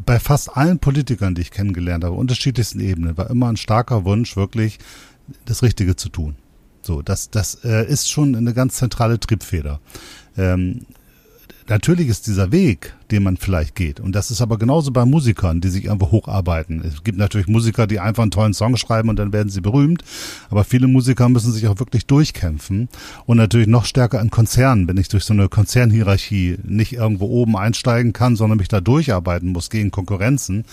bei 0.05 0.19
fast 0.19 0.57
allen 0.57 0.79
Politikern, 0.79 1.35
die 1.35 1.43
ich 1.43 1.51
kennengelernt 1.51 2.05
habe, 2.05 2.15
unterschiedlichsten 2.15 2.81
Ebenen, 2.81 3.17
war 3.17 3.31
immer 3.31 3.49
ein 3.49 3.57
starker 3.57 4.05
Wunsch, 4.05 4.37
wirklich 4.37 4.79
das 5.45 5.63
Richtige 5.63 5.97
zu 5.97 6.09
tun. 6.09 6.37
So, 6.83 7.03
das, 7.03 7.31
das 7.31 7.65
äh, 7.65 7.87
ist 7.87 8.11
schon 8.11 8.37
eine 8.37 8.53
ganz 8.53 8.75
zentrale 8.75 9.19
Triebfeder. 9.19 9.81
Ähm, 10.37 10.87
natürlich 11.69 12.09
ist 12.09 12.27
dieser 12.27 12.53
Weg, 12.53 12.95
den 13.11 13.23
man 13.23 13.37
vielleicht 13.37 13.75
geht, 13.75 14.01
und 14.01 14.15
das 14.15 14.31
ist 14.31 14.41
aber 14.41 14.59
genauso 14.59 14.91
bei 14.91 15.05
Musikern, 15.05 15.61
die 15.61 15.69
sich 15.69 15.85
irgendwo 15.85 16.11
hocharbeiten. 16.11 16.83
Es 16.85 17.05
gibt 17.05 17.19
natürlich 17.19 17.47
Musiker, 17.47 17.87
die 17.87 18.01
einfach 18.01 18.23
einen 18.23 18.31
tollen 18.31 18.55
Song 18.55 18.77
schreiben 18.77 19.09
und 19.09 19.17
dann 19.17 19.33
werden 19.33 19.49
sie 19.49 19.61
berühmt, 19.61 20.03
aber 20.51 20.65
viele 20.65 20.87
Musiker 20.87 21.29
müssen 21.29 21.53
sich 21.53 21.67
auch 21.69 21.79
wirklich 21.79 22.07
durchkämpfen 22.07 22.89
und 23.27 23.37
natürlich 23.37 23.69
noch 23.69 23.85
stärker 23.85 24.21
in 24.21 24.31
Konzernen, 24.31 24.89
wenn 24.89 24.97
ich 24.97 25.09
durch 25.09 25.25
so 25.25 25.33
eine 25.33 25.49
Konzernhierarchie 25.49 26.59
nicht 26.63 26.93
irgendwo 26.93 27.27
oben 27.27 27.57
einsteigen 27.57 28.13
kann, 28.13 28.37
sondern 28.37 28.59
mich 28.59 28.69
da 28.69 28.81
durcharbeiten 28.81 29.51
muss 29.51 29.71
gegen 29.71 29.91
Konkurrenzen. 29.91 30.65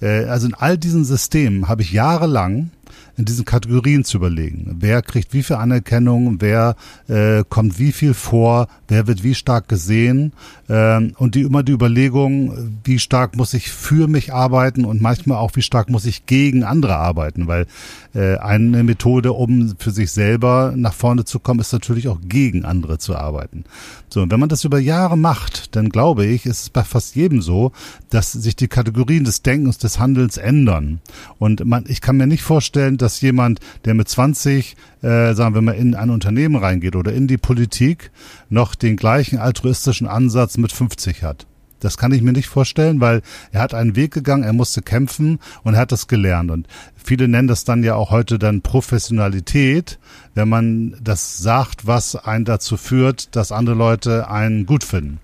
Äh, 0.00 0.24
also 0.24 0.46
in 0.46 0.54
all 0.54 0.78
diesen 0.78 1.04
Systemen 1.04 1.68
habe 1.68 1.82
ich 1.82 1.92
jahrelang 1.92 2.70
in 3.16 3.24
diesen 3.24 3.44
Kategorien 3.44 4.04
zu 4.04 4.18
überlegen. 4.18 4.76
Wer 4.80 5.02
kriegt 5.02 5.32
wie 5.32 5.42
viel 5.42 5.56
Anerkennung, 5.56 6.40
wer 6.40 6.76
äh, 7.08 7.44
kommt 7.48 7.78
wie 7.78 7.92
viel 7.92 8.14
vor, 8.14 8.68
wer 8.86 9.06
wird 9.06 9.22
wie 9.22 9.34
stark 9.34 9.68
gesehen? 9.68 10.32
Ähm, 10.68 11.12
und 11.18 11.34
die 11.34 11.42
immer 11.42 11.62
die 11.62 11.72
Überlegung, 11.72 12.80
wie 12.84 12.98
stark 12.98 13.36
muss 13.36 13.54
ich 13.54 13.70
für 13.70 14.08
mich 14.08 14.32
arbeiten 14.32 14.84
und 14.84 15.00
manchmal 15.00 15.38
auch, 15.38 15.56
wie 15.56 15.62
stark 15.62 15.90
muss 15.90 16.04
ich 16.04 16.26
gegen 16.26 16.64
andere 16.64 16.96
arbeiten, 16.96 17.46
weil 17.46 17.66
eine 18.14 18.82
Methode, 18.82 19.32
um 19.32 19.74
für 19.78 19.90
sich 19.90 20.10
selber 20.10 20.72
nach 20.76 20.94
vorne 20.94 21.24
zu 21.24 21.38
kommen, 21.38 21.60
ist 21.60 21.72
natürlich 21.72 22.08
auch 22.08 22.18
gegen 22.22 22.64
andere 22.64 22.98
zu 22.98 23.16
arbeiten. 23.16 23.64
So, 24.08 24.22
und 24.22 24.32
wenn 24.32 24.40
man 24.40 24.48
das 24.48 24.64
über 24.64 24.78
Jahre 24.78 25.18
macht, 25.18 25.76
dann 25.76 25.90
glaube 25.90 26.24
ich, 26.24 26.46
ist 26.46 26.62
es 26.62 26.70
bei 26.70 26.82
fast 26.82 27.14
jedem 27.14 27.42
so, 27.42 27.72
dass 28.10 28.32
sich 28.32 28.56
die 28.56 28.68
Kategorien 28.68 29.24
des 29.24 29.42
Denkens, 29.42 29.78
des 29.78 29.98
Handelns 29.98 30.38
ändern. 30.38 31.00
Und 31.38 31.64
man, 31.64 31.84
ich 31.88 32.00
kann 32.00 32.16
mir 32.16 32.26
nicht 32.26 32.42
vorstellen, 32.42 32.96
dass 32.96 33.20
jemand, 33.20 33.60
der 33.84 33.94
mit 33.94 34.08
20, 34.08 34.76
äh, 35.02 35.34
sagen 35.34 35.54
wir 35.54 35.62
mal, 35.62 35.72
in 35.72 35.94
ein 35.94 36.10
Unternehmen 36.10 36.56
reingeht 36.56 36.96
oder 36.96 37.12
in 37.12 37.26
die 37.26 37.38
Politik, 37.38 38.10
noch 38.48 38.74
den 38.74 38.96
gleichen 38.96 39.38
altruistischen 39.38 40.06
Ansatz 40.06 40.56
mit 40.56 40.72
50 40.72 41.22
hat. 41.22 41.46
Das 41.80 41.96
kann 41.96 42.12
ich 42.12 42.22
mir 42.22 42.32
nicht 42.32 42.48
vorstellen, 42.48 43.00
weil 43.00 43.22
er 43.52 43.60
hat 43.60 43.74
einen 43.74 43.96
Weg 43.96 44.12
gegangen, 44.12 44.42
er 44.42 44.52
musste 44.52 44.82
kämpfen 44.82 45.38
und 45.62 45.74
er 45.74 45.80
hat 45.80 45.92
das 45.92 46.08
gelernt. 46.08 46.50
Und 46.50 46.66
viele 46.96 47.28
nennen 47.28 47.48
das 47.48 47.64
dann 47.64 47.84
ja 47.84 47.94
auch 47.94 48.10
heute 48.10 48.38
dann 48.38 48.62
Professionalität, 48.62 49.98
wenn 50.34 50.48
man 50.48 50.96
das 51.02 51.38
sagt, 51.38 51.86
was 51.86 52.16
einen 52.16 52.44
dazu 52.44 52.76
führt, 52.76 53.34
dass 53.36 53.52
andere 53.52 53.76
Leute 53.76 54.30
einen 54.30 54.66
gut 54.66 54.84
finden. 54.84 55.20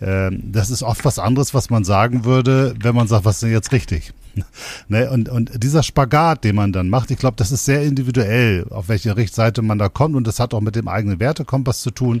Ähm, 0.00 0.42
das 0.52 0.70
ist 0.70 0.82
oft 0.82 1.04
was 1.04 1.18
anderes, 1.18 1.54
was 1.54 1.70
man 1.70 1.84
sagen 1.84 2.24
würde, 2.24 2.74
wenn 2.80 2.94
man 2.94 3.08
sagt, 3.08 3.24
was 3.24 3.36
ist 3.36 3.42
denn 3.42 3.52
jetzt 3.52 3.72
richtig? 3.72 4.12
ne? 4.88 5.10
und, 5.10 5.28
und 5.28 5.62
dieser 5.62 5.82
Spagat, 5.82 6.44
den 6.44 6.54
man 6.54 6.72
dann 6.72 6.88
macht, 6.88 7.10
ich 7.10 7.18
glaube, 7.18 7.36
das 7.36 7.50
ist 7.50 7.64
sehr 7.64 7.82
individuell, 7.82 8.66
auf 8.70 8.88
welche 8.88 9.16
Richtseite 9.16 9.62
man 9.62 9.78
da 9.78 9.88
kommt 9.88 10.14
und 10.14 10.26
das 10.26 10.40
hat 10.40 10.54
auch 10.54 10.60
mit 10.60 10.76
dem 10.76 10.88
eigenen 10.88 11.20
Wertekompass 11.20 11.80
zu 11.80 11.90
tun. 11.90 12.20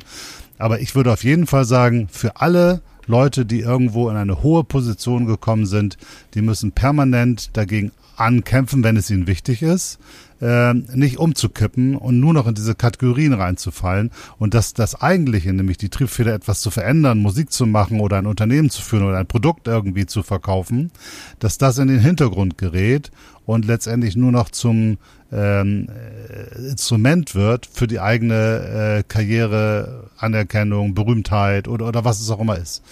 Aber 0.58 0.80
ich 0.80 0.94
würde 0.94 1.12
auf 1.12 1.22
jeden 1.22 1.46
Fall 1.46 1.64
sagen, 1.64 2.08
für 2.10 2.40
alle 2.40 2.82
Leute, 3.08 3.44
die 3.44 3.60
irgendwo 3.60 4.08
in 4.08 4.16
eine 4.16 4.42
hohe 4.42 4.62
Position 4.62 5.26
gekommen 5.26 5.66
sind, 5.66 5.96
die 6.34 6.42
müssen 6.42 6.72
permanent 6.72 7.56
dagegen 7.56 7.90
ankämpfen, 8.18 8.84
wenn 8.84 8.96
es 8.96 9.10
ihnen 9.10 9.26
wichtig 9.26 9.62
ist, 9.62 9.98
äh, 10.40 10.74
nicht 10.74 11.18
umzukippen 11.18 11.96
und 11.96 12.20
nur 12.20 12.32
noch 12.32 12.46
in 12.46 12.54
diese 12.54 12.74
Kategorien 12.74 13.32
reinzufallen. 13.32 14.10
Und 14.38 14.54
dass 14.54 14.74
das 14.74 15.00
eigentliche, 15.00 15.52
nämlich 15.52 15.78
die 15.78 15.88
Triebfeder 15.88 16.34
etwas 16.34 16.60
zu 16.60 16.70
verändern, 16.70 17.18
Musik 17.18 17.52
zu 17.52 17.66
machen 17.66 18.00
oder 18.00 18.18
ein 18.18 18.26
Unternehmen 18.26 18.70
zu 18.70 18.82
führen 18.82 19.04
oder 19.04 19.18
ein 19.18 19.26
Produkt 19.26 19.68
irgendwie 19.68 20.06
zu 20.06 20.22
verkaufen, 20.22 20.90
dass 21.38 21.58
das 21.58 21.78
in 21.78 21.88
den 21.88 22.00
Hintergrund 22.00 22.58
gerät 22.58 23.10
und 23.48 23.64
letztendlich 23.64 24.14
nur 24.14 24.30
noch 24.30 24.50
zum 24.50 24.98
ähm, 25.32 25.88
äh, 25.88 26.68
Instrument 26.68 27.34
wird 27.34 27.64
für 27.64 27.86
die 27.86 27.98
eigene 27.98 28.98
äh, 28.98 29.02
Karriere, 29.08 30.10
Anerkennung, 30.18 30.92
Berühmtheit 30.92 31.66
oder, 31.66 31.88
oder 31.88 32.04
was 32.04 32.20
es 32.20 32.28
auch 32.30 32.40
immer 32.40 32.58
ist. 32.58 32.82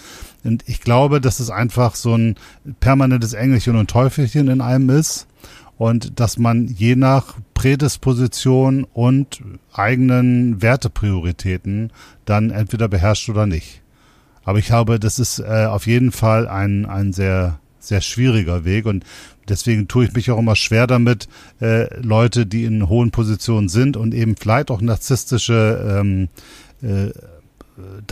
Und 0.43 0.67
ich 0.67 0.81
glaube, 0.81 1.21
dass 1.21 1.39
es 1.39 1.51
einfach 1.51 1.93
so 1.93 2.17
ein 2.17 2.37
permanentes 2.79 3.33
Engelchen 3.33 3.75
und 3.75 3.91
Teufelchen 3.91 4.47
in 4.47 4.61
einem 4.61 4.89
ist 4.89 5.27
und 5.77 6.19
dass 6.19 6.39
man 6.39 6.65
je 6.65 6.95
nach 6.95 7.35
Prädisposition 7.53 8.83
und 8.83 9.43
eigenen 9.73 10.59
Werteprioritäten 10.59 11.91
dann 12.25 12.49
entweder 12.49 12.87
beherrscht 12.87 13.29
oder 13.29 13.45
nicht. 13.45 13.83
Aber 14.43 14.57
ich 14.57 14.65
glaube, 14.65 14.99
das 14.99 15.19
ist 15.19 15.37
äh, 15.37 15.67
auf 15.69 15.85
jeden 15.85 16.11
Fall 16.11 16.47
ein, 16.47 16.87
ein 16.87 17.13
sehr, 17.13 17.59
sehr 17.77 18.01
schwieriger 18.01 18.65
Weg 18.65 18.87
und 18.87 19.05
deswegen 19.49 19.87
tue 19.87 20.05
ich 20.05 20.13
mich 20.13 20.31
auch 20.31 20.39
immer 20.39 20.55
schwer 20.55 20.87
damit, 20.87 21.27
äh, 21.61 21.93
Leute, 21.99 22.45
die 22.45 22.65
in 22.65 22.89
hohen 22.89 23.11
Positionen 23.11 23.69
sind 23.69 23.97
und 23.97 24.13
eben 24.13 24.35
vielleicht 24.35 24.71
auch 24.71 24.81
narzisstische 24.81 25.99
ähm, 25.99 26.29
äh, 26.81 27.11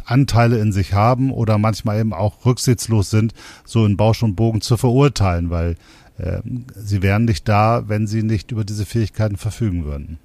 Anteile 0.06 0.60
in 0.60 0.71
sich 0.71 0.93
haben 0.93 1.32
oder 1.32 1.58
manchmal 1.58 2.00
eben 2.00 2.13
auch 2.13 2.45
rücksichtslos 2.45 3.10
sind, 3.10 3.34
so 3.65 3.86
in 3.86 3.98
Bausch 3.98 4.21
und 4.21 4.36
Bogen 4.36 4.62
zu 4.62 4.78
verurteilen, 4.78 5.50
weil 5.50 5.76
äh, 6.17 6.41
sie 6.76 7.02
wären 7.02 7.26
nicht 7.26 7.48
da, 7.48 7.84
wenn 7.88 8.08
sie 8.08 8.24
nicht 8.24 8.52
über 8.52 8.63
diese 8.63 8.86
Fähigkeiten 8.86 9.38
verfügen 9.38 9.86
würden. 9.86 10.19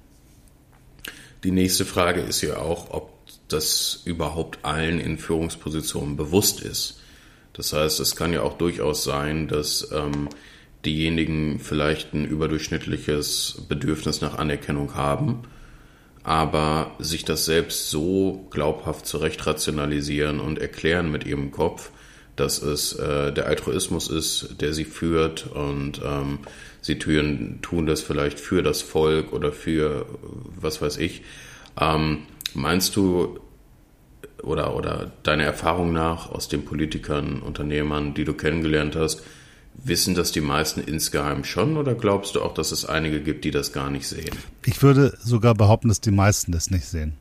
Die 1.43 1.51
nächste 1.51 1.85
Frage 1.85 2.21
ist 2.21 2.41
ja 2.41 2.57
auch, 2.57 2.91
ob 2.91 3.11
das 3.47 4.01
überhaupt 4.05 4.59
allen 4.63 4.99
in 4.99 5.17
Führungspositionen 5.17 6.15
bewusst 6.15 6.61
ist. 6.61 6.99
Das 7.53 7.73
heißt, 7.73 7.99
es 7.99 8.15
kann 8.15 8.31
ja 8.31 8.41
auch 8.43 8.57
durchaus 8.57 9.03
sein, 9.03 9.47
dass 9.47 9.89
ähm, 9.91 10.29
diejenigen 10.85 11.59
vielleicht 11.59 12.13
ein 12.13 12.25
überdurchschnittliches 12.25 13.65
Bedürfnis 13.67 14.21
nach 14.21 14.37
Anerkennung 14.37 14.95
haben, 14.95 15.43
aber 16.23 16.91
sich 16.99 17.25
das 17.25 17.45
selbst 17.45 17.89
so 17.89 18.47
glaubhaft 18.51 19.05
zurecht 19.05 19.45
rationalisieren 19.45 20.39
und 20.39 20.59
erklären 20.59 21.11
mit 21.11 21.25
ihrem 21.25 21.51
Kopf, 21.51 21.91
dass 22.35 22.61
es 22.61 22.93
äh, 22.93 23.31
der 23.31 23.47
Altruismus 23.47 24.09
ist, 24.09 24.61
der 24.61 24.73
sie 24.73 24.85
führt 24.85 25.47
und 25.47 26.01
ähm, 26.03 26.39
sie 26.81 26.97
tun, 26.97 27.59
tun 27.61 27.85
das 27.85 28.01
vielleicht 28.01 28.39
für 28.39 28.63
das 28.63 28.81
Volk 28.81 29.33
oder 29.33 29.51
für 29.51 30.05
was 30.59 30.81
weiß 30.81 30.97
ich. 30.97 31.23
Ähm, 31.79 32.23
meinst 32.53 32.95
du 32.95 33.39
oder, 34.41 34.75
oder 34.75 35.11
deiner 35.23 35.43
Erfahrung 35.43 35.93
nach 35.93 36.31
aus 36.31 36.47
den 36.47 36.65
Politikern, 36.65 37.41
Unternehmern, 37.41 38.13
die 38.13 38.23
du 38.23 38.33
kennengelernt 38.33 38.95
hast, 38.95 39.23
Wissen 39.83 40.13
das 40.13 40.31
die 40.31 40.41
meisten 40.41 40.81
insgeheim 40.81 41.43
schon 41.43 41.77
oder 41.77 41.95
glaubst 41.95 42.35
du 42.35 42.41
auch, 42.41 42.53
dass 42.53 42.71
es 42.71 42.85
einige 42.85 43.21
gibt, 43.21 43.45
die 43.45 43.51
das 43.51 43.73
gar 43.73 43.89
nicht 43.89 44.07
sehen? 44.07 44.35
Ich 44.65 44.81
würde 44.83 45.17
sogar 45.23 45.55
behaupten, 45.55 45.87
dass 45.87 46.01
die 46.01 46.11
meisten 46.11 46.51
das 46.51 46.69
nicht 46.69 46.85
sehen. 46.85 47.13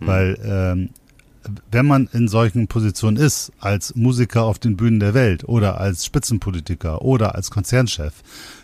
Hm. 0.00 0.06
Weil 0.06 0.38
ähm, 0.44 0.90
wenn 1.70 1.86
man 1.86 2.08
in 2.12 2.28
solchen 2.28 2.66
Positionen 2.68 3.16
ist, 3.16 3.52
als 3.60 3.94
Musiker 3.94 4.44
auf 4.44 4.58
den 4.58 4.76
Bühnen 4.76 5.00
der 5.00 5.14
Welt 5.14 5.44
oder 5.44 5.80
als 5.80 6.04
Spitzenpolitiker 6.04 7.02
oder 7.02 7.34
als 7.34 7.50
Konzernchef, 7.50 8.14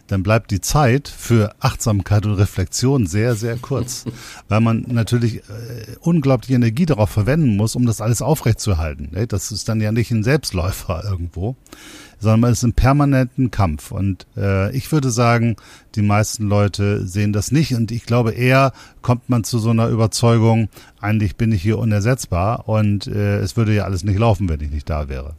dann 0.07 0.23
bleibt 0.23 0.51
die 0.51 0.61
Zeit 0.61 1.09
für 1.09 1.55
Achtsamkeit 1.61 2.27
und 2.27 2.35
Reflexion 2.35 3.07
sehr, 3.07 3.35
sehr 3.35 3.57
kurz, 3.57 4.05
weil 4.49 4.61
man 4.61 4.85
natürlich 4.89 5.37
äh, 5.37 5.97
unglaubliche 6.01 6.55
Energie 6.55 6.87
darauf 6.87 7.11
verwenden 7.11 7.57
muss, 7.57 7.77
um 7.77 7.87
das 7.87 8.01
alles 8.01 8.23
aufrechtzuerhalten. 8.23 9.11
Ne? 9.13 9.27
Das 9.27 9.53
ist 9.53 9.69
dann 9.69 9.81
ja 9.81 9.93
nicht 9.93 10.11
ein 10.11 10.25
Selbstläufer 10.25 11.05
irgendwo 11.05 11.57
sondern 12.23 12.41
man 12.41 12.53
ist 12.53 12.63
im 12.63 12.73
permanenten 12.73 13.51
Kampf. 13.51 13.91
Und 13.91 14.27
äh, 14.37 14.71
ich 14.77 14.91
würde 14.93 15.11
sagen, 15.11 15.57
die 15.97 16.03
meisten 16.03 16.49
Leute 16.49 17.05
sehen 17.05 17.33
das 17.33 17.51
nicht. 17.51 17.75
Und 17.75 17.91
ich 17.91 18.07
glaube, 18.07 18.31
eher 18.31 18.73
kommt 19.03 19.29
man 19.29 19.43
zu 19.43 19.59
so 19.59 19.71
einer 19.71 19.89
Überzeugung, 19.89 20.69
eigentlich 21.01 21.37
bin 21.37 21.51
ich 21.51 21.63
hier 21.63 21.79
unersetzbar 21.79 22.69
und 22.69 23.09
äh, 23.09 23.39
es 23.39 23.57
würde 23.57 23.75
ja 23.75 23.85
alles 23.85 24.05
nicht 24.05 24.21
laufen, 24.21 24.49
wenn 24.49 24.61
ich 24.61 24.71
nicht 24.71 24.89
da 24.89 25.09
wäre 25.09 25.35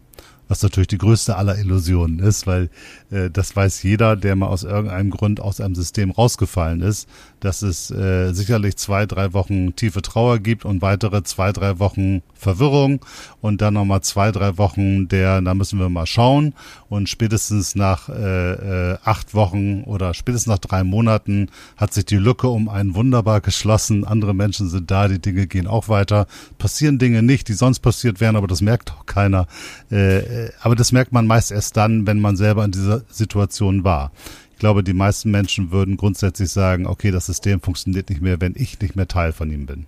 was 0.53 0.61
natürlich 0.61 0.87
die 0.87 0.99
größte 0.99 1.35
aller 1.35 1.57
Illusionen 1.57 2.19
ist, 2.19 2.45
weil 2.45 2.69
äh, 3.09 3.31
das 3.31 3.55
weiß 3.55 3.81
jeder, 3.81 4.15
der 4.15 4.35
mal 4.35 4.45
aus 4.45 4.63
irgendeinem 4.63 5.09
Grund 5.09 5.39
aus 5.39 5.59
einem 5.59 5.73
System 5.73 6.11
rausgefallen 6.11 6.81
ist, 6.81 7.09
dass 7.43 7.61
es 7.61 7.91
äh, 7.91 8.31
sicherlich 8.31 8.77
zwei, 8.77 9.05
drei 9.05 9.33
Wochen 9.33 9.75
tiefe 9.75 10.01
Trauer 10.01 10.39
gibt 10.39 10.63
und 10.63 10.81
weitere 10.81 11.23
zwei, 11.23 11.51
drei 11.51 11.77
Wochen 11.79 12.21
Verwirrung 12.33 13.03
und 13.41 13.61
dann 13.61 13.73
nochmal 13.73 14.01
zwei, 14.01 14.31
drei 14.31 14.57
Wochen 14.57 15.07
der, 15.09 15.41
da 15.41 15.53
müssen 15.53 15.79
wir 15.79 15.89
mal 15.89 16.05
schauen 16.05 16.53
und 16.87 17.09
spätestens 17.09 17.75
nach 17.75 18.07
äh, 18.07 18.93
äh, 18.93 18.97
acht 19.03 19.33
Wochen 19.33 19.83
oder 19.83 20.13
spätestens 20.13 20.47
nach 20.47 20.59
drei 20.59 20.83
Monaten 20.85 21.49
hat 21.75 21.93
sich 21.93 22.05
die 22.05 22.17
Lücke 22.17 22.47
um 22.47 22.69
einen 22.69 22.95
wunderbar 22.95 23.41
geschlossen. 23.41 24.05
Andere 24.05 24.33
Menschen 24.33 24.69
sind 24.69 24.89
da, 24.89 25.09
die 25.09 25.19
Dinge 25.19 25.47
gehen 25.47 25.67
auch 25.67 25.89
weiter. 25.89 26.27
Passieren 26.57 26.97
Dinge 26.97 27.23
nicht, 27.23 27.49
die 27.49 27.53
sonst 27.53 27.79
passiert 27.79 28.21
wären, 28.21 28.37
aber 28.37 28.47
das 28.47 28.61
merkt 28.61 28.93
auch 28.93 29.05
keiner. 29.05 29.47
Äh, 29.91 30.19
äh 30.19 30.51
aber 30.61 30.75
das 30.75 30.93
merkt 30.93 31.11
man 31.11 31.27
meist 31.27 31.51
erst 31.51 31.75
dann, 31.75 32.07
wenn 32.07 32.19
man 32.19 32.37
selber 32.37 32.63
in 32.63 32.71
dieser 32.71 33.01
Situation 33.09 33.83
war. 33.83 34.11
Ich 34.53 34.59
glaube, 34.59 34.83
die 34.83 34.93
meisten 34.93 35.31
Menschen 35.31 35.71
würden 35.71 35.97
grundsätzlich 35.97 36.49
sagen, 36.49 36.87
okay, 36.87 37.11
das 37.11 37.25
System 37.25 37.59
funktioniert 37.59 38.09
nicht 38.09 38.21
mehr, 38.21 38.39
wenn 38.39 38.53
ich 38.55 38.79
nicht 38.79 38.95
mehr 38.95 39.07
Teil 39.07 39.33
von 39.33 39.51
ihm 39.51 39.65
bin. 39.65 39.87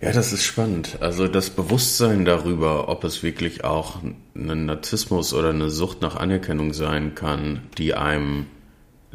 Ja, 0.00 0.12
das 0.12 0.32
ist 0.32 0.44
spannend. 0.44 0.98
Also 1.00 1.26
das 1.26 1.50
Bewusstsein 1.50 2.24
darüber, 2.24 2.88
ob 2.88 3.02
es 3.02 3.22
wirklich 3.22 3.64
auch 3.64 3.96
ein 4.34 4.66
Narzissmus 4.66 5.34
oder 5.34 5.50
eine 5.50 5.70
Sucht 5.70 6.02
nach 6.02 6.16
Anerkennung 6.16 6.72
sein 6.72 7.14
kann, 7.16 7.62
die 7.78 7.94
einem, 7.94 8.46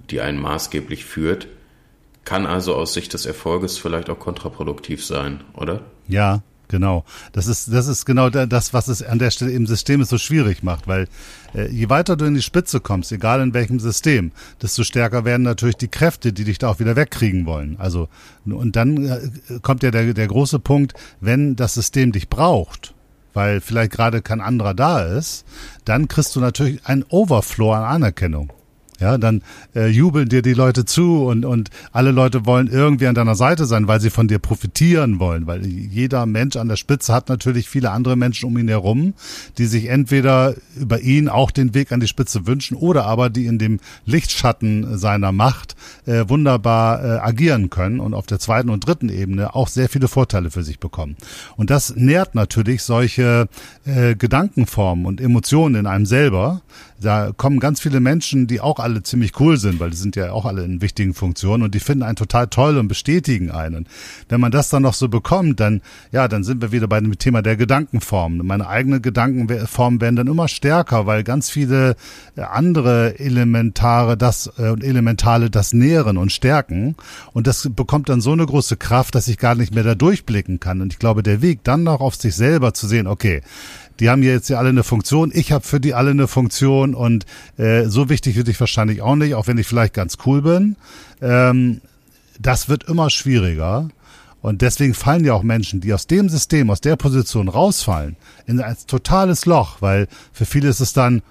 die 0.10 0.20
einen 0.20 0.42
maßgeblich 0.42 1.06
führt, 1.06 1.48
kann 2.26 2.46
also 2.46 2.76
aus 2.76 2.94
Sicht 2.94 3.14
des 3.14 3.26
Erfolges 3.26 3.78
vielleicht 3.78 4.10
auch 4.10 4.20
kontraproduktiv 4.20 5.06
sein, 5.06 5.42
oder? 5.54 5.82
Ja, 6.08 6.44
Genau. 6.74 7.06
Das 7.34 7.46
ist, 7.46 7.72
das 7.72 7.86
ist 7.86 8.04
genau 8.04 8.32
das, 8.32 8.74
was 8.74 8.88
es 8.88 9.04
an 9.04 9.20
der 9.20 9.30
Stelle 9.30 9.52
im 9.52 9.68
System 9.68 10.04
so 10.06 10.18
schwierig 10.18 10.64
macht, 10.64 10.88
weil 10.88 11.08
äh, 11.54 11.68
je 11.68 11.88
weiter 11.92 12.16
du 12.16 12.26
in 12.26 12.34
die 12.34 12.42
Spitze 12.42 12.80
kommst, 12.80 13.12
egal 13.12 13.42
in 13.42 13.54
welchem 13.54 13.80
System, 13.80 14.32
desto 14.60 14.84
stärker 14.84 15.24
werden 15.24 15.44
natürlich 15.44 15.76
die 15.76 15.88
Kräfte, 15.88 16.34
die 16.34 16.46
dich 16.46 16.58
da 16.58 16.70
auch 16.70 16.80
wieder 16.80 16.96
wegkriegen 16.96 17.46
wollen. 17.46 17.76
Also, 17.78 18.10
und 18.48 18.76
dann 18.76 19.06
äh, 19.06 19.20
kommt 19.62 19.84
ja 19.84 19.92
der, 19.92 20.16
der 20.16 20.28
große 20.28 20.58
Punkt, 20.58 20.96
wenn 21.22 21.56
das 21.56 21.76
System 21.76 22.12
dich 22.12 22.28
braucht, 22.28 22.96
weil 23.36 23.62
vielleicht 23.62 23.92
gerade 23.92 24.24
kein 24.24 24.42
anderer 24.42 24.74
da 24.74 25.04
ist, 25.04 25.46
dann 25.86 26.08
kriegst 26.08 26.36
du 26.36 26.40
natürlich 26.40 26.84
einen 26.88 27.06
Overflow 27.08 27.72
an 27.74 27.84
Anerkennung. 27.84 28.52
Ja, 29.04 29.18
dann 29.18 29.42
äh, 29.76 29.88
jubeln 29.88 30.30
dir 30.30 30.42
die 30.42 30.54
Leute 30.54 30.86
zu 30.86 31.26
und, 31.26 31.44
und 31.44 31.72
alle 31.92 32.12
Leute 32.12 32.46
wollen 32.46 32.68
irgendwie 32.68 33.08
an 33.08 33.16
deiner 33.16 33.36
Seite 33.36 33.66
sein, 33.66 33.90
weil 33.90 34.00
sie 34.00 34.10
von 34.10 34.30
dir 34.30 34.40
profitieren 34.40 35.20
wollen. 35.20 35.46
Weil 35.46 35.66
jeder 35.66 36.26
Mensch 36.26 36.56
an 36.56 36.70
der 36.70 36.78
Spitze 36.78 37.14
hat 37.14 37.28
natürlich 37.28 37.68
viele 37.68 37.92
andere 37.92 38.16
Menschen 38.16 38.46
um 38.46 38.58
ihn 38.58 38.70
herum, 38.70 39.14
die 39.58 39.66
sich 39.66 39.90
entweder 39.90 40.56
über 40.78 41.02
ihn 41.02 41.28
auch 41.28 41.52
den 41.52 41.74
Weg 41.74 41.92
an 41.92 42.00
die 42.00 42.08
Spitze 42.08 42.48
wünschen 42.48 42.78
oder 42.78 43.06
aber 43.06 43.30
die 43.30 43.46
in 43.46 43.60
dem 43.60 43.82
Lichtschatten 44.06 44.98
seiner 44.98 45.34
Macht 45.34 45.76
äh, 46.06 46.24
wunderbar 46.30 47.04
äh, 47.04 47.08
agieren 47.20 47.70
können 47.70 48.00
und 48.00 48.14
auf 48.14 48.26
der 48.26 48.40
zweiten 48.40 48.70
und 48.70 48.88
dritten 48.88 49.10
Ebene 49.10 49.54
auch 49.54 49.68
sehr 49.68 49.90
viele 49.90 50.08
Vorteile 50.08 50.50
für 50.50 50.64
sich 50.64 50.80
bekommen. 50.80 51.18
Und 51.58 51.72
das 51.72 51.94
nährt 51.98 52.36
natürlich 52.36 52.84
solche 52.84 53.50
äh, 53.84 54.16
Gedankenformen 54.16 55.06
und 55.06 55.20
Emotionen 55.20 55.76
in 55.76 55.88
einem 55.88 56.06
selber, 56.06 56.62
da 57.04 57.32
kommen 57.36 57.60
ganz 57.60 57.80
viele 57.80 58.00
Menschen, 58.00 58.48
die 58.48 58.62
auch 58.62 58.80
alle 58.80 59.04
ziemlich 59.04 59.40
cool 59.40 59.58
sind, 59.58 59.80
weil 59.80 59.90
die 59.90 59.98
sind 59.98 60.16
ja 60.16 60.32
auch 60.32 60.46
alle 60.46 60.64
in 60.64 60.82
wichtigen 60.82 61.14
Funktionen 61.14 61.64
und 61.64 61.76
die 61.76 61.80
finden 61.80 62.04
einen 62.04 62.16
total 62.16 62.48
toll 62.48 62.78
und 62.78 62.88
bestätigen 62.88 63.52
einen. 63.52 63.88
wenn 64.30 64.42
man 64.42 64.52
das 64.52 64.70
dann 64.70 64.84
noch 64.84 64.94
so 64.94 65.10
bekommt, 65.10 65.60
dann, 65.60 65.82
ja, 66.12 66.28
dann 66.28 66.44
sind 66.44 66.62
wir 66.62 66.72
wieder 66.72 66.88
bei 66.88 67.00
dem 67.00 67.18
Thema 67.18 67.42
der 67.42 67.58
Gedankenform. 67.58 68.38
Meine 68.38 68.68
eigenen 68.68 69.02
Gedankenformen 69.02 70.02
werden 70.02 70.16
dann 70.16 70.28
immer 70.28 70.48
stärker, 70.48 71.06
weil 71.06 71.24
ganz 71.24 71.50
viele 71.50 71.96
äh, 72.36 72.42
andere 72.42 73.20
Elementare 73.20 74.18
das 74.18 74.52
äh, 74.58 74.70
und 74.70 74.84
Elementale 74.84 75.50
das 75.50 75.74
nähren 75.74 76.18
und 76.18 76.32
stärken. 76.32 76.96
Und 77.34 77.48
das 77.48 77.70
bekommt 77.76 78.10
dann 78.10 78.22
so 78.22 78.32
eine 78.32 78.46
große 78.46 78.78
Kraft, 78.78 79.16
dass 79.16 79.28
ich 79.28 79.38
gar 79.38 79.56
nicht 79.56 79.74
mehr 79.76 79.84
da 79.84 79.96
durchblicken 79.96 80.60
kann. 80.60 80.82
Und 80.82 80.94
ich 80.94 81.00
glaube, 81.00 81.24
der 81.24 81.42
Weg 81.42 81.64
dann 81.64 81.84
noch 81.84 82.02
auf 82.02 82.16
sich 82.16 82.36
selber 82.36 82.74
zu 82.74 82.88
sehen, 82.88 83.08
okay, 83.08 83.42
die 84.00 84.10
haben 84.10 84.24
jetzt 84.24 84.50
ja 84.50 84.58
alle 84.58 84.70
eine 84.70 84.84
Funktion, 84.84 85.32
ich 85.34 85.52
habe 85.52 85.66
für 85.66 85.80
die 85.80 85.94
alle 85.94 86.12
eine 86.12 86.28
Funktion 86.28 86.96
und 86.96 87.26
äh, 87.58 87.86
so 87.86 88.10
wichtig 88.10 88.36
würde 88.36 88.52
ich 88.52 88.60
wahrscheinlich 88.60 89.02
auch 89.02 89.16
nicht, 89.16 89.36
auch 89.36 89.48
wenn 89.48 89.58
ich 89.58 89.68
vielleicht 89.68 89.94
ganz 89.94 90.18
cool 90.26 90.42
bin. 90.42 90.76
Ähm, 91.22 91.82
das 92.40 92.70
wird 92.70 92.84
immer 92.86 93.10
schwieriger. 93.10 93.90
Und 94.42 94.62
deswegen 94.62 94.94
fallen 94.94 95.24
ja 95.24 95.34
auch 95.34 95.44
Menschen, 95.44 95.80
die 95.80 95.94
aus 95.94 96.06
dem 96.06 96.28
System, 96.28 96.70
aus 96.70 96.82
der 96.82 96.98
Position 96.98 97.48
rausfallen, 97.48 98.18
in 98.46 98.60
ein 98.60 98.76
totales 98.88 99.46
Loch, 99.46 99.78
weil 99.80 100.10
für 100.34 100.46
viele 100.46 100.68
ist 100.68 100.82
es 100.82 100.92
dann, 100.92 101.22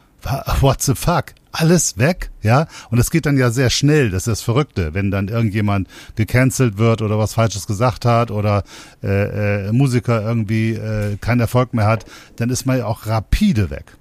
what 0.60 0.82
the 0.82 0.94
fuck? 0.94 1.34
alles 1.52 1.98
weg, 1.98 2.30
ja. 2.42 2.66
Und 2.90 2.98
es 2.98 3.10
geht 3.10 3.26
dann 3.26 3.36
ja 3.36 3.50
sehr 3.50 3.70
schnell, 3.70 4.10
das 4.10 4.22
ist 4.22 4.28
das 4.28 4.42
Verrückte, 4.42 4.94
wenn 4.94 5.10
dann 5.10 5.28
irgendjemand 5.28 5.86
gecancelt 6.16 6.78
wird 6.78 7.02
oder 7.02 7.18
was 7.18 7.34
Falsches 7.34 7.66
gesagt 7.66 8.04
hat 8.04 8.30
oder 8.30 8.64
äh, 9.02 9.68
äh, 9.68 9.72
Musiker 9.72 10.22
irgendwie 10.22 10.72
äh, 10.72 11.16
keinen 11.18 11.40
Erfolg 11.40 11.74
mehr 11.74 11.86
hat, 11.86 12.06
dann 12.36 12.50
ist 12.50 12.64
man 12.64 12.78
ja 12.78 12.86
auch 12.86 13.06
rapide 13.06 13.70
weg. 13.70 13.96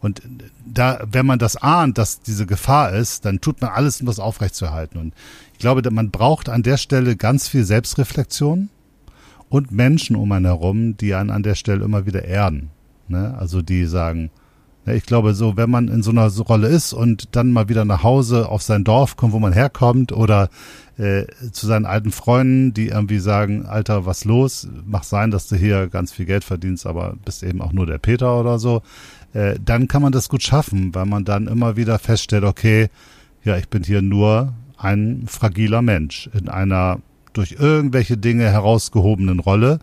Und 0.00 0.22
da, 0.64 1.00
wenn 1.10 1.26
man 1.26 1.38
das 1.38 1.56
ahnt, 1.56 1.98
dass 1.98 2.20
diese 2.20 2.46
Gefahr 2.46 2.92
ist, 2.92 3.24
dann 3.24 3.40
tut 3.40 3.60
man 3.60 3.70
alles, 3.70 4.00
um 4.00 4.06
das 4.06 4.18
aufrechtzuerhalten. 4.18 4.98
Und 4.98 5.14
ich 5.52 5.58
glaube, 5.58 5.88
man 5.90 6.10
braucht 6.10 6.48
an 6.48 6.62
der 6.62 6.78
Stelle 6.78 7.16
ganz 7.16 7.48
viel 7.48 7.64
Selbstreflexion 7.64 8.70
und 9.50 9.72
Menschen 9.72 10.16
um 10.16 10.32
einen 10.32 10.46
herum, 10.46 10.96
die 10.96 11.14
einen 11.14 11.30
an 11.30 11.42
der 11.42 11.54
Stelle 11.54 11.84
immer 11.84 12.06
wieder 12.06 12.24
erden. 12.24 12.70
Ne? 13.08 13.36
Also 13.38 13.60
die 13.60 13.84
sagen, 13.84 14.30
ich 14.94 15.04
glaube, 15.04 15.34
so, 15.34 15.56
wenn 15.56 15.70
man 15.70 15.88
in 15.88 16.02
so 16.02 16.10
einer 16.10 16.28
Rolle 16.28 16.68
ist 16.68 16.92
und 16.92 17.34
dann 17.36 17.52
mal 17.52 17.68
wieder 17.68 17.84
nach 17.84 18.02
Hause 18.02 18.48
auf 18.48 18.62
sein 18.62 18.84
Dorf 18.84 19.16
kommt, 19.16 19.32
wo 19.32 19.38
man 19.38 19.52
herkommt 19.52 20.12
oder 20.12 20.48
äh, 20.98 21.26
zu 21.52 21.66
seinen 21.66 21.86
alten 21.86 22.12
Freunden, 22.12 22.74
die 22.74 22.88
irgendwie 22.88 23.18
sagen, 23.18 23.66
Alter, 23.66 24.06
was 24.06 24.24
los? 24.24 24.68
Mach 24.84 25.02
sein, 25.02 25.30
dass 25.30 25.48
du 25.48 25.56
hier 25.56 25.88
ganz 25.88 26.12
viel 26.12 26.26
Geld 26.26 26.44
verdienst, 26.44 26.86
aber 26.86 27.14
bist 27.24 27.42
eben 27.42 27.62
auch 27.62 27.72
nur 27.72 27.86
der 27.86 27.98
Peter 27.98 28.38
oder 28.38 28.58
so. 28.58 28.82
Äh, 29.32 29.54
dann 29.64 29.88
kann 29.88 30.02
man 30.02 30.12
das 30.12 30.28
gut 30.28 30.42
schaffen, 30.42 30.94
weil 30.94 31.06
man 31.06 31.24
dann 31.24 31.46
immer 31.46 31.76
wieder 31.76 31.98
feststellt, 31.98 32.44
okay, 32.44 32.88
ja, 33.44 33.56
ich 33.56 33.68
bin 33.68 33.82
hier 33.82 34.02
nur 34.02 34.52
ein 34.76 35.24
fragiler 35.26 35.82
Mensch 35.82 36.28
in 36.38 36.48
einer 36.48 37.00
durch 37.32 37.52
irgendwelche 37.58 38.16
Dinge 38.16 38.50
herausgehobenen 38.50 39.38
Rolle. 39.38 39.78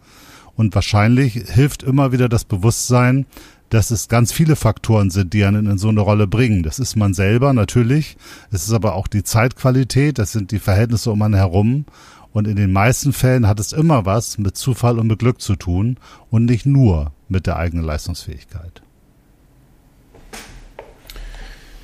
Und 0.55 0.73
wahrscheinlich 0.73 1.33
hilft 1.33 1.83
immer 1.83 2.11
wieder 2.11 2.29
das 2.29 2.43
Bewusstsein, 2.43 3.25
dass 3.69 3.91
es 3.91 4.07
ganz 4.07 4.31
viele 4.31 4.55
Faktoren 4.55 5.09
sind, 5.09 5.33
die 5.33 5.43
einen 5.43 5.65
in 5.67 5.77
so 5.77 5.89
eine 5.89 6.01
Rolle 6.01 6.27
bringen. 6.27 6.63
Das 6.63 6.79
ist 6.79 6.95
man 6.95 7.13
selber 7.13 7.53
natürlich. 7.53 8.17
Es 8.51 8.63
ist 8.63 8.73
aber 8.73 8.95
auch 8.95 9.07
die 9.07 9.23
Zeitqualität, 9.23 10.17
das 10.17 10.31
sind 10.31 10.51
die 10.51 10.59
Verhältnisse 10.59 11.11
um 11.11 11.21
einen 11.21 11.35
herum. 11.35 11.85
Und 12.31 12.47
in 12.47 12.55
den 12.55 12.71
meisten 12.71 13.13
Fällen 13.13 13.47
hat 13.47 13.59
es 13.59 13.73
immer 13.73 14.05
was 14.05 14.37
mit 14.37 14.55
Zufall 14.55 14.99
und 14.99 15.07
mit 15.07 15.19
Glück 15.19 15.41
zu 15.41 15.55
tun 15.55 15.97
und 16.29 16.45
nicht 16.45 16.65
nur 16.65 17.11
mit 17.27 17.47
der 17.47 17.57
eigenen 17.57 17.85
Leistungsfähigkeit. 17.85 18.81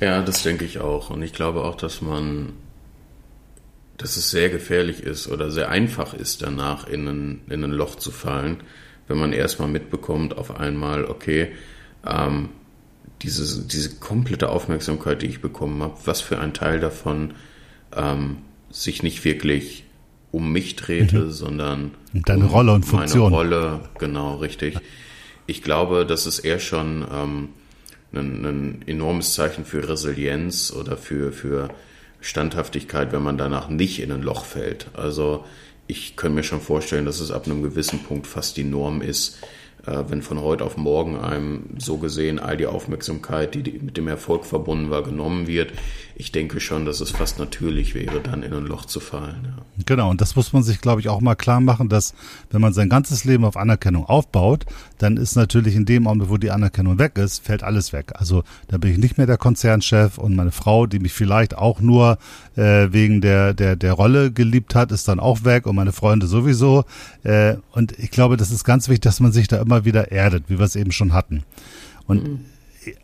Ja, 0.00 0.22
das 0.22 0.42
denke 0.42 0.64
ich 0.64 0.78
auch. 0.78 1.10
Und 1.10 1.22
ich 1.22 1.32
glaube 1.32 1.64
auch, 1.64 1.76
dass 1.76 2.02
man, 2.02 2.52
dass 3.96 4.16
es 4.16 4.30
sehr 4.30 4.48
gefährlich 4.48 5.02
ist 5.02 5.28
oder 5.28 5.50
sehr 5.50 5.70
einfach 5.70 6.14
ist, 6.14 6.42
danach 6.42 6.86
in 6.86 7.08
ein, 7.08 7.40
in 7.48 7.64
ein 7.64 7.72
Loch 7.72 7.96
zu 7.96 8.10
fallen, 8.10 8.58
wenn 9.06 9.18
man 9.18 9.32
erstmal 9.32 9.68
mitbekommt, 9.68 10.36
auf 10.36 10.58
einmal, 10.58 11.04
okay, 11.04 11.52
ähm, 12.06 12.50
diese, 13.22 13.62
diese 13.66 13.96
komplette 13.96 14.50
Aufmerksamkeit, 14.50 15.22
die 15.22 15.26
ich 15.26 15.40
bekommen 15.40 15.82
habe, 15.82 15.96
was 16.04 16.20
für 16.20 16.38
ein 16.38 16.52
Teil 16.52 16.80
davon 16.80 17.34
ähm, 17.96 18.38
sich 18.70 19.02
nicht 19.02 19.24
wirklich 19.24 19.84
um 20.30 20.52
mich 20.52 20.76
drehte, 20.76 21.20
mhm. 21.20 21.30
sondern 21.30 21.90
deine 22.12 22.46
um 22.46 22.50
Rolle 22.50 22.72
und 22.72 22.84
Funktion. 22.84 23.32
Meine 23.32 23.36
Rolle, 23.36 23.80
genau, 23.98 24.36
richtig. 24.36 24.78
Ich 25.46 25.62
glaube, 25.62 26.04
das 26.04 26.26
ist 26.26 26.40
eher 26.40 26.58
schon 26.58 27.06
ähm, 27.10 27.48
ein, 28.12 28.44
ein 28.44 28.82
enormes 28.86 29.34
Zeichen 29.34 29.64
für 29.64 29.88
Resilienz 29.88 30.72
oder 30.72 30.96
für, 30.96 31.32
für 31.32 31.68
Standhaftigkeit, 32.20 33.12
wenn 33.12 33.22
man 33.22 33.38
danach 33.38 33.68
nicht 33.68 34.00
in 34.00 34.10
ein 34.10 34.22
Loch 34.22 34.44
fällt. 34.44 34.88
Also 34.94 35.44
ich 35.86 36.16
kann 36.16 36.34
mir 36.34 36.42
schon 36.42 36.60
vorstellen, 36.60 37.04
dass 37.04 37.20
es 37.20 37.30
ab 37.30 37.46
einem 37.46 37.62
gewissen 37.62 38.00
Punkt 38.00 38.26
fast 38.26 38.56
die 38.56 38.64
Norm 38.64 39.02
ist, 39.02 39.38
wenn 39.86 40.22
von 40.22 40.40
heute 40.40 40.64
auf 40.64 40.76
morgen 40.76 41.18
einem 41.18 41.64
so 41.78 41.98
gesehen 41.98 42.38
all 42.38 42.56
die 42.56 42.66
Aufmerksamkeit, 42.66 43.54
die 43.54 43.78
mit 43.82 43.96
dem 43.96 44.08
Erfolg 44.08 44.44
verbunden 44.44 44.90
war, 44.90 45.02
genommen 45.02 45.46
wird. 45.46 45.72
Ich 46.16 46.32
denke 46.32 46.60
schon, 46.60 46.84
dass 46.84 47.00
es 47.00 47.10
fast 47.10 47.38
natürlich 47.38 47.94
wäre, 47.94 48.20
dann 48.20 48.42
in 48.42 48.52
ein 48.52 48.66
Loch 48.66 48.84
zu 48.84 49.00
fallen. 49.00 49.44
Ja. 49.44 49.64
Genau, 49.84 50.10
und 50.10 50.20
das 50.20 50.36
muss 50.36 50.52
man 50.52 50.62
sich, 50.62 50.80
glaube 50.80 51.00
ich, 51.00 51.08
auch 51.08 51.20
mal 51.20 51.34
klar 51.34 51.60
machen, 51.60 51.88
dass 51.88 52.14
wenn 52.50 52.60
man 52.60 52.72
sein 52.72 52.88
ganzes 52.88 53.24
Leben 53.24 53.44
auf 53.44 53.56
Anerkennung 53.56 54.06
aufbaut, 54.06 54.64
dann 54.98 55.16
ist 55.16 55.36
natürlich 55.36 55.74
in 55.76 55.84
dem 55.84 56.06
Augenblick, 56.06 56.30
wo 56.30 56.36
die 56.36 56.50
Anerkennung 56.50 56.98
weg 56.98 57.18
ist, 57.18 57.44
fällt 57.44 57.62
alles 57.62 57.92
weg. 57.92 58.12
Also 58.14 58.44
da 58.68 58.78
bin 58.78 58.92
ich 58.92 58.98
nicht 58.98 59.18
mehr 59.18 59.26
der 59.26 59.38
Konzernchef 59.38 60.18
und 60.18 60.36
meine 60.36 60.52
Frau, 60.52 60.86
die 60.86 60.98
mich 60.98 61.12
vielleicht 61.12 61.56
auch 61.56 61.80
nur 61.80 62.18
äh, 62.56 62.88
wegen 62.90 63.20
der, 63.20 63.54
der, 63.54 63.76
der 63.76 63.92
Rolle 63.92 64.32
geliebt 64.32 64.74
hat, 64.74 64.92
ist 64.92 65.08
dann 65.08 65.20
auch 65.20 65.44
weg 65.44 65.66
und 65.66 65.76
meine 65.76 65.92
Freunde 65.92 66.26
sowieso. 66.26 66.84
Äh, 67.22 67.56
und 67.72 67.98
ich 67.98 68.10
glaube, 68.10 68.36
das 68.36 68.50
ist 68.50 68.64
ganz 68.64 68.88
wichtig, 68.88 69.02
dass 69.02 69.20
man 69.20 69.32
sich 69.32 69.48
da 69.48 69.60
immer 69.60 69.84
wieder 69.84 70.12
erdet, 70.12 70.44
wie 70.48 70.58
wir 70.58 70.64
es 70.64 70.76
eben 70.76 70.92
schon 70.92 71.12
hatten. 71.12 71.42
Und 72.06 72.28
mhm 72.28 72.40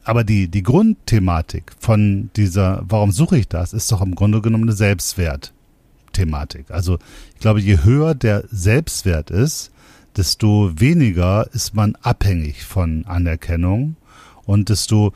aber 0.04 0.24
die, 0.24 0.48
die 0.48 0.62
Grundthematik 0.62 1.72
von 1.78 2.30
dieser, 2.36 2.82
warum 2.86 3.12
suche 3.12 3.38
ich 3.38 3.48
das, 3.48 3.72
ist 3.72 3.90
doch 3.90 4.02
im 4.02 4.14
Grunde 4.14 4.40
genommen 4.40 4.64
eine 4.64 4.72
Selbstwertthematik. 4.72 6.70
Also 6.70 6.98
ich 7.34 7.40
glaube, 7.40 7.60
je 7.60 7.82
höher 7.84 8.14
der 8.14 8.44
Selbstwert 8.50 9.30
ist, 9.30 9.70
desto 10.16 10.72
weniger 10.74 11.46
ist 11.52 11.74
man 11.74 11.96
abhängig 12.02 12.64
von 12.64 13.04
Anerkennung 13.06 13.96
und 14.44 14.68
desto, 14.68 15.12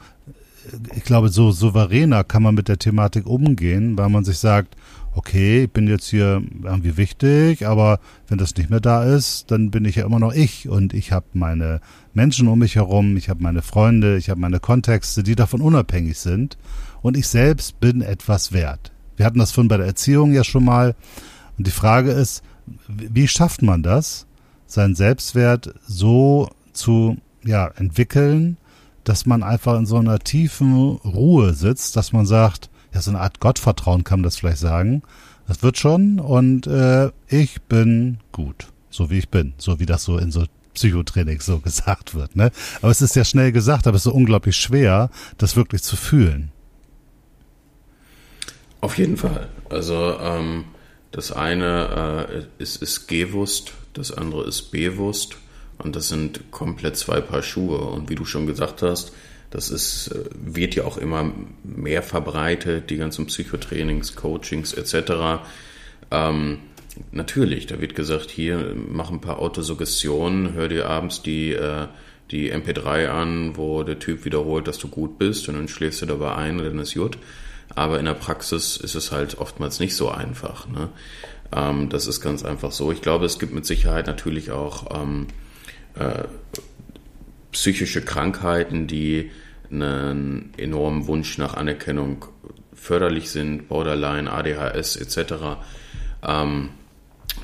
ich 0.94 1.04
glaube, 1.04 1.28
so 1.28 1.50
souveräner 1.52 2.24
kann 2.24 2.42
man 2.42 2.54
mit 2.54 2.68
der 2.68 2.78
Thematik 2.78 3.26
umgehen, 3.26 3.98
weil 3.98 4.09
man 4.09 4.24
sich 4.24 4.38
sagt, 4.38 4.76
okay, 5.14 5.64
ich 5.64 5.70
bin 5.70 5.87
jetzt 5.87 6.09
hier 6.09 6.42
irgendwie 6.62 6.96
wichtig, 6.96 7.66
aber 7.66 8.00
wenn 8.28 8.38
das 8.38 8.57
nicht 8.57 8.70
mehr 8.70 8.80
da 8.80 9.04
ist, 9.04 9.50
dann 9.50 9.70
bin 9.70 9.85
ich 9.85 9.96
ja 9.96 10.07
immer 10.07 10.18
noch 10.18 10.33
ich 10.33 10.68
und 10.68 10.92
ich 10.92 11.12
habe 11.12 11.26
meine 11.35 11.80
Menschen 12.12 12.48
um 12.48 12.59
mich 12.59 12.76
herum, 12.76 13.16
ich 13.16 13.28
habe 13.28 13.42
meine 13.42 13.62
Freunde, 13.62 14.16
ich 14.16 14.28
habe 14.28 14.40
meine 14.40 14.61
Kontexte, 14.61 15.22
die 15.22 15.37
davon 15.37 15.61
unabhängig 15.61 16.18
sind 16.18 16.59
und 17.02 17.16
ich 17.16 17.28
selbst 17.28 17.80
bin 17.80 18.02
etwas 18.02 18.52
wert. 18.52 18.92
Wir 19.16 19.26
hatten 19.26 19.38
das 19.38 19.52
vorhin 19.52 19.68
bei 19.68 19.76
der 19.76 19.87
Erziehung 19.87 20.33
ja 20.33 20.42
schon 20.42 20.64
mal. 20.64 20.96
Und 21.57 21.66
die 21.66 21.72
Frage 21.72 22.11
ist, 22.11 22.42
wie 22.88 23.28
schafft 23.28 23.62
man 23.62 23.83
das, 23.83 24.26
seinen 24.74 24.94
Selbstwert 24.94 25.74
so 25.87 26.50
zu 26.72 27.16
ja, 27.44 27.68
entwickeln, 27.76 28.58
dass 29.04 29.26
man 29.26 29.42
einfach 29.42 29.78
in 29.78 29.87
so 29.87 29.96
einer 29.96 30.18
tiefen 30.18 30.96
Ruhe 31.04 31.54
sitzt, 31.54 31.96
dass 31.96 32.12
man 32.12 32.26
sagt, 32.26 32.70
ja, 32.92 33.00
so 33.00 33.10
eine 33.10 33.20
Art 33.20 33.40
Gottvertrauen 33.40 34.04
kann 34.04 34.20
man 34.20 34.24
das 34.24 34.37
vielleicht 34.37 34.58
sagen. 34.58 35.02
Das 35.46 35.62
wird 35.62 35.78
schon 35.78 36.20
und 36.20 36.66
äh, 36.66 37.10
ich 37.28 37.62
bin 37.62 38.18
gut, 38.32 38.68
so 38.90 39.10
wie 39.10 39.18
ich 39.18 39.28
bin, 39.28 39.54
so 39.58 39.78
wie 39.78 39.87
das 39.87 40.04
so 40.04 40.18
in 40.18 40.30
so 40.30 40.44
Psychotraining 40.74 41.40
so 41.40 41.58
gesagt 41.60 42.14
wird. 42.14 42.34
Ne? 42.34 42.50
Aber 42.80 42.90
es 42.90 43.02
ist 43.02 43.16
ja 43.16 43.24
schnell 43.24 43.52
gesagt, 43.52 43.87
aber 43.87 43.96
es 43.96 44.00
ist 44.00 44.12
so 44.12 44.14
unglaublich 44.14 44.56
schwer, 44.56 45.10
das 45.38 45.56
wirklich 45.56 45.82
zu 45.82 45.96
fühlen. 45.96 46.50
Auf 48.80 48.98
jeden 48.98 49.16
Fall. 49.16 49.48
Also 49.70 50.18
ähm, 50.20 50.64
das 51.14 51.31
eine 51.31 52.27
äh, 52.29 52.62
ist, 52.62 52.83
ist 52.83 53.07
gewusst, 53.07 53.72
das 53.92 54.11
andere 54.11 54.48
ist 54.48 54.72
bewusst 54.72 55.37
und 55.79 55.94
das 55.94 56.09
sind 56.09 56.50
komplett 56.50 56.96
zwei 56.96 57.20
Paar 57.20 57.44
Schuhe. 57.44 57.79
Und 57.79 58.11
wie 58.11 58.16
du 58.16 58.24
schon 58.24 58.48
gesagt 58.48 58.83
hast, 58.83 59.12
das 59.50 59.70
ist, 59.70 60.09
äh, 60.09 60.24
wird 60.35 60.74
ja 60.74 60.83
auch 60.83 60.98
immer 60.98 61.31
mehr 61.62 62.03
verbreitet, 62.03 62.90
die 62.90 62.96
ganzen 62.96 63.27
Psychotrainings, 63.27 64.16
Coachings 64.16 64.72
etc. 64.72 65.44
Ähm, 66.11 66.59
natürlich, 67.12 67.66
da 67.66 67.81
wird 67.81 67.94
gesagt, 67.94 68.33
hier 68.33 68.74
mach 68.74 69.12
ein 69.12 69.20
paar 69.20 69.38
Autosuggestionen, 69.38 70.55
hör 70.55 70.66
dir 70.66 70.88
abends 70.90 71.22
die, 71.22 71.53
äh, 71.53 71.87
die 72.33 72.53
MP3 72.53 73.07
an, 73.07 73.57
wo 73.57 73.85
der 73.85 74.00
Typ 74.00 74.24
wiederholt, 74.24 74.66
dass 74.66 74.79
du 74.79 74.88
gut 74.88 75.16
bist 75.20 75.48
und 75.48 75.55
dann 75.55 75.68
schläfst 75.68 76.03
du 76.03 76.07
dabei 76.07 76.35
ein 76.35 76.59
und 76.59 76.64
dann 76.64 76.81
ist 76.81 76.94
gut. 76.94 77.18
Aber 77.74 77.98
in 77.98 78.04
der 78.04 78.14
Praxis 78.14 78.76
ist 78.76 78.94
es 78.94 79.10
halt 79.12 79.38
oftmals 79.38 79.80
nicht 79.80 79.96
so 79.96 80.10
einfach. 80.10 80.68
Ne? 80.68 80.90
Ähm, 81.54 81.88
das 81.88 82.06
ist 82.06 82.20
ganz 82.20 82.44
einfach 82.44 82.72
so. 82.72 82.92
Ich 82.92 83.02
glaube, 83.02 83.26
es 83.26 83.38
gibt 83.38 83.52
mit 83.52 83.66
Sicherheit 83.66 84.06
natürlich 84.06 84.50
auch 84.50 85.02
ähm, 85.02 85.26
äh, 85.98 86.24
psychische 87.52 88.02
Krankheiten, 88.02 88.87
die 88.87 89.30
einen 89.70 90.52
enormen 90.56 91.06
Wunsch 91.06 91.38
nach 91.38 91.54
Anerkennung 91.54 92.26
förderlich 92.74 93.30
sind, 93.30 93.68
Borderline, 93.68 94.30
ADHS 94.30 94.96
etc. 94.96 95.34
Ähm, 96.22 96.70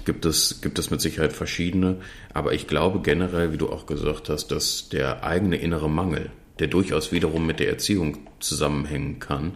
gibt 0.05 0.25
es, 0.27 0.61
gibt 0.61 0.79
es 0.79 0.91
mit 0.91 1.01
Sicherheit 1.01 1.33
verschiedene. 1.33 1.97
Aber 2.35 2.53
ich 2.53 2.67
glaube 2.67 3.01
generell, 3.01 3.53
wie 3.53 3.59
du 3.59 3.69
auch 3.71 3.87
gesagt 3.87 4.29
hast, 4.29 4.49
dass 4.49 4.89
der 4.89 5.25
eigene 5.25 5.57
innere 5.57 5.89
Mangel, 5.89 6.31
der 6.59 6.69
durchaus 6.69 7.11
wiederum 7.11 7.47
mit 7.47 7.59
der 7.59 7.69
Erziehung 7.69 8.19
zusammenhängen 8.39 9.19
kann, 9.19 9.55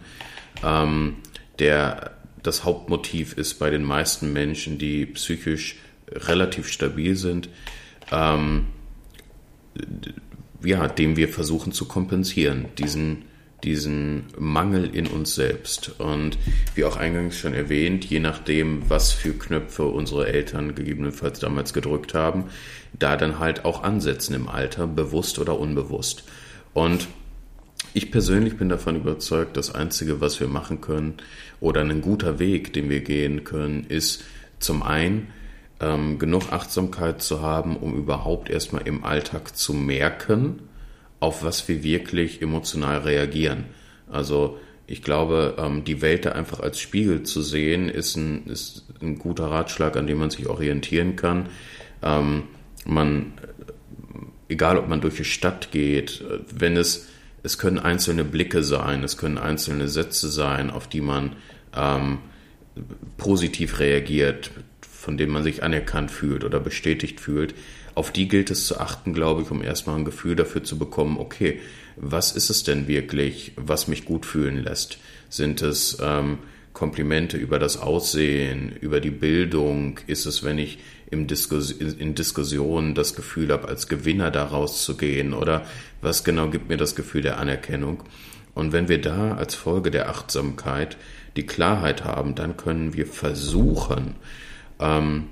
ähm, 0.62 1.16
der 1.58 2.12
das 2.44 2.64
Hauptmotiv 2.64 3.32
ist 3.36 3.54
bei 3.54 3.70
den 3.70 3.82
meisten 3.82 4.32
Menschen, 4.32 4.78
die 4.78 5.06
psychisch 5.06 5.76
relativ 6.10 6.68
stabil 6.68 7.16
sind, 7.16 7.48
ähm, 8.12 8.66
ja, 10.62 10.86
dem 10.86 11.16
wir 11.16 11.28
versuchen 11.28 11.72
zu 11.72 11.86
kompensieren, 11.86 12.66
diesen, 12.78 13.24
diesen 13.64 14.26
Mangel 14.38 14.94
in 14.94 15.06
uns 15.06 15.34
selbst. 15.34 15.98
Und 15.98 16.38
wie 16.74 16.84
auch 16.84 16.96
eingangs 16.96 17.38
schon 17.38 17.54
erwähnt, 17.54 18.04
je 18.04 18.20
nachdem, 18.20 18.88
was 18.88 19.12
für 19.12 19.32
Knöpfe 19.32 19.84
unsere 19.84 20.28
Eltern 20.28 20.74
gegebenenfalls 20.74 21.40
damals 21.40 21.72
gedrückt 21.72 22.14
haben, 22.14 22.44
da 22.92 23.16
dann 23.16 23.38
halt 23.38 23.64
auch 23.64 23.82
ansetzen 23.82 24.34
im 24.34 24.48
Alter, 24.48 24.86
bewusst 24.86 25.38
oder 25.38 25.58
unbewusst. 25.58 26.24
Und 26.74 27.08
ich 27.94 28.10
persönlich 28.10 28.56
bin 28.56 28.68
davon 28.68 28.96
überzeugt, 28.96 29.56
das 29.56 29.72
Einzige, 29.72 30.20
was 30.20 30.40
wir 30.40 30.48
machen 30.48 30.80
können 30.80 31.14
oder 31.60 31.80
ein 31.80 32.00
guter 32.00 32.40
Weg, 32.40 32.72
den 32.72 32.90
wir 32.90 33.00
gehen 33.00 33.44
können, 33.44 33.84
ist 33.88 34.24
zum 34.58 34.82
einen 34.82 35.28
ähm, 35.78 36.18
genug 36.18 36.52
Achtsamkeit 36.52 37.22
zu 37.22 37.40
haben, 37.40 37.76
um 37.76 37.94
überhaupt 37.96 38.50
erstmal 38.50 38.82
im 38.86 39.04
Alltag 39.04 39.56
zu 39.56 39.72
merken, 39.72 40.58
auf 41.20 41.44
was 41.44 41.68
wir 41.68 41.84
wirklich 41.84 42.42
emotional 42.42 42.98
reagieren. 42.98 43.66
Also 44.10 44.58
ich 44.88 45.02
glaube, 45.02 45.54
ähm, 45.56 45.84
die 45.84 46.02
Welt 46.02 46.24
da 46.24 46.32
einfach 46.32 46.58
als 46.58 46.80
Spiegel 46.80 47.22
zu 47.22 47.42
sehen, 47.42 47.88
ist 47.88 48.16
ein, 48.16 48.46
ist 48.46 48.86
ein 49.00 49.20
guter 49.20 49.46
Ratschlag, 49.46 49.96
an 49.96 50.08
dem 50.08 50.18
man 50.18 50.30
sich 50.30 50.48
orientieren 50.48 51.14
kann. 51.14 51.48
Ähm, 52.02 52.42
man, 52.86 53.34
egal 54.48 54.78
ob 54.78 54.88
man 54.88 55.00
durch 55.00 55.14
die 55.14 55.24
Stadt 55.24 55.70
geht, 55.70 56.24
wenn 56.52 56.76
es 56.76 57.08
es 57.44 57.58
können 57.58 57.78
einzelne 57.78 58.24
Blicke 58.24 58.64
sein, 58.64 59.04
es 59.04 59.18
können 59.18 59.38
einzelne 59.38 59.86
Sätze 59.86 60.28
sein, 60.28 60.70
auf 60.70 60.88
die 60.88 61.02
man 61.02 61.36
ähm, 61.76 62.18
positiv 63.18 63.78
reagiert, 63.78 64.50
von 64.80 65.18
denen 65.18 65.32
man 65.32 65.44
sich 65.44 65.62
anerkannt 65.62 66.10
fühlt 66.10 66.42
oder 66.42 66.58
bestätigt 66.58 67.20
fühlt. 67.20 67.54
Auf 67.94 68.10
die 68.10 68.28
gilt 68.28 68.50
es 68.50 68.66
zu 68.66 68.80
achten, 68.80 69.12
glaube 69.12 69.42
ich, 69.42 69.50
um 69.50 69.62
erstmal 69.62 69.96
ein 69.96 70.06
Gefühl 70.06 70.36
dafür 70.36 70.64
zu 70.64 70.78
bekommen, 70.78 71.18
okay, 71.18 71.60
was 71.96 72.32
ist 72.32 72.48
es 72.48 72.64
denn 72.64 72.88
wirklich, 72.88 73.52
was 73.56 73.88
mich 73.88 74.06
gut 74.06 74.24
fühlen 74.24 74.64
lässt? 74.64 74.98
Sind 75.28 75.60
es 75.60 75.98
ähm, 76.02 76.38
Komplimente 76.72 77.36
über 77.36 77.58
das 77.58 77.76
Aussehen, 77.76 78.72
über 78.80 79.00
die 79.00 79.10
Bildung? 79.10 80.00
Ist 80.06 80.24
es, 80.24 80.42
wenn 80.42 80.58
ich 80.58 80.78
im 81.14 81.26
Diskus 81.26 81.70
in 81.70 82.14
Diskussionen 82.14 82.94
das 82.94 83.16
Gefühl 83.16 83.50
habe, 83.50 83.68
als 83.68 83.88
Gewinner 83.88 84.30
daraus 84.30 84.84
zu 84.84 84.96
gehen? 84.96 85.32
Oder 85.32 85.64
was 86.02 86.24
genau 86.24 86.50
gibt 86.50 86.68
mir 86.68 86.76
das 86.76 86.94
Gefühl 86.94 87.22
der 87.22 87.38
Anerkennung? 87.38 88.02
Und 88.54 88.72
wenn 88.72 88.88
wir 88.88 89.00
da 89.00 89.36
als 89.36 89.54
Folge 89.54 89.90
der 89.90 90.10
Achtsamkeit 90.10 90.96
die 91.36 91.46
Klarheit 91.46 92.04
haben, 92.04 92.34
dann 92.34 92.56
können 92.56 92.94
wir 92.94 93.06
versuchen, 93.06 94.14
ähm, 94.78 95.24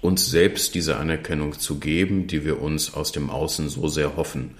uns 0.00 0.28
selbst 0.28 0.74
diese 0.74 0.96
Anerkennung 0.96 1.58
zu 1.58 1.78
geben, 1.78 2.26
die 2.26 2.44
wir 2.44 2.60
uns 2.60 2.92
aus 2.92 3.12
dem 3.12 3.30
Außen 3.30 3.68
so 3.68 3.88
sehr 3.88 4.16
hoffen. 4.16 4.56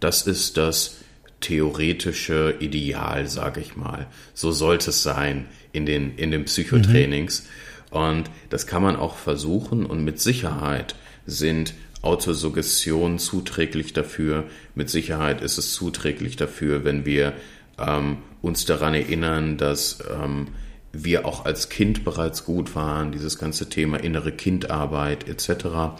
Das 0.00 0.26
ist 0.26 0.56
das 0.56 0.98
theoretische 1.40 2.54
Ideal, 2.60 3.28
sage 3.28 3.60
ich 3.60 3.76
mal. 3.76 4.06
So 4.34 4.52
sollte 4.52 4.90
es 4.90 5.02
sein 5.02 5.46
in 5.72 5.86
den, 5.86 6.16
in 6.16 6.30
den 6.30 6.44
Psychotrainings. 6.46 7.42
Mhm. 7.42 7.65
Und 7.96 8.30
das 8.50 8.66
kann 8.66 8.82
man 8.82 8.96
auch 8.96 9.16
versuchen 9.16 9.86
und 9.86 10.04
mit 10.04 10.20
Sicherheit 10.20 10.96
sind 11.24 11.72
Autosuggestionen 12.02 13.18
zuträglich 13.18 13.94
dafür. 13.94 14.44
Mit 14.74 14.90
Sicherheit 14.90 15.40
ist 15.40 15.56
es 15.56 15.72
zuträglich 15.72 16.36
dafür, 16.36 16.84
wenn 16.84 17.06
wir 17.06 17.32
ähm, 17.78 18.18
uns 18.42 18.66
daran 18.66 18.92
erinnern, 18.92 19.56
dass 19.56 20.00
ähm, 20.12 20.48
wir 20.92 21.24
auch 21.24 21.46
als 21.46 21.70
Kind 21.70 22.04
bereits 22.04 22.44
gut 22.44 22.74
waren, 22.74 23.12
dieses 23.12 23.38
ganze 23.38 23.70
Thema 23.70 23.96
innere 23.96 24.32
Kindarbeit 24.32 25.26
etc. 25.26 25.96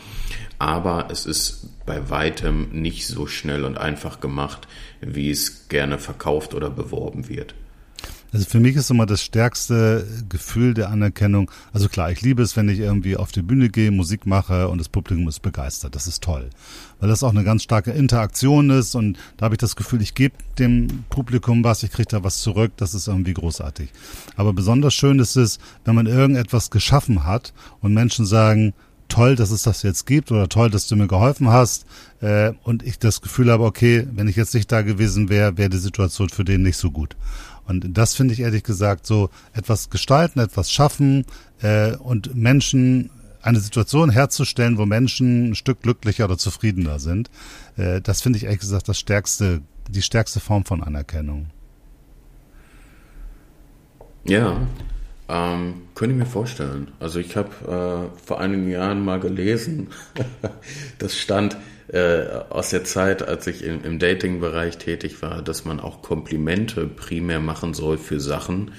Aber 0.58 1.08
es 1.10 1.24
ist 1.24 1.70
bei 1.86 2.10
weitem 2.10 2.68
nicht 2.72 3.06
so 3.06 3.26
schnell 3.26 3.64
und 3.64 3.78
einfach 3.78 4.20
gemacht, 4.20 4.68
wie 5.00 5.30
es 5.30 5.68
gerne 5.68 5.98
verkauft 5.98 6.52
oder 6.52 6.68
beworben 6.68 7.30
wird. 7.30 7.54
Also 8.36 8.50
für 8.50 8.60
mich 8.60 8.76
ist 8.76 8.90
immer 8.90 9.06
das 9.06 9.22
stärkste 9.22 10.06
Gefühl 10.28 10.74
der 10.74 10.90
Anerkennung. 10.90 11.50
Also 11.72 11.88
klar, 11.88 12.10
ich 12.10 12.20
liebe 12.20 12.42
es, 12.42 12.54
wenn 12.54 12.68
ich 12.68 12.80
irgendwie 12.80 13.16
auf 13.16 13.32
die 13.32 13.40
Bühne 13.40 13.70
gehe, 13.70 13.90
Musik 13.90 14.26
mache 14.26 14.68
und 14.68 14.76
das 14.76 14.90
Publikum 14.90 15.26
ist 15.26 15.40
begeistert. 15.40 15.94
Das 15.94 16.06
ist 16.06 16.22
toll. 16.22 16.50
Weil 17.00 17.08
das 17.08 17.22
auch 17.22 17.30
eine 17.30 17.44
ganz 17.44 17.62
starke 17.62 17.92
Interaktion 17.92 18.68
ist 18.68 18.94
und 18.94 19.16
da 19.38 19.46
habe 19.46 19.54
ich 19.54 19.58
das 19.58 19.74
Gefühl, 19.74 20.02
ich 20.02 20.12
gebe 20.12 20.34
dem 20.58 21.04
Publikum 21.08 21.64
was, 21.64 21.82
ich 21.82 21.90
kriege 21.90 22.10
da 22.10 22.24
was 22.24 22.40
zurück. 22.40 22.72
Das 22.76 22.92
ist 22.92 23.08
irgendwie 23.08 23.32
großartig. 23.32 23.88
Aber 24.36 24.52
besonders 24.52 24.92
schön 24.92 25.18
ist 25.18 25.36
es, 25.36 25.58
wenn 25.86 25.94
man 25.94 26.04
irgendetwas 26.04 26.68
geschaffen 26.68 27.24
hat 27.24 27.54
und 27.80 27.94
Menschen 27.94 28.26
sagen, 28.26 28.74
toll, 29.08 29.36
dass 29.36 29.50
es 29.50 29.62
das 29.62 29.82
jetzt 29.82 30.04
gibt 30.04 30.30
oder 30.30 30.48
toll, 30.50 30.68
dass 30.68 30.88
du 30.88 30.96
mir 30.96 31.06
geholfen 31.06 31.48
hast 31.48 31.86
äh, 32.20 32.52
und 32.64 32.82
ich 32.82 32.98
das 32.98 33.22
Gefühl 33.22 33.50
habe, 33.50 33.64
okay, 33.64 34.06
wenn 34.12 34.28
ich 34.28 34.36
jetzt 34.36 34.52
nicht 34.52 34.70
da 34.70 34.82
gewesen 34.82 35.30
wäre, 35.30 35.56
wäre 35.56 35.70
die 35.70 35.78
Situation 35.78 36.28
für 36.28 36.44
den 36.44 36.62
nicht 36.62 36.76
so 36.76 36.90
gut. 36.90 37.16
Und 37.66 37.96
das 37.96 38.14
finde 38.14 38.34
ich 38.34 38.40
ehrlich 38.40 38.62
gesagt 38.62 39.06
so 39.06 39.30
etwas 39.52 39.90
gestalten, 39.90 40.38
etwas 40.40 40.70
schaffen 40.70 41.24
äh, 41.60 41.94
und 41.96 42.34
Menschen 42.34 43.10
eine 43.42 43.60
Situation 43.60 44.10
herzustellen, 44.10 44.76
wo 44.76 44.86
Menschen 44.86 45.50
ein 45.50 45.54
Stück 45.54 45.82
glücklicher 45.82 46.24
oder 46.24 46.36
zufriedener 46.36 46.98
sind. 46.98 47.30
Äh, 47.76 48.00
das 48.00 48.20
finde 48.20 48.38
ich 48.38 48.44
ehrlich 48.44 48.60
gesagt 48.60 48.88
das 48.88 48.98
stärkste, 48.98 49.62
die 49.88 50.02
stärkste 50.02 50.40
Form 50.40 50.64
von 50.64 50.82
Anerkennung. 50.82 51.46
Ja, 54.24 54.66
ähm, 55.28 55.82
könnte 55.94 56.14
ich 56.14 56.18
mir 56.18 56.26
vorstellen. 56.26 56.92
Also 57.00 57.18
ich 57.18 57.36
habe 57.36 58.10
äh, 58.12 58.24
vor 58.26 58.40
einigen 58.40 58.68
Jahren 58.68 59.04
mal 59.04 59.20
gelesen, 59.20 59.88
das 60.98 61.16
stand, 61.16 61.56
äh, 61.88 62.26
aus 62.50 62.70
der 62.70 62.84
Zeit, 62.84 63.26
als 63.26 63.46
ich 63.46 63.62
im, 63.62 63.84
im 63.84 63.98
Dating-Bereich 63.98 64.78
tätig 64.78 65.22
war, 65.22 65.42
dass 65.42 65.64
man 65.64 65.78
auch 65.78 66.02
Komplimente 66.02 66.86
primär 66.86 67.40
machen 67.40 67.74
soll 67.74 67.96
für 67.96 68.18
Sachen, 68.18 68.72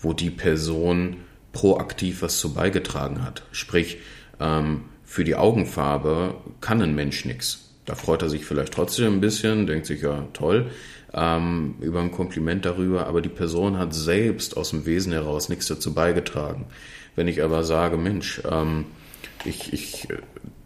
wo 0.00 0.12
die 0.12 0.30
Person 0.30 1.16
proaktiv 1.52 2.22
was 2.22 2.38
zu 2.38 2.54
beigetragen 2.54 3.22
hat. 3.22 3.42
Sprich, 3.52 3.98
ähm, 4.40 4.84
für 5.04 5.24
die 5.24 5.36
Augenfarbe 5.36 6.34
kann 6.60 6.82
ein 6.82 6.94
Mensch 6.94 7.24
nichts. 7.24 7.70
Da 7.84 7.94
freut 7.94 8.22
er 8.22 8.30
sich 8.30 8.46
vielleicht 8.46 8.72
trotzdem 8.72 9.14
ein 9.14 9.20
bisschen, 9.20 9.66
denkt 9.66 9.86
sich, 9.86 10.00
ja, 10.00 10.26
toll, 10.32 10.70
ähm, 11.14 11.76
über 11.80 12.00
ein 12.00 12.10
Kompliment 12.10 12.64
darüber, 12.64 13.06
aber 13.06 13.20
die 13.20 13.28
Person 13.28 13.78
hat 13.78 13.94
selbst 13.94 14.56
aus 14.56 14.70
dem 14.70 14.84
Wesen 14.84 15.12
heraus 15.12 15.48
nichts 15.48 15.66
dazu 15.66 15.94
beigetragen. 15.94 16.66
Wenn 17.16 17.28
ich 17.28 17.42
aber 17.42 17.62
sage, 17.62 17.96
Mensch, 17.96 18.42
ähm, 18.50 18.86
ich, 19.44 19.72
ich, 19.72 20.08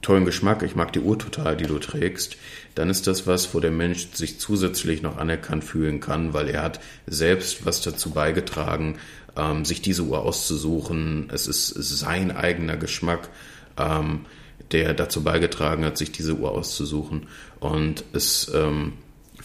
tollen 0.01 0.25
Geschmack, 0.25 0.63
ich 0.63 0.77
mag 0.77 0.93
die 0.93 1.01
Uhr 1.01 1.19
total, 1.19 1.57
die 1.57 1.67
du 1.67 1.79
trägst, 1.79 2.37
dann 2.75 2.89
ist 2.89 3.07
das 3.07 3.27
was, 3.27 3.55
wo 3.55 3.61
der 3.61 3.71
Mensch 3.71 4.09
sich 4.15 4.41
zusätzlich 4.41 5.03
noch 5.03 5.19
anerkannt 5.19 5.65
fühlen 5.65 6.01
kann, 6.01 6.33
weil 6.33 6.49
er 6.49 6.63
hat 6.63 6.81
selbst 7.07 7.67
was 7.67 7.83
dazu 7.83 8.11
beigetragen, 8.11 8.99
ähm, 9.37 9.65
sich 9.65 9.83
diese 9.83 10.03
Uhr 10.03 10.21
auszusuchen. 10.21 11.29
Es 11.33 11.47
ist 11.47 11.69
sein 11.69 12.31
eigener 12.31 12.77
Geschmack, 12.77 13.29
ähm, 13.77 14.25
der 14.73 14.95
dazu 14.95 15.23
beigetragen 15.23 15.85
hat, 15.85 15.99
sich 15.99 16.13
diese 16.13 16.35
Uhr 16.37 16.53
auszusuchen. 16.53 17.27
Und 17.61 18.05
es 18.13 18.51
ähm, 18.55 18.95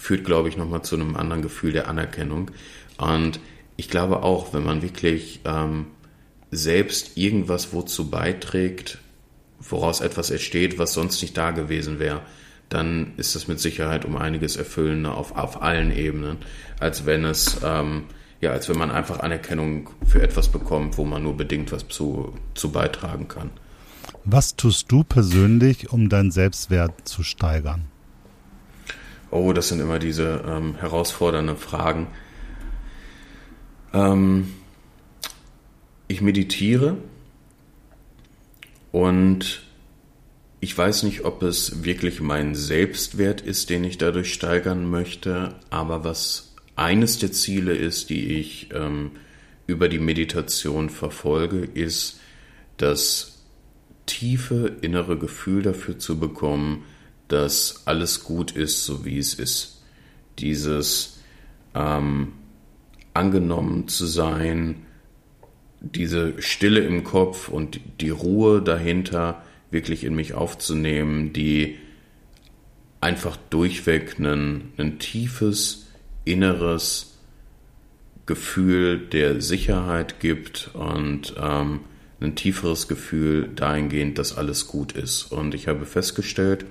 führt, 0.04 0.26
glaube 0.26 0.50
ich, 0.50 0.58
nochmal 0.58 0.82
zu 0.82 0.96
einem 0.96 1.16
anderen 1.16 1.42
Gefühl 1.42 1.72
der 1.72 1.88
Anerkennung. 1.88 2.52
Und 2.98 3.40
ich 3.78 3.88
glaube 3.90 4.22
auch, 4.22 4.54
wenn 4.54 4.66
man 4.66 4.82
wirklich 4.82 5.40
ähm, 5.46 5.88
selbst 6.52 7.16
irgendwas 7.16 7.72
wozu 7.72 8.10
beiträgt, 8.10 8.98
woraus 9.62 10.02
etwas 10.02 10.30
entsteht, 10.30 10.78
was 10.78 10.94
sonst 10.94 11.22
nicht 11.22 11.38
da 11.38 11.52
gewesen 11.52 12.00
wäre, 12.00 12.22
dann 12.68 13.14
ist 13.16 13.36
das 13.36 13.48
mit 13.48 13.62
Sicherheit 13.62 14.04
um 14.04 14.18
einiges 14.18 14.58
erfüllender 14.58 15.16
auf, 15.16 15.38
auf 15.38 15.62
allen 15.62 15.96
Ebenen, 15.96 16.38
als 16.82 17.06
wenn 17.06 17.24
es 17.24 17.62
ähm, 17.64 18.04
ja, 18.42 18.52
als 18.52 18.68
wenn 18.68 18.78
man 18.78 18.92
einfach 18.92 19.22
Anerkennung 19.22 19.90
für 20.06 20.22
etwas 20.22 20.50
bekommt, 20.50 20.98
wo 20.98 21.06
man 21.06 21.24
nur 21.24 21.38
bedingt 21.38 21.72
was 21.72 21.88
zu, 21.88 22.34
zu 22.56 22.74
beitragen 22.74 23.30
kann. 23.30 23.52
Was 24.26 24.58
tust 24.58 24.92
du 24.92 25.06
persönlich, 25.06 25.94
um 25.94 26.10
deinen 26.10 26.32
Selbstwert 26.32 27.08
zu 27.08 27.24
steigern? 27.24 27.93
Oh, 29.34 29.52
das 29.52 29.70
sind 29.70 29.80
immer 29.80 29.98
diese 29.98 30.44
ähm, 30.48 30.76
herausfordernden 30.76 31.58
Fragen. 31.58 32.06
Ähm, 33.92 34.54
ich 36.08 36.22
meditiere 36.22 36.98
und 38.92 39.64
ich 40.60 40.78
weiß 40.78 41.02
nicht, 41.02 41.26
ob 41.26 41.42
es 41.42 41.84
wirklich 41.84 42.22
mein 42.22 42.54
Selbstwert 42.54 43.42
ist, 43.42 43.72
den 43.72 43.84
ich 43.84 43.98
dadurch 43.98 44.32
steigern 44.32 44.88
möchte, 44.88 45.56
aber 45.72 46.04
was 46.04 46.54
eines 46.76 47.18
der 47.18 47.32
Ziele 47.32 47.74
ist, 47.74 48.12
die 48.12 48.36
ich 48.36 48.70
ähm, 48.72 49.14
über 49.66 49.90
die 49.90 49.98
Meditation 49.98 50.92
verfolge, 50.92 51.68
ist 51.74 52.20
das 52.78 53.42
tiefe 54.06 54.78
innere 54.82 55.18
Gefühl 55.18 55.64
dafür 55.64 55.98
zu 55.98 56.20
bekommen, 56.20 56.84
dass 57.34 57.88
alles 57.88 58.24
gut 58.24 58.52
ist, 58.52 58.86
so 58.86 59.06
wie 59.06 59.18
es 59.18 59.34
ist. 59.34 59.82
Dieses 60.38 61.20
ähm, 61.74 62.34
angenommen 63.16 63.88
zu 63.88 64.06
sein, 64.06 64.86
diese 65.82 66.40
Stille 66.42 66.82
im 66.82 67.04
Kopf 67.04 67.50
und 67.50 67.80
die 68.02 68.12
Ruhe 68.12 68.62
dahinter 68.62 69.42
wirklich 69.72 70.04
in 70.04 70.14
mich 70.14 70.36
aufzunehmen, 70.36 71.34
die 71.34 71.80
einfach 73.02 73.36
durchweg 73.50 74.20
ein, 74.20 74.72
ein 74.78 75.00
tiefes, 75.00 75.88
inneres 76.26 77.18
Gefühl 78.28 79.00
der 79.00 79.42
Sicherheit 79.42 80.20
gibt 80.20 80.70
und 80.76 81.34
ähm, 81.42 81.80
ein 82.24 82.36
tieferes 82.36 82.88
Gefühl 82.88 83.50
dahingehend, 83.56 84.18
dass 84.18 84.38
alles 84.38 84.68
gut 84.68 84.94
ist. 84.94 85.24
Und 85.32 85.54
ich 85.54 85.68
habe 85.68 85.86
festgestellt, 85.86 86.66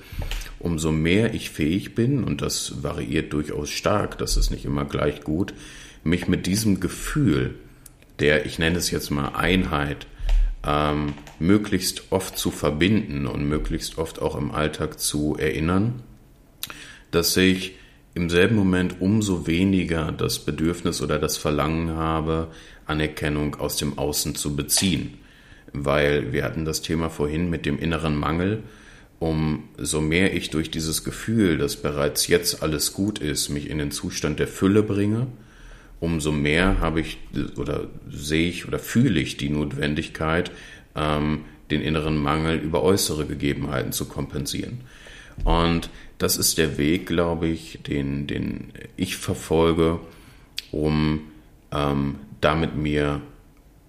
umso 0.58 0.92
mehr 0.92 1.34
ich 1.34 1.50
fähig 1.50 1.94
bin, 1.94 2.24
und 2.24 2.42
das 2.42 2.82
variiert 2.82 3.32
durchaus 3.32 3.70
stark, 3.70 4.18
das 4.18 4.36
ist 4.36 4.50
nicht 4.50 4.64
immer 4.64 4.84
gleich 4.84 5.22
gut, 5.22 5.54
mich 6.04 6.26
mit 6.28 6.46
diesem 6.46 6.80
Gefühl 6.80 7.54
der, 8.18 8.46
ich 8.46 8.58
nenne 8.58 8.78
es 8.78 8.90
jetzt 8.90 9.10
mal 9.10 9.28
Einheit, 9.34 10.06
ähm, 10.64 11.14
möglichst 11.38 12.04
oft 12.10 12.38
zu 12.38 12.50
verbinden 12.50 13.26
und 13.26 13.48
möglichst 13.48 13.98
oft 13.98 14.22
auch 14.22 14.36
im 14.36 14.52
Alltag 14.52 15.00
zu 15.00 15.36
erinnern, 15.36 16.02
dass 17.10 17.36
ich 17.36 17.74
im 18.14 18.30
selben 18.30 18.56
Moment 18.56 19.00
umso 19.00 19.46
weniger 19.46 20.12
das 20.12 20.38
Bedürfnis 20.38 21.02
oder 21.02 21.18
das 21.18 21.36
Verlangen 21.36 21.96
habe, 21.96 22.48
Anerkennung 22.86 23.56
aus 23.56 23.76
dem 23.76 23.98
Außen 23.98 24.34
zu 24.34 24.54
beziehen. 24.54 25.18
Weil 25.72 26.32
wir 26.32 26.44
hatten 26.44 26.64
das 26.64 26.82
Thema 26.82 27.08
vorhin 27.08 27.50
mit 27.50 27.66
dem 27.66 27.78
inneren 27.78 28.16
Mangel. 28.16 28.62
Umso 29.18 30.00
mehr 30.00 30.34
ich 30.34 30.50
durch 30.50 30.70
dieses 30.70 31.04
Gefühl, 31.04 31.56
dass 31.56 31.76
bereits 31.76 32.26
jetzt 32.26 32.62
alles 32.62 32.92
gut 32.92 33.20
ist, 33.20 33.48
mich 33.50 33.70
in 33.70 33.78
den 33.78 33.92
Zustand 33.92 34.40
der 34.40 34.48
Fülle 34.48 34.82
bringe, 34.82 35.28
umso 36.00 36.32
mehr 36.32 36.80
habe 36.80 37.00
ich 37.00 37.18
oder 37.56 37.86
sehe 38.10 38.48
ich 38.48 38.66
oder 38.66 38.80
fühle 38.80 39.20
ich 39.20 39.36
die 39.36 39.48
Notwendigkeit, 39.48 40.50
ähm, 40.96 41.44
den 41.70 41.80
inneren 41.80 42.16
Mangel 42.18 42.58
über 42.58 42.82
äußere 42.82 43.24
Gegebenheiten 43.24 43.92
zu 43.92 44.06
kompensieren. 44.06 44.80
Und 45.44 45.88
das 46.18 46.36
ist 46.36 46.58
der 46.58 46.76
Weg, 46.76 47.06
glaube 47.06 47.46
ich, 47.46 47.78
den, 47.86 48.26
den 48.26 48.72
ich 48.96 49.16
verfolge, 49.16 50.00
um 50.72 51.20
ähm, 51.72 52.16
damit 52.40 52.76
mir 52.76 53.20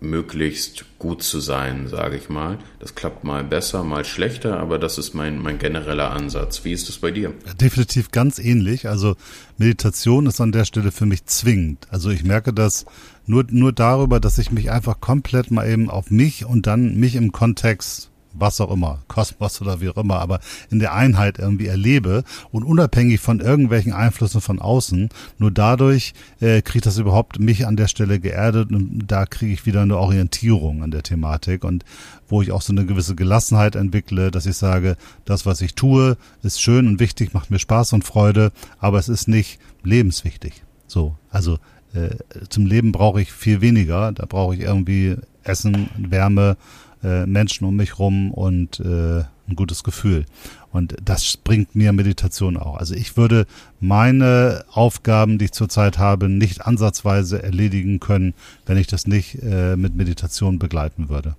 möglichst 0.04 0.86
gut 1.00 1.24
zu 1.24 1.40
sein, 1.40 1.88
sage 1.88 2.18
ich 2.18 2.30
mal. 2.30 2.60
Das 2.80 2.96
klappt 2.96 3.24
mal 3.24 3.44
besser, 3.44 3.84
mal 3.84 4.06
schlechter, 4.06 4.60
aber 4.60 4.80
das 4.80 4.98
ist 4.98 5.14
mein, 5.14 5.40
mein 5.40 5.58
genereller 5.58 6.12
Ansatz. 6.12 6.64
Wie 6.64 6.72
ist 6.72 6.90
es 6.90 6.98
bei 7.00 7.12
dir? 7.12 7.34
Definitiv 7.60 8.12
ganz 8.12 8.40
ähnlich. 8.40 8.88
Also 8.88 9.16
Meditation 9.58 10.28
ist 10.28 10.40
an 10.42 10.52
der 10.52 10.66
Stelle 10.66 10.92
für 10.92 11.06
mich 11.06 11.26
zwingend. 11.26 11.88
Also 11.90 12.10
ich 12.10 12.24
merke 12.24 12.54
das 12.54 12.86
nur, 13.26 13.46
nur 13.50 13.74
darüber, 13.74 14.20
dass 14.20 14.38
ich 14.38 14.52
mich 14.52 14.72
einfach 14.72 15.00
komplett 15.00 15.52
mal 15.52 15.68
eben 15.68 15.90
auf 15.90 16.12
mich 16.12 16.46
und 16.46 16.68
dann 16.68 16.96
mich 16.96 17.16
im 17.16 17.32
Kontext 17.32 18.10
was 18.34 18.60
auch 18.60 18.72
immer, 18.72 19.04
Kosmos 19.08 19.62
oder 19.62 19.82
wie 19.82 19.90
auch 19.90 19.98
immer, 19.98 20.20
aber 20.20 20.40
in 20.70 20.80
der 20.80 20.94
Einheit 20.94 21.40
irgendwie 21.40 21.68
erlebe 21.68 22.24
und 22.52 22.64
unabhängig 22.64 23.20
von 23.20 23.40
irgendwelchen 23.40 23.94
Einflüssen 23.94 24.42
von 24.42 24.60
außen, 24.60 25.10
nur 25.38 25.52
dadurch 25.52 26.14
äh, 26.40 26.62
kriegt 26.62 26.86
das 26.86 26.98
überhaupt 26.98 27.40
mich 27.40 27.66
an 27.68 27.76
der 27.76 27.88
Stelle 27.88 28.20
geerdet 28.20 28.72
und 28.72 29.04
da 29.08 29.26
kriege 29.26 29.54
ich 29.54 29.66
wieder 29.66 29.82
eine 29.82 29.98
Orientierung 29.98 30.84
an 30.84 30.92
der 30.92 31.04
Thematik 31.04 31.64
und 31.64 31.86
wo 32.28 32.42
ich 32.42 32.52
auch 32.52 32.62
so 32.62 32.74
eine 32.74 32.86
gewisse 32.86 33.16
Gelassenheit 33.16 33.76
entwickle, 33.76 34.32
dass 34.32 34.46
ich 34.46 34.58
sage, 34.58 34.98
das, 35.26 35.46
was 35.46 35.62
ich 35.62 35.76
tue, 35.76 36.18
ist 36.42 36.62
schön 36.62 36.88
und 36.88 37.00
wichtig, 37.00 37.34
macht 37.34 37.52
mir 37.52 37.60
Spaß 37.60 37.94
und 37.94 38.04
Freude, 38.04 38.52
aber 38.80 39.00
es 39.00 39.10
ist 39.10 39.28
nicht 39.28 39.60
lebenswichtig. 39.84 40.64
So, 40.88 41.16
also 41.30 41.60
äh, 41.94 42.10
zum 42.50 42.66
Leben 42.66 42.92
brauche 42.92 43.22
ich 43.22 43.32
viel 43.32 43.62
weniger, 43.62 44.12
da 44.12 44.26
brauche 44.26 44.56
ich 44.56 44.62
irgendwie 44.62 45.16
Essen, 45.44 45.90
Wärme, 45.98 46.58
äh, 47.04 47.26
Menschen 47.26 47.66
um 47.66 47.76
mich 47.76 48.00
rum 48.00 48.32
und 48.32 48.80
äh, 48.80 49.24
ein 49.48 49.56
gutes 49.56 49.84
Gefühl. 49.84 50.26
Und 50.72 50.96
das 51.04 51.38
bringt 51.38 51.76
mir 51.76 51.94
Meditation 51.94 52.58
auch. 52.58 52.78
Also 52.78 52.96
ich 52.96 53.18
würde 53.18 53.46
meine 53.80 54.64
Aufgaben, 54.72 55.38
die 55.38 55.46
ich 55.46 55.52
zurzeit 55.52 55.98
habe, 55.98 56.30
nicht 56.30 56.66
ansatzweise 56.66 57.44
erledigen 57.44 58.00
können, 58.00 58.34
wenn 58.66 58.78
ich 58.78 58.88
das 58.88 59.06
nicht 59.06 59.42
äh, 59.44 59.76
mit 59.76 59.96
Meditation 59.96 60.60
begleiten 60.60 61.10
würde. 61.10 61.36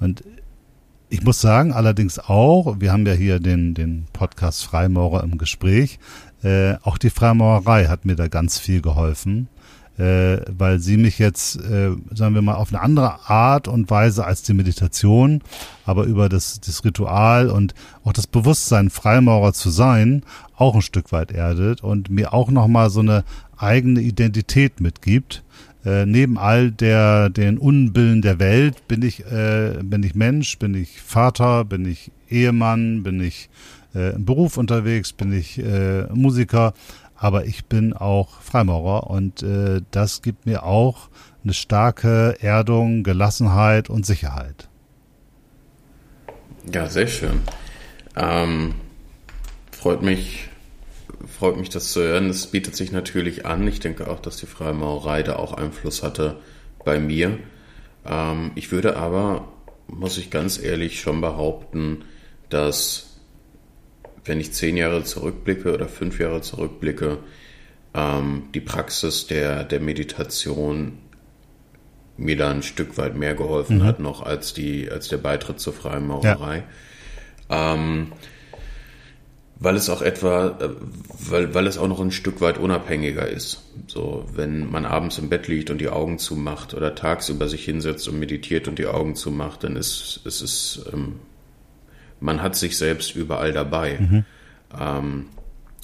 Und 0.00 0.24
ich 1.08 1.22
muss 1.22 1.40
sagen, 1.40 1.72
allerdings 1.72 2.18
auch, 2.18 2.80
wir 2.80 2.90
haben 2.90 3.06
ja 3.06 3.12
hier 3.12 3.38
den, 3.38 3.74
den 3.74 4.06
Podcast 4.12 4.64
Freimaurer 4.64 5.22
im 5.22 5.36
Gespräch, 5.36 5.98
äh, 6.42 6.76
auch 6.82 6.96
die 6.96 7.10
Freimaurerei 7.10 7.86
hat 7.86 8.04
mir 8.04 8.16
da 8.16 8.28
ganz 8.28 8.58
viel 8.58 8.80
geholfen 8.80 9.48
äh, 9.98 10.38
weil 10.48 10.78
sie 10.78 10.96
mich 10.96 11.18
jetzt, 11.18 11.56
äh, 11.56 11.90
sagen 12.12 12.34
wir 12.34 12.42
mal, 12.42 12.54
auf 12.54 12.72
eine 12.72 12.80
andere 12.80 13.28
Art 13.28 13.68
und 13.68 13.90
Weise 13.90 14.24
als 14.24 14.42
die 14.42 14.54
Meditation, 14.54 15.42
aber 15.84 16.04
über 16.04 16.28
das, 16.28 16.60
das 16.60 16.84
Ritual 16.84 17.50
und 17.50 17.74
auch 18.04 18.12
das 18.12 18.26
Bewusstsein, 18.26 18.90
Freimaurer 18.90 19.52
zu 19.52 19.70
sein, 19.70 20.22
auch 20.56 20.74
ein 20.74 20.82
Stück 20.82 21.12
weit 21.12 21.32
erdet 21.32 21.82
und 21.82 22.10
mir 22.10 22.32
auch 22.32 22.50
nochmal 22.50 22.90
so 22.90 23.00
eine 23.00 23.24
eigene 23.56 24.00
Identität 24.00 24.80
mitgibt. 24.80 25.42
Äh, 25.84 26.06
neben 26.06 26.38
all 26.38 26.70
der 26.70 27.28
den 27.28 27.58
Unbillen 27.58 28.22
der 28.22 28.38
Welt 28.38 28.86
bin 28.86 29.02
ich 29.02 29.26
äh, 29.26 29.78
bin 29.82 30.04
ich 30.04 30.14
Mensch, 30.14 30.58
bin 30.58 30.74
ich 30.74 31.02
Vater, 31.02 31.64
bin 31.64 31.84
ich 31.86 32.12
Ehemann, 32.30 33.02
bin 33.02 33.20
ich 33.20 33.50
äh, 33.94 34.14
im 34.14 34.24
Beruf 34.24 34.56
unterwegs, 34.56 35.12
bin 35.12 35.32
ich 35.32 35.58
äh, 35.58 36.04
Musiker 36.14 36.72
aber 37.22 37.46
ich 37.46 37.66
bin 37.66 37.92
auch 37.92 38.40
Freimaurer 38.40 39.08
und 39.08 39.44
äh, 39.44 39.80
das 39.92 40.22
gibt 40.22 40.44
mir 40.44 40.64
auch 40.64 41.08
eine 41.44 41.54
starke 41.54 42.36
Erdung, 42.40 43.04
Gelassenheit 43.04 43.88
und 43.88 44.04
Sicherheit. 44.04 44.68
Ja, 46.72 46.88
sehr 46.88 47.06
schön. 47.06 47.42
Ähm, 48.16 48.74
freut 49.70 50.02
mich, 50.02 50.48
freut 51.38 51.58
mich, 51.58 51.68
das 51.68 51.92
zu 51.92 52.02
hören. 52.02 52.28
Es 52.28 52.48
bietet 52.48 52.74
sich 52.74 52.90
natürlich 52.90 53.46
an. 53.46 53.68
Ich 53.68 53.78
denke 53.78 54.10
auch, 54.10 54.18
dass 54.18 54.38
die 54.38 54.46
Freimaurerei 54.46 55.22
da 55.22 55.36
auch 55.36 55.52
Einfluss 55.52 56.02
hatte 56.02 56.40
bei 56.84 56.98
mir. 56.98 57.38
Ähm, 58.04 58.50
ich 58.56 58.72
würde 58.72 58.96
aber, 58.96 59.46
muss 59.86 60.18
ich 60.18 60.30
ganz 60.30 60.60
ehrlich 60.60 61.00
schon 61.00 61.20
behaupten, 61.20 62.04
dass 62.48 63.11
wenn 64.24 64.40
ich 64.40 64.52
zehn 64.52 64.76
Jahre 64.76 65.04
zurückblicke 65.04 65.74
oder 65.74 65.88
fünf 65.88 66.18
Jahre 66.18 66.40
zurückblicke, 66.40 67.18
ähm, 67.94 68.44
die 68.54 68.60
Praxis 68.60 69.26
der, 69.26 69.64
der 69.64 69.80
Meditation 69.80 70.98
mir 72.16 72.36
da 72.36 72.50
ein 72.50 72.62
Stück 72.62 72.98
weit 72.98 73.16
mehr 73.16 73.34
geholfen 73.34 73.78
mhm. 73.78 73.84
hat, 73.84 74.00
noch 74.00 74.22
als, 74.22 74.54
die, 74.54 74.90
als 74.90 75.08
der 75.08 75.18
Beitritt 75.18 75.60
zur 75.60 75.72
Freimaurerei. 75.72 76.64
Ja. 77.50 77.74
Ähm, 77.74 78.12
weil 79.58 79.76
es 79.76 79.88
auch 79.88 80.02
etwa, 80.02 80.58
äh, 80.60 80.70
weil, 81.30 81.54
weil 81.54 81.66
es 81.66 81.78
auch 81.78 81.86
noch 81.86 82.00
ein 82.00 82.10
Stück 82.10 82.40
weit 82.40 82.58
unabhängiger 82.58 83.28
ist. 83.28 83.62
So, 83.86 84.24
wenn 84.32 84.70
man 84.70 84.84
abends 84.84 85.18
im 85.18 85.28
Bett 85.28 85.46
liegt 85.48 85.70
und 85.70 85.78
die 85.78 85.88
Augen 85.88 86.18
zumacht 86.18 86.74
oder 86.74 86.94
tagsüber 86.94 87.48
sich 87.48 87.64
hinsetzt 87.64 88.08
und 88.08 88.18
meditiert 88.18 88.66
und 88.66 88.78
die 88.78 88.86
Augen 88.86 89.14
zumacht, 89.14 89.64
dann 89.64 89.76
ist 89.76 90.20
es 90.24 90.42
ist, 90.42 90.84
ähm, 90.92 91.20
man 92.22 92.40
hat 92.40 92.56
sich 92.56 92.78
selbst 92.78 93.16
überall 93.16 93.52
dabei. 93.52 93.98
Mhm. 93.98 94.24
Ähm, 94.78 95.26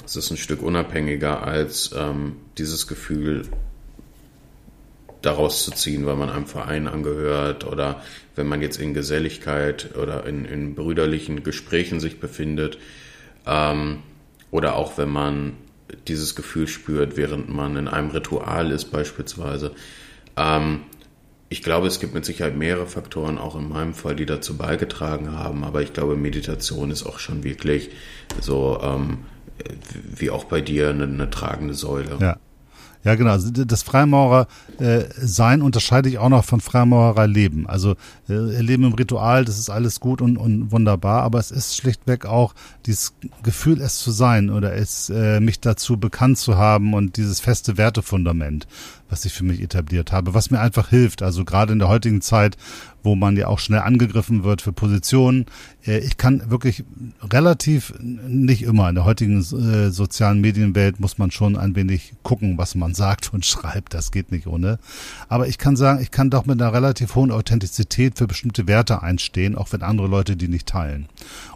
es 0.05 0.17
ist 0.17 0.31
ein 0.31 0.37
Stück 0.37 0.63
unabhängiger 0.63 1.43
als 1.43 1.91
ähm, 1.95 2.37
dieses 2.57 2.87
Gefühl, 2.87 3.43
daraus 5.21 5.65
zu 5.65 5.73
ziehen, 5.73 6.07
weil 6.07 6.15
man 6.15 6.31
einem 6.31 6.47
Verein 6.47 6.87
angehört 6.87 7.67
oder 7.67 8.03
wenn 8.37 8.47
man 8.47 8.63
jetzt 8.63 8.81
in 8.81 8.95
Geselligkeit 8.95 9.97
oder 9.97 10.25
in, 10.27 10.45
in 10.45 10.77
brüderlichen 10.77 11.43
Gesprächen 11.43 11.99
sich 11.99 12.21
befindet 12.21 12.79
ähm, 13.45 13.99
oder 14.53 14.77
auch 14.77 14.97
wenn 14.97 15.09
man 15.09 15.55
dieses 16.07 16.37
Gefühl 16.37 16.69
spürt, 16.69 17.17
während 17.17 17.49
man 17.49 17.77
in 17.77 17.89
einem 17.89 18.11
Ritual 18.11 18.71
ist 18.71 18.93
beispielsweise. 18.93 19.73
Ähm, 20.37 20.83
ich 21.49 21.63
glaube, 21.63 21.87
es 21.87 22.01
gibt 22.01 22.15
mit 22.15 22.25
Sicherheit 22.25 22.57
mehrere 22.57 22.87
Faktoren, 22.87 23.39
auch 23.39 23.57
in 23.57 23.69
meinem 23.69 23.95
Fall, 23.95 24.17
die 24.17 24.27
dazu 24.27 24.57
beigetragen 24.57 25.33
haben, 25.33 25.65
aber 25.65 25.83
ich 25.83 25.93
glaube, 25.93 26.17
Meditation 26.17 26.91
ist 26.91 27.07
auch 27.07 27.19
schon 27.19 27.43
wirklich 27.45 27.91
so, 28.41 28.79
ähm, 28.83 29.19
wie 30.15 30.31
auch 30.31 30.45
bei 30.45 30.61
dir, 30.61 30.91
eine, 30.91 31.05
eine 31.05 31.31
tragende 31.31 31.75
Säule. 31.75 32.19
Ja. 32.21 32.37
Ja, 33.05 33.15
genau. 33.15 33.31
Also 33.31 33.51
das 33.51 33.83
Freimaurer-Sein 33.83 35.61
äh, 35.61 35.63
unterscheide 35.63 36.09
ich 36.09 36.19
auch 36.19 36.29
noch 36.29 36.45
von 36.45 36.61
Freimaurer-Leben. 36.61 37.67
Also 37.67 37.93
äh, 38.29 38.61
Leben 38.61 38.85
im 38.85 38.93
Ritual, 38.93 39.45
das 39.45 39.59
ist 39.59 39.71
alles 39.71 40.01
gut 40.01 40.21
und, 40.21 40.37
und 40.37 40.73
wunderbar, 40.73 41.23
aber 41.23 41.39
es 41.39 41.51
ist 41.51 41.77
schlichtweg 41.77 42.27
auch 42.27 42.55
dieses 42.87 43.15
Gefühl, 43.43 43.81
es 43.81 43.99
zu 43.99 44.11
sein 44.11 44.51
oder 44.51 44.75
es 44.75 45.11
äh, 45.11 45.41
mich 45.41 45.61
dazu 45.61 45.97
bekannt 45.97 46.39
zu 46.39 46.59
haben 46.59 46.93
und 46.93 47.17
dieses 47.17 47.41
feste 47.41 47.79
Wertefundament 47.79 48.67
was 49.09 49.25
ich 49.25 49.33
für 49.33 49.45
mich 49.45 49.61
etabliert 49.61 50.13
habe, 50.13 50.35
was 50.35 50.51
mir 50.51 50.61
einfach 50.61 50.89
hilft. 50.89 51.23
Also 51.23 51.45
gerade 51.45 51.73
in 51.73 51.79
der 51.79 51.89
heutigen 51.89 52.21
Zeit, 52.21 52.57
wo 53.03 53.15
man 53.15 53.37
ja 53.37 53.47
auch 53.47 53.59
schnell 53.59 53.81
angegriffen 53.81 54.45
wird 54.45 54.61
für 54.61 54.73
Positionen. 54.73 55.47
Äh, 55.87 55.99
ich 55.99 56.17
kann 56.17 56.51
wirklich 56.51 56.85
relativ, 57.23 57.95
nicht 58.01 58.63
immer, 58.63 58.89
in 58.89 58.97
der 58.97 59.05
heutigen 59.05 59.39
äh, 59.41 59.91
sozialen 59.91 60.41
Medienwelt 60.41 61.01
muss 61.01 61.19
man 61.19 61.31
schon 61.31 61.57
ein 61.57 61.75
wenig 61.75 62.15
gucken, 62.23 62.59
was 62.59 62.75
man 62.75 62.95
sagt 62.99 63.33
und 63.33 63.47
schreibt. 63.47 63.95
Das 63.95 64.11
geht 64.11 64.31
nicht 64.33 64.47
ohne. 64.47 64.79
Aber 65.29 65.49
ich 65.49 65.59
kann 65.59 65.77
sagen, 65.77 66.03
ich 66.03 66.11
kann 66.11 66.31
doch 66.31 66.47
mit 66.47 66.61
einer 66.61 66.73
relativ 66.73 67.15
hohen 67.15 67.31
Authentizität 67.31 68.19
für 68.19 68.27
bestimmte 68.27 68.67
Werte 68.67 69.03
einstehen, 69.03 69.57
auch 69.57 69.73
wenn 69.73 69.83
andere 69.83 70.09
Leute 70.09 70.37
die 70.37 70.49
nicht 70.49 70.67
teilen. 70.67 71.09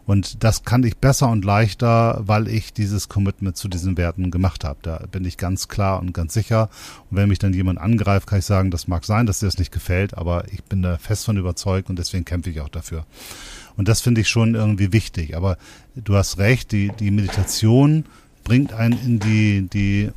Und 0.04 0.42
das 0.42 0.64
kann 0.64 0.82
ich 0.82 0.96
besser 0.96 1.28
und 1.28 1.44
leichter, 1.44 2.22
weil 2.26 2.48
ich 2.48 2.72
dieses 2.72 3.08
Commitment 3.08 3.56
zu 3.56 3.68
diesen 3.68 3.96
Werten 3.96 4.30
gemacht 4.30 4.64
habe. 4.64 4.78
Da 4.82 5.04
bin 5.10 5.24
ich 5.24 5.36
ganz 5.36 5.68
klar 5.68 6.00
und 6.00 6.12
ganz 6.12 6.34
sicher. 6.34 6.70
Und 7.10 7.18
wenn 7.18 7.28
mich 7.28 7.38
dann 7.38 7.54
jemand 7.54 7.78
angreift, 7.78 8.26
kann 8.26 8.40
ich 8.40 8.44
sagen, 8.44 8.70
das 8.70 8.88
mag 8.88 9.04
sein, 9.04 9.26
dass 9.26 9.38
dir 9.38 9.46
das 9.46 9.58
nicht 9.58 9.70
gefällt, 9.70 10.18
aber 10.18 10.44
ich 10.52 10.64
bin 10.64 10.82
da 10.82 10.98
fest 10.98 11.24
von 11.24 11.36
überzeugt 11.36 11.88
und 11.88 11.98
deswegen 11.98 12.24
kämpfe 12.24 12.50
ich 12.50 12.60
auch 12.60 12.68
dafür. 12.68 13.06
Und 13.76 13.88
das 13.88 14.00
finde 14.00 14.20
ich 14.20 14.28
schon 14.28 14.54
irgendwie 14.54 14.92
wichtig. 14.92 15.36
Aber 15.36 15.56
du 15.94 16.16
hast 16.16 16.38
recht, 16.38 16.72
die, 16.72 16.90
die 16.98 17.10
Meditation 17.10 18.04
bringt 18.44 18.72
einen 18.72 18.98
in 19.04 19.18
die, 19.20 19.68
die, 19.72 20.10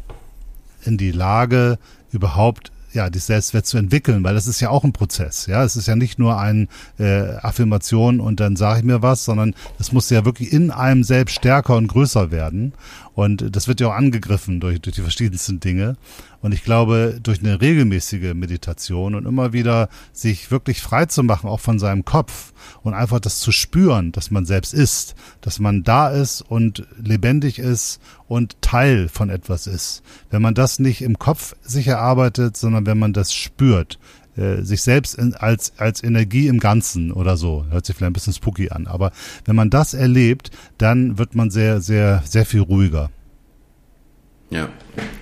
in 0.84 0.98
die 0.98 1.12
Lage, 1.12 1.78
überhaupt 2.12 2.72
ja, 2.96 3.10
die 3.10 3.20
Selbstwert 3.20 3.66
zu 3.66 3.78
entwickeln, 3.78 4.24
weil 4.24 4.34
das 4.34 4.48
ist 4.48 4.60
ja 4.60 4.70
auch 4.70 4.84
ein 4.84 4.94
Prozess. 4.94 5.46
Ja, 5.46 5.64
es 5.64 5.76
ist 5.76 5.88
ja 5.88 5.96
nicht 5.96 6.18
nur 6.18 6.40
ein 6.40 6.68
äh, 6.98 7.36
Affirmation 7.38 8.20
und 8.20 8.40
dann 8.40 8.56
sage 8.56 8.80
ich 8.80 8.86
mir 8.86 9.02
was, 9.02 9.26
sondern 9.26 9.54
es 9.80 9.92
muss 9.92 10.10
ja 10.10 10.26
wirklich 10.26 10.52
in 10.52 10.72
einem 10.72 11.04
selbst 11.04 11.36
stärker 11.36 11.76
und 11.76 11.88
größer 11.88 12.32
werden. 12.32 12.74
Und 13.16 13.56
das 13.56 13.68
wird 13.70 13.80
ja 13.80 13.88
auch 13.88 13.94
angegriffen 13.94 14.60
durch, 14.60 14.82
durch 14.82 14.96
die 14.96 15.02
verschiedensten 15.02 15.62
Dinge. 15.62 15.96
Und 16.42 16.54
ich 16.54 16.64
glaube, 16.64 17.18
durch 17.24 17.40
eine 17.40 17.62
regelmäßige 17.62 18.34
Meditation 18.34 19.16
und 19.16 19.26
immer 19.26 19.54
wieder 19.54 19.90
sich 20.12 20.52
wirklich 20.52 20.82
frei 20.82 21.06
zu 21.06 21.24
machen, 21.24 21.50
auch 21.50 21.62
von 21.62 21.80
seinem 21.80 22.04
Kopf 22.04 22.54
und 22.84 22.94
einfach 22.94 23.20
das 23.20 23.40
zu 23.40 23.54
spüren, 23.54 24.12
dass 24.12 24.32
man 24.32 24.46
selbst 24.46 24.74
ist, 24.74 25.16
dass 25.40 25.60
man 25.60 25.84
da 25.84 26.10
ist 26.10 26.42
und 26.42 26.86
lebendig 27.02 27.58
ist 27.58 28.02
und 28.28 28.62
Teil 28.62 29.08
von 29.08 29.30
etwas 29.30 29.66
ist. 29.66 30.04
Wenn 30.30 30.42
man 30.42 30.54
das 30.54 30.80
nicht 30.80 31.02
im 31.02 31.18
Kopf 31.18 31.56
sich 31.64 31.88
erarbeitet, 31.88 32.58
sondern 32.58 32.86
wenn 32.86 33.00
man 33.00 33.14
das 33.14 33.34
spürt, 33.34 33.98
äh, 34.38 34.62
sich 34.62 34.82
selbst 34.82 35.16
in, 35.16 35.34
als, 35.34 35.74
als 35.78 36.04
Energie 36.04 36.48
im 36.48 36.60
Ganzen 36.60 37.12
oder 37.12 37.38
so. 37.38 37.66
Hört 37.70 37.86
sich 37.86 37.96
vielleicht 37.96 38.12
ein 38.12 38.14
bisschen 38.14 38.34
spooky 38.34 38.70
an. 38.70 38.88
Aber 38.88 39.12
wenn 39.46 39.56
man 39.56 39.70
das 39.70 39.94
erlebt, 39.94 40.52
dann 40.78 41.18
wird 41.18 41.36
man 41.36 41.50
sehr, 41.50 41.82
sehr, 41.82 42.22
sehr 42.26 42.46
viel 42.46 42.62
ruhiger. 42.62 43.10
Ja, 44.50 44.70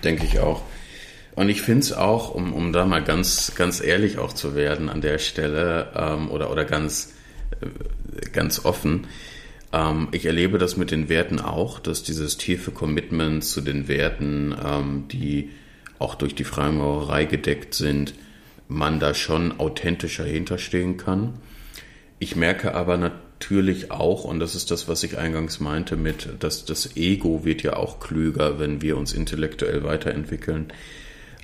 denke 0.04 0.26
ich 0.26 0.40
auch. 0.40 0.64
Und 1.36 1.50
ich 1.50 1.62
finde 1.62 1.82
es 1.82 1.94
auch, 1.94 2.34
um, 2.34 2.54
um 2.54 2.74
da 2.74 2.86
mal 2.86 3.04
ganz, 3.04 3.54
ganz 3.56 3.82
ehrlich 3.82 4.18
auch 4.20 4.34
zu 4.34 4.56
werden 4.56 4.90
an 4.90 5.02
der 5.02 5.18
Stelle 5.18 5.92
ähm, 5.96 6.30
oder, 6.30 6.52
oder 6.52 6.66
ganz, 6.66 7.14
äh, 7.62 8.30
ganz 8.30 8.66
offen, 8.66 9.08
ähm, 9.74 10.10
ich 10.12 10.26
erlebe 10.26 10.60
das 10.60 10.78
mit 10.78 10.92
den 10.92 11.10
Werten 11.10 11.40
auch, 11.40 11.80
dass 11.80 12.04
dieses 12.04 12.38
tiefe 12.38 12.72
Commitment 12.72 13.44
zu 13.44 13.62
den 13.62 13.88
Werten, 13.88 14.56
ähm, 14.64 15.06
die 15.12 15.50
auch 15.98 16.16
durch 16.16 16.36
die 16.36 16.44
Freimaurerei 16.44 17.26
gedeckt 17.26 17.74
sind, 17.74 18.14
man 18.68 19.00
da 19.00 19.14
schon 19.14 19.60
authentischer 19.60 20.26
hinterstehen 20.26 20.98
kann. 20.98 21.36
Ich 22.20 22.36
merke 22.36 22.74
aber 22.74 22.98
natürlich 22.98 23.92
auch, 23.92 24.24
und 24.24 24.40
das 24.40 24.56
ist 24.56 24.72
das, 24.72 24.88
was 24.88 25.04
ich 25.04 25.18
eingangs 25.18 25.60
meinte, 25.60 25.98
mit, 25.98 26.30
dass 26.40 26.66
das 26.66 26.96
Ego 26.96 27.44
wird 27.44 27.64
ja 27.64 27.76
auch 27.76 28.00
klüger, 28.00 28.60
wenn 28.60 28.82
wir 28.82 28.98
uns 28.98 29.14
intellektuell 29.14 29.84
weiterentwickeln. 29.84 30.72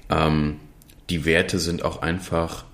Ähm, 0.10 0.60
die 1.10 1.26
Werte 1.26 1.60
sind 1.60 1.84
auch 1.84 2.02
einfach 2.02 2.66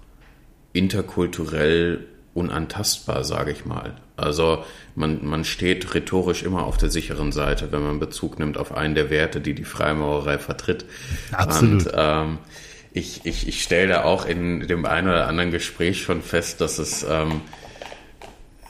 interkulturell 0.73 2.05
unantastbar, 2.33 3.23
sage 3.23 3.51
ich 3.51 3.65
mal. 3.65 3.95
Also 4.17 4.63
man, 4.93 5.25
man 5.25 5.45
steht 5.45 5.93
rhetorisch 5.93 6.43
immer 6.43 6.65
auf 6.65 6.77
der 6.77 6.89
sicheren 6.89 7.31
Seite, 7.31 7.71
wenn 7.71 7.81
man 7.81 7.99
Bezug 7.99 8.39
nimmt 8.39 8.57
auf 8.57 8.75
einen 8.75 8.93
der 8.93 9.09
Werte, 9.09 9.41
die 9.41 9.55
die 9.55 9.63
Freimaurerei 9.63 10.37
vertritt. 10.37 10.85
Absolut. 11.31 11.87
Und, 11.87 11.93
ähm, 11.95 12.37
ich, 12.95 13.25
ich, 13.25 13.47
ich 13.47 13.61
stelle 13.61 13.89
da 13.89 14.03
auch 14.05 14.25
in 14.25 14.67
dem 14.67 14.85
einen 14.85 15.09
oder 15.09 15.27
anderen 15.27 15.51
Gespräch 15.51 16.01
schon 16.01 16.21
fest, 16.21 16.61
dass 16.61 16.79
es, 16.79 17.03
ähm, 17.03 17.41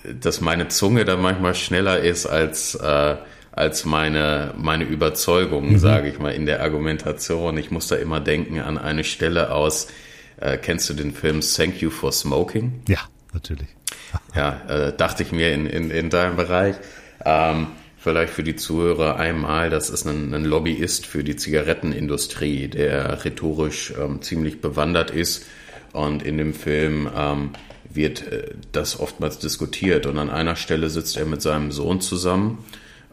dass 0.04 0.42
meine 0.42 0.68
Zunge 0.68 1.06
da 1.06 1.16
manchmal 1.16 1.54
schneller 1.54 2.00
ist 2.00 2.26
als, 2.26 2.74
äh, 2.74 3.16
als 3.52 3.86
meine, 3.86 4.56
meine 4.58 4.84
Überzeugung, 4.84 5.74
mhm. 5.74 5.78
sage 5.78 6.10
ich 6.10 6.18
mal, 6.18 6.32
in 6.32 6.48
der 6.48 6.64
Argumentation. 6.64 7.56
Ich 7.60 7.70
muss 7.70 7.88
da 7.88 7.98
immer 7.98 8.20
denken 8.20 8.60
an 8.60 8.80
eine 8.80 9.04
Stelle 9.04 9.52
aus, 9.52 9.90
äh, 10.42 10.58
kennst 10.58 10.90
du 10.90 10.96
den 10.96 11.14
Film 11.14 11.42
Thank 11.42 11.82
You 11.82 11.92
for 11.92 12.12
Smoking? 12.12 12.82
Ja, 12.88 13.02
natürlich. 13.32 13.70
ja, 14.36 14.60
äh, 14.68 14.98
dachte 14.98 15.22
ich 15.22 15.34
mir 15.34 15.54
in, 15.54 15.68
in, 15.68 15.92
in 15.92 16.10
deinem 16.10 16.36
Bereich. 16.36 16.76
Ähm, 17.24 17.68
vielleicht 18.06 18.34
für 18.34 18.44
die 18.44 18.56
Zuhörer 18.56 19.16
einmal, 19.16 19.72
das 19.72 19.90
ist 19.90 20.06
ein, 20.06 20.32
ein 20.32 20.46
Lobbyist 20.46 21.08
für 21.08 21.24
die 21.24 21.38
Zigarettenindustrie, 21.38 22.68
der 22.68 23.26
rhetorisch 23.26 23.96
ähm, 24.00 24.22
ziemlich 24.22 24.62
bewandert 24.62 25.10
ist. 25.10 25.48
Und 25.92 26.22
in 26.22 26.38
dem 26.38 26.54
Film 26.54 27.10
ähm, 27.18 27.50
wird 27.90 28.32
äh, 28.32 28.50
das 28.72 29.00
oftmals 29.00 29.40
diskutiert. 29.40 30.06
Und 30.06 30.20
an 30.20 30.30
einer 30.30 30.56
Stelle 30.56 30.92
sitzt 30.92 31.18
er 31.18 31.26
mit 31.26 31.42
seinem 31.42 31.72
Sohn 31.72 32.00
zusammen 32.00 32.64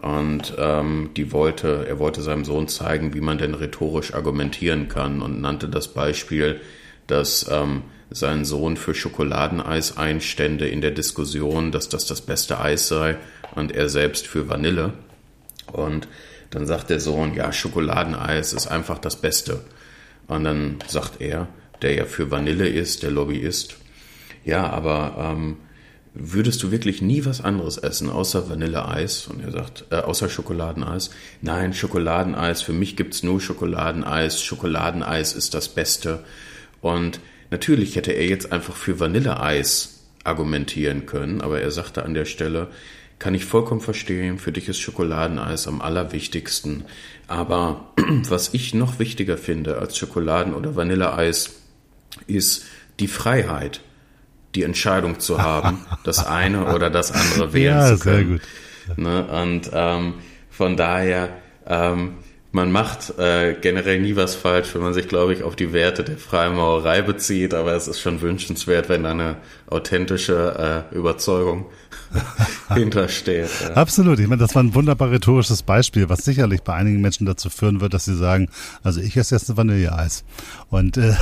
und 0.03 0.57
ähm, 0.59 1.09
die 1.16 1.32
wollte, 1.32 1.86
er 1.88 1.99
wollte 1.99 2.20
seinem 2.20 2.45
Sohn 2.45 2.68
zeigen, 2.68 3.14
wie 3.14 3.22
man 3.22 3.38
denn 3.38 3.55
rhetorisch 3.55 4.12
argumentieren 4.12 4.88
kann 4.88 5.22
und 5.22 5.40
nannte 5.40 5.70
das 5.70 5.88
Beispiel, 5.88 6.61
dass 7.07 7.49
ähm, 7.51 7.80
sein 8.11 8.45
Sohn 8.45 8.76
für 8.76 8.95
Schokoladeneis 8.95 9.97
einstände 9.97 10.68
in 10.68 10.82
der 10.82 10.90
Diskussion, 10.90 11.72
dass 11.72 11.88
das 11.88 12.05
das 12.05 12.20
beste 12.20 12.61
Eis 12.61 12.88
sei 12.88 13.16
und 13.55 13.73
er 13.73 13.89
selbst 13.89 14.27
für 14.27 14.49
Vanille. 14.49 14.93
Und 15.73 16.09
dann 16.51 16.67
sagt 16.67 16.91
der 16.91 17.01
Sohn, 17.01 17.35
ja, 17.35 17.53
Schokoladeneis 17.53 18.53
ist 18.53 18.67
einfach 18.67 18.99
das 18.99 19.17
Beste. 19.17 19.61
Und 20.27 20.45
dann 20.45 20.79
sagt 20.87 21.21
er, 21.21 21.49
der 21.81 21.95
ja 21.95 22.05
für 22.05 22.31
Vanille 22.31 22.69
ist, 22.69 23.03
der 23.03 23.11
Lobbyist, 23.11 23.77
ja, 24.45 24.69
aber 24.69 25.17
ähm, 25.19 25.57
würdest 26.15 26.63
du 26.63 26.71
wirklich 26.71 27.01
nie 27.01 27.25
was 27.25 27.41
anderes 27.41 27.79
essen 27.79 28.11
außer 28.11 28.51
Vanilleeis? 28.51 29.29
Und 29.29 29.43
er 29.43 29.53
sagt, 29.53 29.85
äh, 29.91 29.97
außer 29.97 30.29
Schokoladeneis. 30.29 31.11
Nein, 31.41 31.73
Schokoladeneis, 31.73 32.63
für 32.63 32.73
mich 32.73 32.97
gibt's 32.97 33.23
nur 33.23 33.41
Schokoladeneis. 33.41 34.43
Schokoladeneis 34.43 35.33
ist 35.33 35.55
das 35.55 35.69
Beste. 35.69 36.25
Und 36.81 37.21
natürlich 37.51 37.97
hätte 37.97 38.13
er 38.13 38.27
jetzt 38.27 38.53
einfach 38.53 38.77
für 38.77 39.01
Vanilleeis 39.01 40.01
argumentieren 40.25 41.07
können, 41.07 41.41
aber 41.41 41.61
er 41.61 41.71
sagte 41.71 42.05
an 42.05 42.15
der 42.15 42.27
Stelle, 42.27 42.69
kann 43.23 43.35
ich 43.35 43.45
vollkommen 43.45 43.81
verstehen. 43.81 44.41
Für 44.41 44.51
dich 44.51 44.68
ist 44.68 44.81
Schokoladeneis 44.81 45.68
am 45.68 45.81
allerwichtigsten. 45.81 46.87
Aber 47.29 47.93
was 48.29 48.53
ich 48.53 48.75
noch 48.75 48.99
wichtiger 48.99 49.39
finde 49.39 49.79
als 49.79 49.97
Schokoladen- 49.97 50.55
oder 50.55 50.75
Vanilleeis, 50.75 51.55
ist 52.27 52.64
die 52.99 53.07
Freiheit, 53.07 53.81
die 54.57 54.64
Entscheidung 54.64 55.20
zu 55.20 55.41
haben, 55.41 55.87
das 56.05 56.27
eine 56.27 56.75
oder 56.75 56.91
das 56.91 57.12
andere 57.12 57.53
wählen 57.53 57.79
ja, 57.79 57.97
zu 57.97 58.03
können. 58.03 58.41
Sehr 58.87 58.97
gut. 58.97 58.99
Ne? 58.99 59.25
Und 59.43 59.70
ähm, 59.73 60.14
von 60.51 60.77
daher 60.77 61.29
ähm, 61.64 62.14
man 62.51 62.70
macht 62.70 63.18
äh, 63.18 63.55
generell 63.55 64.01
nie 64.01 64.14
was 64.14 64.35
falsch, 64.35 64.75
wenn 64.75 64.83
man 64.83 64.93
sich, 64.93 65.09
glaube 65.09 65.33
ich, 65.33 65.43
auf 65.43 65.57
die 65.57 65.73
Werte 65.73 66.05
der 66.05 66.18
Freimaurerei 66.18 67.01
bezieht, 67.01 67.55
aber 67.55 67.73
es 67.73 67.89
ist 67.89 68.01
schon 68.01 68.20
wünschenswert, 68.20 68.91
wenn 68.91 69.07
eine 69.07 69.37
authentische 69.68 70.89
äh, 70.93 70.95
Überzeugung 70.95 71.66
hintersteht. 72.75 73.49
Ja. 73.63 73.75
Absolut. 73.75 74.19
Ich 74.19 74.29
meine, 74.29 74.41
das 74.41 74.55
war 74.55 74.63
ein 74.63 74.75
wunderbar 74.75 75.11
rhetorisches 75.11 75.63
Beispiel, 75.63 76.09
was 76.09 76.25
sicherlich 76.25 76.63
bei 76.63 76.75
einigen 76.75 77.01
Menschen 77.01 77.27
dazu 77.27 77.51
führen 77.51 77.81
wird, 77.81 77.95
dass 77.95 78.05
sie 78.05 78.17
sagen, 78.17 78.49
also 78.83 79.01
ich 79.01 79.17
esse 79.17 79.35
jetzt 79.35 79.51
ein 79.51 79.57
Vanilleeis. 79.57 80.25
Und 80.71 80.97
äh, 80.97 81.15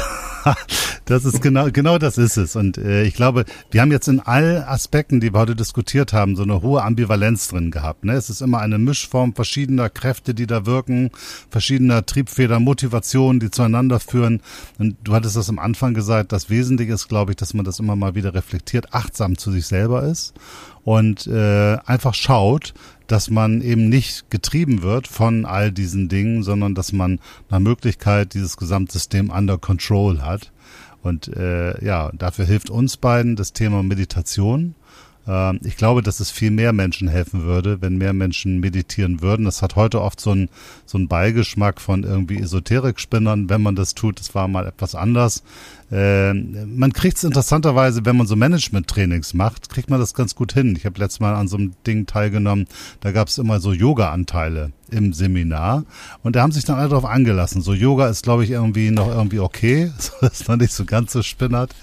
das 1.04 1.24
ist 1.24 1.42
genau, 1.42 1.70
genau 1.70 1.98
das 1.98 2.18
ist 2.18 2.36
es. 2.36 2.56
Und 2.56 2.78
äh, 2.78 3.04
ich 3.04 3.14
glaube, 3.14 3.44
wir 3.70 3.80
haben 3.80 3.92
jetzt 3.92 4.08
in 4.08 4.20
allen 4.20 4.62
Aspekten, 4.62 5.20
die 5.20 5.32
wir 5.32 5.40
heute 5.40 5.56
diskutiert 5.56 6.12
haben, 6.12 6.36
so 6.36 6.42
eine 6.42 6.62
hohe 6.62 6.82
Ambivalenz 6.82 7.48
drin 7.48 7.70
gehabt. 7.70 8.04
Ne? 8.04 8.14
Es 8.14 8.30
ist 8.30 8.40
immer 8.40 8.60
eine 8.60 8.78
Mischform 8.78 9.34
verschiedener 9.34 9.90
Kräfte, 9.90 10.34
die 10.34 10.46
da 10.46 10.66
wirken, 10.66 11.10
verschiedener 11.50 12.06
Triebfeder, 12.06 12.60
Motivationen, 12.60 13.40
die 13.40 13.50
zueinander 13.50 14.00
führen. 14.00 14.42
Und 14.78 14.96
du 15.04 15.14
hattest 15.14 15.36
das 15.36 15.48
am 15.48 15.58
Anfang 15.58 15.94
gesagt, 15.94 16.32
das 16.32 16.50
Wesentliche 16.50 16.92
ist, 16.92 17.08
glaube 17.08 17.32
ich, 17.32 17.36
dass 17.36 17.54
man 17.54 17.64
das 17.64 17.78
immer 17.78 17.96
mal 17.96 18.14
wieder 18.14 18.34
reflektiert, 18.34 18.92
achtsam 18.92 19.36
zu 19.36 19.50
sich 19.50 19.66
selber 19.66 20.02
ist 20.04 20.34
und 20.84 21.26
äh, 21.26 21.76
einfach 21.84 22.14
schaut, 22.14 22.74
dass 23.06 23.28
man 23.28 23.60
eben 23.60 23.88
nicht 23.88 24.30
getrieben 24.30 24.82
wird 24.82 25.08
von 25.08 25.44
all 25.44 25.72
diesen 25.72 26.08
Dingen, 26.08 26.42
sondern 26.42 26.74
dass 26.74 26.92
man 26.92 27.18
nach 27.48 27.58
Möglichkeit 27.58 28.34
dieses 28.34 28.56
Gesamtsystem 28.56 29.30
under 29.30 29.58
control 29.58 30.22
hat. 30.22 30.52
Und 31.02 31.28
äh, 31.28 31.84
ja, 31.84 32.10
dafür 32.12 32.44
hilft 32.44 32.70
uns 32.70 32.96
beiden 32.96 33.34
das 33.34 33.52
Thema 33.52 33.82
Meditation. 33.82 34.74
Äh, 35.30 35.56
ich 35.64 35.76
glaube, 35.76 36.02
dass 36.02 36.20
es 36.20 36.30
viel 36.30 36.50
mehr 36.50 36.72
Menschen 36.72 37.08
helfen 37.08 37.44
würde, 37.44 37.80
wenn 37.80 37.96
mehr 37.96 38.12
Menschen 38.12 38.58
meditieren 38.58 39.22
würden. 39.22 39.44
Das 39.44 39.62
hat 39.62 39.76
heute 39.76 40.02
oft 40.02 40.20
so 40.20 40.32
einen 40.32 40.48
so 40.84 40.98
einen 40.98 41.08
Beigeschmack 41.08 41.80
von 41.80 42.02
irgendwie 42.02 42.40
Esoterik-Spinnern, 42.40 43.48
wenn 43.48 43.62
man 43.62 43.76
das 43.76 43.94
tut. 43.94 44.18
Das 44.18 44.34
war 44.34 44.48
mal 44.48 44.66
etwas 44.66 44.94
anders. 44.94 45.42
Äh, 45.90 46.34
man 46.34 46.92
kriegt 46.92 47.16
es 47.16 47.24
interessanterweise, 47.24 48.04
wenn 48.04 48.16
man 48.16 48.26
so 48.26 48.36
Management-Trainings 48.36 49.34
macht, 49.34 49.68
kriegt 49.70 49.90
man 49.90 50.00
das 50.00 50.14
ganz 50.14 50.34
gut 50.34 50.52
hin. 50.52 50.74
Ich 50.76 50.84
habe 50.84 50.98
letztes 50.98 51.20
Mal 51.20 51.34
an 51.34 51.48
so 51.48 51.56
einem 51.56 51.72
Ding 51.86 52.06
teilgenommen, 52.06 52.66
da 53.00 53.12
gab 53.12 53.28
es 53.28 53.38
immer 53.38 53.60
so 53.60 53.72
Yoga-Anteile 53.72 54.72
im 54.90 55.12
Seminar 55.12 55.84
und 56.22 56.36
da 56.36 56.42
haben 56.42 56.52
sich 56.52 56.64
dann 56.64 56.76
alle 56.76 56.88
darauf 56.88 57.04
angelassen. 57.04 57.62
So 57.62 57.72
Yoga 57.72 58.08
ist, 58.08 58.22
glaube 58.22 58.44
ich, 58.44 58.50
irgendwie 58.50 58.90
noch 58.90 59.08
irgendwie 59.08 59.40
okay, 59.40 59.92
das 60.20 60.40
ist 60.40 60.48
noch 60.48 60.56
nicht 60.56 60.72
so 60.72 60.84
ganz 60.84 61.12
so 61.12 61.22
spinnert. 61.22 61.74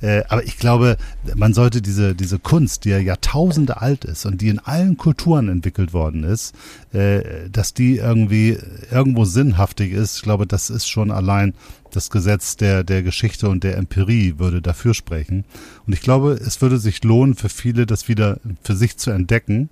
Äh, 0.00 0.22
aber 0.28 0.44
ich 0.44 0.58
glaube, 0.58 0.96
man 1.34 1.54
sollte 1.54 1.82
diese, 1.82 2.14
diese 2.14 2.38
Kunst, 2.38 2.84
die 2.84 2.90
ja 2.90 2.98
Jahrtausende 2.98 3.80
alt 3.80 4.04
ist 4.04 4.26
und 4.26 4.40
die 4.40 4.48
in 4.48 4.58
allen 4.58 4.96
Kulturen 4.96 5.48
entwickelt 5.48 5.92
worden 5.92 6.24
ist, 6.24 6.54
äh, 6.92 7.48
dass 7.50 7.74
die 7.74 7.96
irgendwie 7.96 8.58
irgendwo 8.90 9.24
sinnhaftig 9.24 9.92
ist. 9.92 10.16
Ich 10.16 10.22
glaube, 10.22 10.46
das 10.46 10.70
ist 10.70 10.88
schon 10.88 11.10
allein 11.10 11.54
das 11.90 12.10
Gesetz 12.10 12.56
der, 12.56 12.84
der 12.84 13.02
Geschichte 13.02 13.48
und 13.48 13.64
der 13.64 13.76
Empirie 13.76 14.34
würde 14.38 14.62
dafür 14.62 14.94
sprechen. 14.94 15.44
Und 15.86 15.92
ich 15.92 16.00
glaube, 16.00 16.32
es 16.32 16.62
würde 16.62 16.78
sich 16.78 17.02
lohnen 17.02 17.34
für 17.34 17.48
viele, 17.48 17.86
das 17.86 18.08
wieder 18.08 18.38
für 18.62 18.76
sich 18.76 18.96
zu 18.96 19.10
entdecken, 19.10 19.68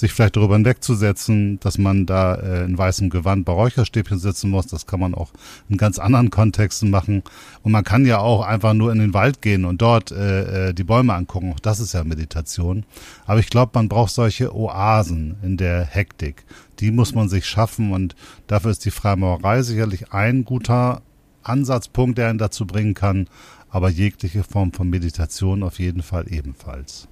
sich 0.00 0.12
vielleicht 0.12 0.36
darüber 0.36 0.54
hinwegzusetzen, 0.54 1.60
dass 1.60 1.78
man 1.78 2.06
da 2.06 2.34
äh, 2.34 2.64
in 2.64 2.76
weißem 2.76 3.10
Gewand 3.10 3.44
bei 3.44 3.52
Räucherstäbchen 3.52 4.18
sitzen 4.18 4.50
muss. 4.50 4.66
Das 4.66 4.86
kann 4.86 5.00
man 5.00 5.14
auch 5.14 5.30
in 5.68 5.76
ganz 5.76 5.98
anderen 5.98 6.30
Kontexten 6.30 6.90
machen. 6.90 7.22
Und 7.62 7.72
man 7.72 7.84
kann 7.84 8.06
ja 8.06 8.18
auch 8.18 8.44
einfach 8.44 8.74
nur 8.74 8.90
in 8.92 8.98
den 8.98 9.14
Wald 9.14 9.42
gehen 9.42 9.64
und 9.64 9.80
dort 9.82 10.10
äh, 10.10 10.68
äh 10.68 10.72
die 10.74 10.84
Bäume 10.84 11.14
angucken. 11.14 11.52
Auch 11.52 11.60
das 11.60 11.80
ist 11.80 11.92
ja 11.92 12.02
Meditation. 12.02 12.84
Aber 13.26 13.40
ich 13.40 13.50
glaube, 13.50 13.72
man 13.74 13.88
braucht 13.88 14.12
solche 14.12 14.54
Oasen 14.54 15.36
in 15.42 15.56
der 15.56 15.84
Hektik. 15.84 16.44
Die 16.80 16.90
muss 16.90 17.14
man 17.14 17.28
sich 17.28 17.46
schaffen 17.46 17.92
und 17.92 18.16
dafür 18.46 18.70
ist 18.70 18.84
die 18.84 18.90
Freimaurerei 18.90 19.62
sicherlich 19.62 20.12
ein 20.12 20.44
guter 20.44 21.02
Ansatzpunkt, 21.42 22.18
der 22.18 22.28
einen 22.28 22.38
dazu 22.38 22.66
bringen 22.66 22.94
kann, 22.94 23.28
aber 23.68 23.88
jegliche 23.90 24.44
Form 24.44 24.72
von 24.72 24.88
Meditation 24.88 25.62
auf 25.62 25.78
jeden 25.78 26.02
Fall 26.02 26.32
ebenfalls. 26.32 27.08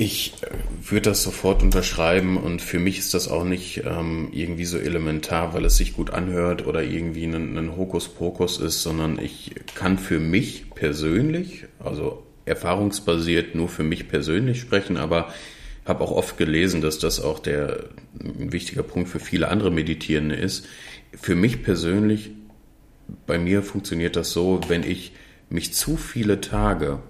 Ich 0.00 0.32
äh, 0.40 0.46
würde 0.90 1.10
das 1.10 1.22
sofort 1.22 1.62
unterschreiben 1.62 2.38
und 2.38 2.62
für 2.62 2.78
mich 2.78 2.98
ist 2.98 3.12
das 3.12 3.28
auch 3.28 3.44
nicht 3.44 3.82
ähm, 3.84 4.30
irgendwie 4.32 4.64
so 4.64 4.78
elementar, 4.78 5.52
weil 5.52 5.66
es 5.66 5.76
sich 5.76 5.92
gut 5.92 6.08
anhört 6.08 6.66
oder 6.66 6.82
irgendwie 6.82 7.24
ein, 7.24 7.58
ein 7.58 7.76
Hokuspokus 7.76 8.60
ist, 8.60 8.82
sondern 8.82 9.18
ich 9.18 9.54
kann 9.74 9.98
für 9.98 10.18
mich 10.18 10.70
persönlich, 10.74 11.66
also 11.80 12.22
erfahrungsbasiert 12.46 13.54
nur 13.54 13.68
für 13.68 13.82
mich 13.82 14.08
persönlich 14.08 14.58
sprechen, 14.58 14.96
aber 14.96 15.34
habe 15.84 16.02
auch 16.02 16.12
oft 16.12 16.38
gelesen, 16.38 16.80
dass 16.80 16.98
das 16.98 17.20
auch 17.20 17.38
der 17.38 17.84
ein 18.18 18.52
wichtiger 18.52 18.82
Punkt 18.82 19.10
für 19.10 19.20
viele 19.20 19.48
andere 19.48 19.70
Meditierende 19.70 20.34
ist. 20.34 20.66
Für 21.12 21.34
mich 21.34 21.62
persönlich, 21.62 22.30
bei 23.26 23.38
mir 23.38 23.62
funktioniert 23.62 24.16
das 24.16 24.32
so, 24.32 24.62
wenn 24.66 24.82
ich 24.82 25.12
mich 25.50 25.74
zu 25.74 25.98
viele 25.98 26.40
Tage 26.40 27.00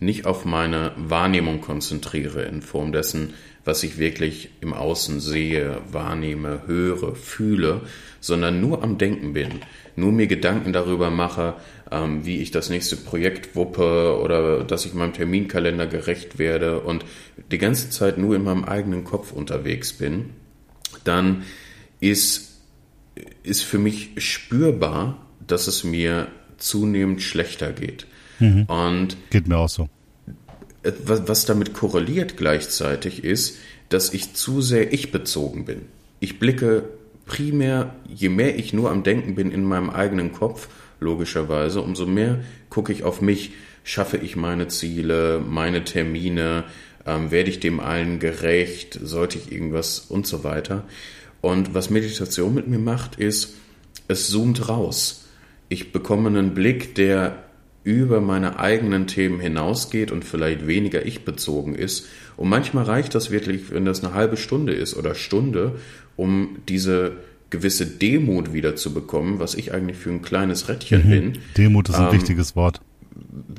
nicht 0.00 0.26
auf 0.26 0.44
meine 0.44 0.92
Wahrnehmung 0.96 1.60
konzentriere 1.60 2.42
in 2.42 2.62
Form 2.62 2.92
dessen, 2.92 3.34
was 3.64 3.82
ich 3.82 3.98
wirklich 3.98 4.50
im 4.60 4.72
Außen 4.72 5.20
sehe, 5.20 5.82
wahrnehme, 5.92 6.62
höre, 6.66 7.14
fühle, 7.14 7.82
sondern 8.20 8.60
nur 8.60 8.82
am 8.82 8.98
Denken 8.98 9.34
bin, 9.34 9.60
nur 9.96 10.12
mir 10.12 10.26
Gedanken 10.26 10.72
darüber 10.72 11.10
mache, 11.10 11.54
ähm, 11.90 12.24
wie 12.24 12.38
ich 12.38 12.50
das 12.50 12.70
nächste 12.70 12.96
Projekt 12.96 13.54
wuppe 13.54 14.18
oder 14.20 14.64
dass 14.64 14.86
ich 14.86 14.94
meinem 14.94 15.12
Terminkalender 15.12 15.86
gerecht 15.86 16.38
werde 16.38 16.80
und 16.80 17.04
die 17.52 17.58
ganze 17.58 17.90
Zeit 17.90 18.16
nur 18.16 18.34
in 18.34 18.44
meinem 18.44 18.64
eigenen 18.64 19.04
Kopf 19.04 19.32
unterwegs 19.32 19.92
bin, 19.92 20.30
dann 21.04 21.44
ist 22.00 22.50
ist 23.42 23.62
für 23.62 23.78
mich 23.78 24.12
spürbar, 24.18 25.26
dass 25.46 25.66
es 25.66 25.84
mir 25.84 26.28
zunehmend 26.58 27.22
schlechter 27.22 27.72
geht. 27.72 28.06
Mhm. 28.40 28.64
Und 28.64 29.16
geht 29.30 29.48
mir 29.48 29.58
auch 29.58 29.68
so. 29.68 29.88
Was, 31.04 31.28
was 31.28 31.44
damit 31.44 31.74
korreliert 31.74 32.36
gleichzeitig 32.36 33.22
ist, 33.22 33.58
dass 33.90 34.12
ich 34.14 34.34
zu 34.34 34.62
sehr 34.62 34.92
ich 34.92 35.12
bezogen 35.12 35.66
bin. 35.66 35.82
Ich 36.20 36.38
blicke 36.38 36.84
primär, 37.26 37.94
je 38.08 38.28
mehr 38.28 38.58
ich 38.58 38.72
nur 38.72 38.90
am 38.90 39.02
Denken 39.02 39.34
bin 39.34 39.50
in 39.50 39.64
meinem 39.64 39.90
eigenen 39.90 40.32
Kopf, 40.32 40.68
logischerweise, 41.00 41.80
umso 41.80 42.06
mehr 42.06 42.40
gucke 42.70 42.92
ich 42.92 43.04
auf 43.04 43.20
mich, 43.20 43.52
schaffe 43.84 44.16
ich 44.16 44.36
meine 44.36 44.68
Ziele, 44.68 45.42
meine 45.46 45.84
Termine, 45.84 46.64
ähm, 47.06 47.30
werde 47.30 47.50
ich 47.50 47.60
dem 47.60 47.80
allen 47.80 48.18
gerecht, 48.18 48.98
sollte 49.02 49.38
ich 49.38 49.52
irgendwas 49.52 49.98
und 49.98 50.26
so 50.26 50.44
weiter. 50.44 50.84
Und 51.40 51.74
was 51.74 51.90
Meditation 51.90 52.54
mit 52.54 52.68
mir 52.68 52.78
macht, 52.78 53.16
ist, 53.16 53.54
es 54.08 54.28
zoomt 54.28 54.68
raus. 54.68 55.26
Ich 55.68 55.92
bekomme 55.92 56.28
einen 56.28 56.54
Blick, 56.54 56.94
der 56.94 57.44
über 57.90 58.20
meine 58.20 58.58
eigenen 58.58 59.06
Themen 59.06 59.40
hinausgeht 59.40 60.12
und 60.12 60.24
vielleicht 60.24 60.66
weniger 60.66 61.04
ich 61.04 61.24
bezogen 61.24 61.74
ist. 61.74 62.06
Und 62.36 62.48
manchmal 62.48 62.84
reicht 62.84 63.14
das 63.14 63.30
wirklich, 63.30 63.70
wenn 63.70 63.84
das 63.84 64.04
eine 64.04 64.14
halbe 64.14 64.36
Stunde 64.36 64.72
ist 64.72 64.96
oder 64.96 65.14
Stunde, 65.14 65.76
um 66.16 66.56
diese 66.68 67.12
gewisse 67.50 67.86
Demut 67.86 68.52
wieder 68.52 68.76
zu 68.76 68.94
bekommen, 68.94 69.40
was 69.40 69.54
ich 69.54 69.74
eigentlich 69.74 69.96
für 69.98 70.10
ein 70.10 70.22
kleines 70.22 70.68
Rädchen 70.68 71.06
mhm. 71.06 71.10
bin. 71.10 71.38
Demut 71.56 71.88
ist 71.88 71.96
ein 71.96 72.06
ähm, 72.06 72.12
wichtiges 72.12 72.56
Wort. 72.56 72.80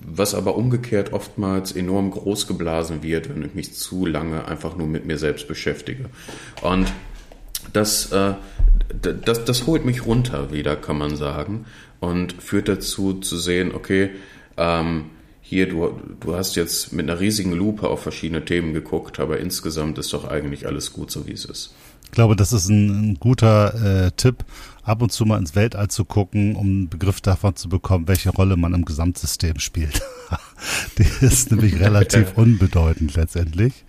Was 0.06 0.34
aber 0.34 0.56
umgekehrt 0.56 1.14
oftmals 1.14 1.74
enorm 1.74 2.12
groß 2.12 2.48
geblasen 2.48 3.04
wird, 3.04 3.30
wenn 3.30 3.44
ich 3.44 3.54
mich 3.54 3.74
zu 3.74 4.06
lange 4.06 4.48
einfach 4.48 4.78
nur 4.78 4.88
mit 4.88 5.06
mir 5.06 5.18
selbst 5.18 5.48
beschäftige. 5.48 6.06
Und 6.62 6.92
das, 7.74 8.12
äh, 8.12 8.34
das, 9.02 9.46
das 9.46 9.68
holt 9.68 9.86
mich 9.86 10.06
runter 10.06 10.52
wieder, 10.52 10.76
kann 10.76 10.98
man 10.98 11.16
sagen, 11.16 11.66
und 12.02 12.34
führt 12.34 12.68
dazu 12.68 13.14
zu 13.14 13.38
sehen, 13.38 13.74
okay, 13.74 14.10
ähm, 14.58 15.06
hier, 15.42 15.70
du, 15.70 16.00
du 16.20 16.36
hast 16.36 16.56
jetzt 16.56 16.92
mit 16.92 17.10
einer 17.10 17.20
riesigen 17.20 17.54
Lupe 17.54 17.88
auf 17.88 18.02
verschiedene 18.02 18.44
Themen 18.44 18.74
geguckt, 18.74 19.20
aber 19.20 19.40
insgesamt 19.40 19.98
ist 19.98 20.12
doch 20.12 20.26
eigentlich 20.26 20.66
alles 20.68 20.92
gut, 20.92 21.12
so 21.12 21.28
wie 21.28 21.34
es 21.34 21.46
ist. 21.46 21.74
Ich 22.06 22.12
glaube, 22.12 22.36
das 22.36 22.52
ist 22.52 22.68
ein, 22.68 23.12
ein 23.12 23.16
guter 23.20 24.06
äh, 24.06 24.12
Tipp, 24.18 24.44
ab 24.84 25.02
und 25.02 25.12
zu 25.12 25.26
mal 25.26 25.38
ins 25.38 25.56
Weltall 25.56 25.88
zu 25.90 26.04
gucken, 26.06 26.56
um 26.56 26.66
einen 26.66 26.90
Begriff 26.90 27.22
davon 27.22 27.56
zu 27.56 27.70
bekommen, 27.70 28.08
welche 28.08 28.32
Rolle 28.32 28.58
man 28.58 28.74
im 28.74 28.84
Gesamtsystem 28.84 29.60
spielt. 29.60 30.02
Die 30.98 31.26
ist 31.26 31.52
nämlich 31.52 31.80
relativ 31.80 32.38
unbedeutend 32.38 33.16
letztendlich. 33.16 33.86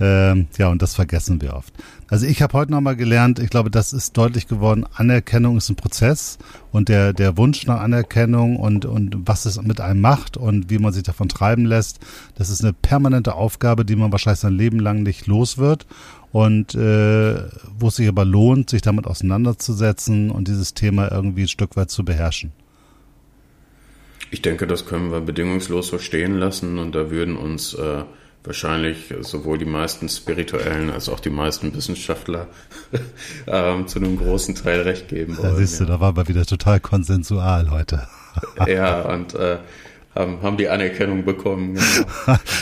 Ähm, 0.00 0.48
ja, 0.58 0.68
und 0.68 0.82
das 0.82 0.94
vergessen 0.94 1.40
wir 1.40 1.54
oft. 1.54 1.72
Also 2.12 2.26
ich 2.26 2.42
habe 2.42 2.52
heute 2.52 2.70
nochmal 2.72 2.94
gelernt, 2.94 3.38
ich 3.38 3.48
glaube, 3.48 3.70
das 3.70 3.94
ist 3.94 4.18
deutlich 4.18 4.46
geworden, 4.46 4.84
Anerkennung 4.92 5.56
ist 5.56 5.70
ein 5.70 5.76
Prozess 5.76 6.36
und 6.70 6.90
der, 6.90 7.14
der 7.14 7.38
Wunsch 7.38 7.64
nach 7.64 7.80
Anerkennung 7.80 8.56
und, 8.56 8.84
und 8.84 9.16
was 9.24 9.46
es 9.46 9.62
mit 9.62 9.80
einem 9.80 10.02
macht 10.02 10.36
und 10.36 10.68
wie 10.68 10.78
man 10.78 10.92
sich 10.92 11.04
davon 11.04 11.30
treiben 11.30 11.64
lässt, 11.64 12.00
das 12.34 12.50
ist 12.50 12.62
eine 12.62 12.74
permanente 12.74 13.34
Aufgabe, 13.34 13.86
die 13.86 13.96
man 13.96 14.12
wahrscheinlich 14.12 14.40
sein 14.40 14.52
Leben 14.52 14.78
lang 14.78 15.02
nicht 15.02 15.26
los 15.26 15.56
wird 15.56 15.86
und 16.32 16.74
äh, 16.74 17.44
wo 17.78 17.88
es 17.88 17.96
sich 17.96 18.08
aber 18.08 18.26
lohnt, 18.26 18.68
sich 18.68 18.82
damit 18.82 19.06
auseinanderzusetzen 19.06 20.30
und 20.30 20.48
dieses 20.48 20.74
Thema 20.74 21.10
irgendwie 21.10 21.44
ein 21.44 21.48
Stück 21.48 21.76
weit 21.76 21.90
zu 21.90 22.04
beherrschen. 22.04 22.52
Ich 24.30 24.42
denke, 24.42 24.66
das 24.66 24.84
können 24.84 25.12
wir 25.12 25.22
bedingungslos 25.22 25.88
so 25.88 25.96
stehen 25.96 26.34
lassen 26.34 26.78
und 26.78 26.94
da 26.94 27.10
würden 27.10 27.38
uns 27.38 27.72
äh, 27.72 28.02
wahrscheinlich 28.44 29.14
sowohl 29.20 29.58
die 29.58 29.64
meisten 29.64 30.08
Spirituellen 30.08 30.90
als 30.90 31.08
auch 31.08 31.20
die 31.20 31.30
meisten 31.30 31.74
Wissenschaftler 31.74 32.48
ähm, 33.46 33.86
zu 33.86 33.98
einem 33.98 34.18
großen 34.18 34.54
Teil 34.54 34.82
recht 34.82 35.08
geben 35.08 35.36
wollen. 35.38 35.50
Da 35.50 35.56
siehst 35.56 35.80
du, 35.80 35.84
ja. 35.84 35.90
da 35.90 36.00
war 36.00 36.16
wir 36.16 36.28
wieder 36.28 36.44
total 36.44 36.80
konsensual 36.80 37.70
heute. 37.70 38.08
ja, 38.66 39.02
und 39.02 39.34
äh, 39.34 39.58
haben, 40.14 40.42
haben 40.42 40.56
die 40.56 40.68
Anerkennung 40.68 41.24
bekommen. 41.24 41.78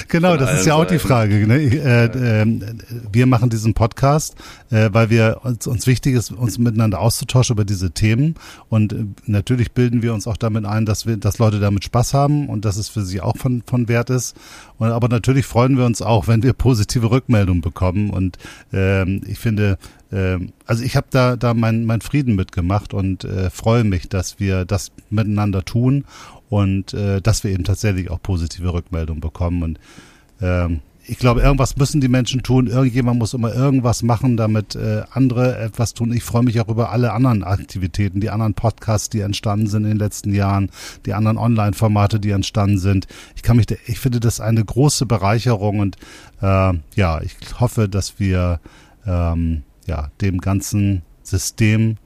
Genau, 0.08 0.32
genau 0.32 0.36
das 0.36 0.60
ist 0.60 0.66
ja 0.66 0.74
auch 0.74 0.80
Seiten. 0.80 0.94
die 0.94 0.98
Frage. 0.98 1.46
Ne? 1.46 1.56
Äh, 1.56 2.42
äh, 2.42 2.46
wir 3.12 3.26
machen 3.26 3.50
diesen 3.50 3.74
Podcast, 3.74 4.34
äh, 4.70 4.88
weil 4.92 5.10
wir 5.10 5.40
uns, 5.42 5.66
uns 5.66 5.86
wichtig 5.86 6.14
ist, 6.14 6.32
uns 6.32 6.58
miteinander 6.58 7.00
auszutauschen 7.00 7.54
über 7.54 7.64
diese 7.64 7.92
Themen. 7.92 8.34
Und 8.68 8.92
äh, 8.92 9.04
natürlich 9.26 9.72
bilden 9.72 10.02
wir 10.02 10.14
uns 10.14 10.26
auch 10.26 10.36
damit 10.36 10.64
ein, 10.64 10.86
dass 10.86 11.06
wir, 11.06 11.16
dass 11.16 11.38
Leute 11.38 11.60
damit 11.60 11.84
Spaß 11.84 12.14
haben 12.14 12.48
und 12.48 12.64
dass 12.64 12.76
es 12.76 12.88
für 12.88 13.02
sie 13.02 13.20
auch 13.20 13.36
von, 13.36 13.62
von 13.66 13.88
Wert 13.88 14.10
ist. 14.10 14.36
Und, 14.78 14.90
aber 14.90 15.08
natürlich 15.08 15.46
freuen 15.46 15.76
wir 15.76 15.84
uns 15.84 16.02
auch, 16.02 16.26
wenn 16.26 16.42
wir 16.42 16.52
positive 16.52 17.10
Rückmeldungen 17.10 17.60
bekommen. 17.60 18.10
Und 18.10 18.38
ähm, 18.72 19.22
ich 19.26 19.38
finde, 19.38 19.78
ähm, 20.12 20.52
also 20.66 20.82
ich 20.82 20.96
habe 20.96 21.06
da 21.10 21.36
da 21.36 21.54
mein 21.54 21.84
mein 21.84 22.00
Frieden 22.00 22.34
mitgemacht 22.34 22.94
und 22.94 23.24
äh, 23.24 23.50
freue 23.50 23.84
mich, 23.84 24.08
dass 24.08 24.40
wir 24.40 24.64
das 24.64 24.90
miteinander 25.10 25.64
tun 25.64 26.04
und 26.50 26.92
äh, 26.92 27.22
dass 27.22 27.44
wir 27.44 27.52
eben 27.52 27.64
tatsächlich 27.64 28.10
auch 28.10 28.20
positive 28.20 28.74
Rückmeldungen 28.74 29.20
bekommen. 29.20 29.62
Und 29.62 29.80
ähm, 30.42 30.80
ich 31.06 31.18
glaube, 31.18 31.40
irgendwas 31.40 31.76
müssen 31.76 32.00
die 32.00 32.08
Menschen 32.08 32.42
tun. 32.42 32.66
Irgendjemand 32.66 33.18
muss 33.18 33.34
immer 33.34 33.54
irgendwas 33.54 34.02
machen, 34.02 34.36
damit 34.36 34.74
äh, 34.76 35.02
andere 35.10 35.58
etwas 35.58 35.94
tun. 35.94 36.12
Ich 36.12 36.24
freue 36.24 36.42
mich 36.42 36.60
auch 36.60 36.68
über 36.68 36.90
alle 36.90 37.12
anderen 37.12 37.42
Aktivitäten, 37.42 38.20
die 38.20 38.30
anderen 38.30 38.54
Podcasts, 38.54 39.08
die 39.08 39.20
entstanden 39.20 39.66
sind 39.66 39.84
in 39.84 39.90
den 39.90 39.98
letzten 39.98 40.34
Jahren, 40.34 40.70
die 41.06 41.14
anderen 41.14 41.38
Online-Formate, 41.38 42.20
die 42.20 42.30
entstanden 42.30 42.78
sind. 42.78 43.06
Ich 43.34 43.42
kann 43.42 43.56
mich, 43.56 43.66
ich 43.86 43.98
finde 43.98 44.20
das 44.20 44.40
eine 44.40 44.64
große 44.64 45.06
Bereicherung 45.06 45.78
und 45.78 45.96
äh, 46.42 46.74
ja, 46.94 47.22
ich 47.22 47.36
hoffe, 47.58 47.88
dass 47.88 48.20
wir 48.20 48.60
ähm, 49.06 49.62
ja 49.86 50.10
dem 50.20 50.38
ganzen 50.38 51.02
System 51.22 51.96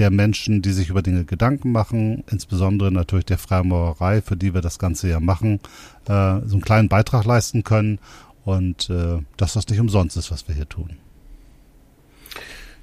der 0.00 0.10
Menschen, 0.10 0.62
die 0.62 0.72
sich 0.72 0.88
über 0.88 1.02
Dinge 1.02 1.26
Gedanken 1.26 1.72
machen, 1.72 2.24
insbesondere 2.30 2.90
natürlich 2.90 3.26
der 3.26 3.36
Freimaurerei, 3.36 4.22
für 4.22 4.34
die 4.34 4.54
wir 4.54 4.62
das 4.62 4.78
Ganze 4.78 5.10
ja 5.10 5.20
machen, 5.20 5.60
äh, 6.06 6.40
so 6.46 6.54
einen 6.54 6.62
kleinen 6.62 6.88
Beitrag 6.88 7.26
leisten 7.26 7.64
können 7.64 7.98
und 8.46 8.88
äh, 8.88 9.18
dass 9.36 9.52
das 9.52 9.68
nicht 9.68 9.78
umsonst 9.78 10.16
ist, 10.16 10.30
was 10.30 10.48
wir 10.48 10.54
hier 10.54 10.68
tun. 10.68 10.96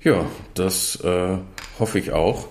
Ja, 0.04 0.28
das 0.54 0.98
äh, 1.04 1.40
hoffe 1.80 1.98
ich 1.98 2.12
auch 2.12 2.50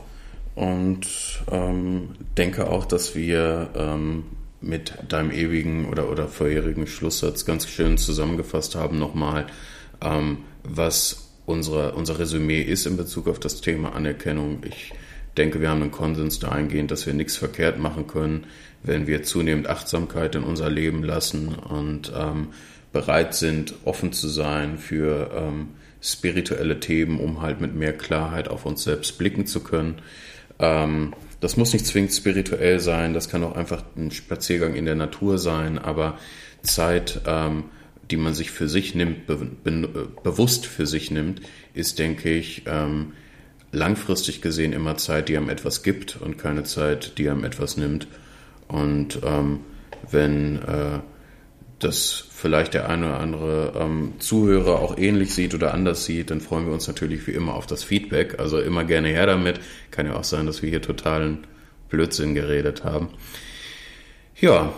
und 0.57 1.07
ähm, 1.49 2.17
denke 2.37 2.69
auch, 2.69 2.87
dass 2.87 3.14
wir 3.14 3.71
ähm, 3.77 4.25
mit 4.61 4.95
deinem 5.09 5.31
ewigen 5.31 5.89
oder, 5.89 6.11
oder 6.11 6.27
vorherigen 6.27 6.89
Schlusssatz 6.89 7.45
ganz 7.45 7.69
schön 7.69 7.99
zusammengefasst 7.99 8.75
haben 8.75 8.99
nochmal, 8.99 9.47
ähm, 10.03 10.39
was 10.64 11.26
unsere, 11.47 11.92
unser 11.92 12.18
Resümee 12.18 12.61
ist 12.61 12.86
in 12.86 12.97
Bezug 12.97 13.28
auf 13.28 13.38
das 13.38 13.61
Thema 13.61 13.94
Anerkennung. 13.94 14.59
Ich 14.68 14.92
denke, 15.36 15.61
wir 15.61 15.70
haben 15.70 15.82
einen 15.82 15.90
Konsens 15.92 16.38
dahingehend, 16.38 16.90
dass 16.90 17.07
wir 17.07 17.14
nichts 17.14 17.36
verkehrt 17.36 17.78
machen 17.78 18.07
können, 18.07 18.47
wenn 18.82 19.07
wir 19.07 19.22
zunehmend 19.22 19.68
Achtsamkeit 19.68 20.34
in 20.34 20.42
unser 20.42 20.68
Leben 20.70 21.03
lassen 21.03 21.55
und 21.55 22.12
ähm, 22.14 22.49
bereit 22.92 23.34
sind, 23.34 23.74
offen 23.84 24.12
zu 24.12 24.28
sein 24.28 24.78
für 24.78 25.30
ähm, 25.34 25.68
spirituelle 26.01 26.80
Themen, 26.80 27.20
um 27.20 27.42
halt 27.42 27.61
mit 27.61 27.74
mehr 27.74 27.92
Klarheit 27.92 28.49
auf 28.49 28.66
uns 28.66 28.84
selbst 28.84 29.18
blicken 29.18 29.47
zu 29.47 29.61
können. 29.61 29.97
Ähm, 30.59 31.14
das 31.40 31.57
muss 31.57 31.72
nicht 31.72 31.86
zwingend 31.86 32.12
spirituell 32.12 32.80
sein, 32.80 33.12
das 33.12 33.28
kann 33.28 33.44
auch 33.44 33.55
einfach 33.55 33.84
ein 33.97 34.11
Spaziergang 34.11 34.74
in 34.74 34.86
der 34.86 34.94
Natur 34.94 35.38
sein, 35.38 35.78
aber 35.78 36.18
Zeit, 36.62 37.20
ähm, 37.26 37.64
die 38.11 38.16
man 38.16 38.34
sich 38.34 38.50
für 38.50 38.68
sich 38.68 38.94
nimmt, 38.94 39.26
be 39.26 39.36
be 39.36 40.09
bewusst 40.22 40.66
für 40.66 40.86
sich 40.86 41.11
nimmt, 41.11 41.40
ist, 41.74 41.98
denke 41.98 42.30
ich, 42.30 42.62
ähm, 42.66 43.12
langfristig 43.72 44.40
gesehen 44.42 44.72
immer 44.72 44.96
Zeit, 44.96 45.28
die 45.28 45.36
einem 45.36 45.48
etwas 45.48 45.82
gibt 45.82 46.16
und 46.20 46.38
keine 46.38 46.64
Zeit, 46.64 47.18
die 47.18 47.28
einem 47.28 47.44
etwas 47.44 47.76
nimmt. 47.76 48.09
Und 48.68 49.20
ähm, 49.24 49.61
wenn 50.11 50.57
äh, 50.62 51.00
das 51.78 52.24
vielleicht 52.30 52.74
der 52.74 52.88
eine 52.88 53.07
oder 53.07 53.20
andere 53.20 53.72
ähm, 53.78 54.14
Zuhörer 54.18 54.80
auch 54.80 54.96
ähnlich 54.96 55.34
sieht 55.34 55.54
oder 55.54 55.74
anders 55.74 56.04
sieht, 56.04 56.30
dann 56.30 56.40
freuen 56.40 56.66
wir 56.66 56.72
uns 56.72 56.88
natürlich 56.88 57.26
wie 57.26 57.32
immer 57.32 57.54
auf 57.54 57.66
das 57.66 57.84
Feedback. 57.84 58.38
Also 58.38 58.61
immer 58.61 58.84
gerne 58.84 59.09
her 59.09 59.26
damit. 59.26 59.61
Kann 59.90 60.07
ja 60.07 60.16
auch 60.16 60.24
sein, 60.24 60.46
dass 60.46 60.62
wir 60.62 60.70
hier 60.70 60.82
totalen 60.82 61.46
Blödsinn 61.88 62.34
geredet 62.34 62.84
haben. 62.84 63.09
Ja, 64.40 64.72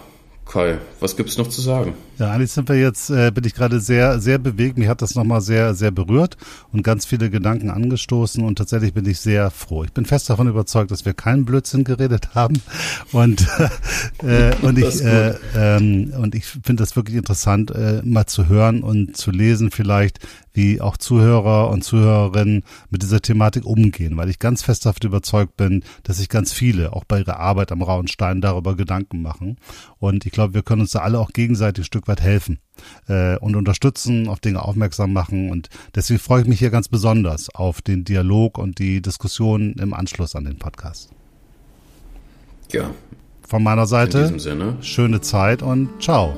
Kai, 0.49 0.79
was 0.99 1.15
gibt's 1.15 1.37
noch 1.37 1.49
zu 1.49 1.61
sagen? 1.61 1.93
Ja, 2.19 2.31
eigentlich 2.31 2.53
sind 2.53 2.71
wir 2.71 2.81
jetzt, 2.81 3.11
äh, 3.11 3.31
bin 3.31 3.45
ich 3.45 3.55
gerade 3.55 3.81
sehr, 3.81 4.19
sehr 4.19 4.39
bewegt. 4.39 4.79
Mich 4.79 4.89
hat 4.89 5.03
das 5.03 5.15
nochmal 5.15 5.43
sehr, 5.43 5.75
sehr 5.75 5.91
berührt 5.91 6.39
und 6.73 6.83
ganz 6.83 7.05
viele 7.05 7.29
Gedanken 7.29 7.69
angestoßen 7.69 8.43
und 8.43 8.57
tatsächlich 8.57 8.95
bin 8.95 9.07
ich 9.07 9.21
sehr 9.21 9.51
froh. 9.51 9.85
Ich 9.85 9.93
bin 9.93 10.07
fest 10.07 10.31
davon 10.31 10.49
überzeugt, 10.49 10.91
dass 10.91 11.05
wir 11.05 11.13
keinen 11.13 11.45
Blödsinn 11.45 11.85
geredet 11.85 12.35
haben 12.35 12.63
und 13.13 13.47
äh, 14.23 14.55
und 14.63 14.79
ich 14.79 15.05
äh, 15.05 15.35
ähm, 15.55 16.15
und 16.17 16.35
ich 16.35 16.47
finde 16.47 16.83
das 16.83 16.97
wirklich 16.97 17.17
interessant, 17.17 17.71
äh, 17.71 18.01
mal 18.03 18.25
zu 18.25 18.49
hören 18.49 18.83
und 18.83 19.19
zu 19.19 19.31
lesen 19.31 19.71
vielleicht, 19.71 20.19
wie 20.59 20.81
auch 20.81 20.97
Zuhörer 20.97 21.71
und 21.71 21.85
Zuhörerinnen 21.85 22.65
mit 22.91 23.03
dieser 23.03 23.23
Thematik 23.23 23.65
umgehen, 23.65 24.17
weil 24.17 24.29
ich 24.29 24.41
ganz 24.41 24.61
fest 24.63 24.85
davon 24.85 25.07
überzeugt 25.07 25.57
bin, 25.57 25.85
dass 26.03 26.17
sich 26.17 26.29
ganz 26.29 26.53
viele 26.53 26.93
auch 26.93 27.05
bei 27.05 27.21
ihrer 27.21 27.39
Arbeit 27.39 27.71
am 27.71 27.81
Rauen 27.81 28.09
Stein 28.09 28.41
darüber 28.41 28.75
Gedanken 28.75 29.23
machen. 29.23 29.59
Und 30.01 30.27
ich 30.27 30.33
glaube, 30.33 30.55
wir 30.55 30.63
können 30.63 30.81
uns 30.81 30.91
da 30.91 30.99
alle 30.99 31.21
auch 31.21 31.31
gegenseitig 31.31 31.83
ein 31.83 31.87
Stück 31.87 32.09
weit 32.09 32.21
helfen 32.21 32.59
äh, 33.07 33.37
und 33.39 33.55
unterstützen, 33.55 34.27
auf 34.27 34.41
Dinge 34.41 34.63
aufmerksam 34.63 35.13
machen. 35.13 35.51
Und 35.51 35.69
deswegen 35.95 36.19
freue 36.19 36.43
ich 36.43 36.49
mich 36.49 36.59
hier 36.59 36.71
ganz 36.71 36.89
besonders 36.89 37.55
auf 37.55 37.81
den 37.81 38.03
Dialog 38.03 38.59
und 38.59 38.81
die 38.81 39.01
Diskussion 39.01 39.75
im 39.75 39.95
Anschluss 39.95 40.35
an 40.35 40.45
den 40.45 40.59
Podcast. 40.59 41.11
Ja. 42.73 42.91
Von 43.47 43.63
meiner 43.63 43.87
Seite. 43.87 44.19
In 44.19 44.25
diesem 44.25 44.39
Sinne. 44.41 44.77
Schöne 44.81 45.21
Zeit 45.21 45.63
und 45.63 45.89
ciao. 46.03 46.37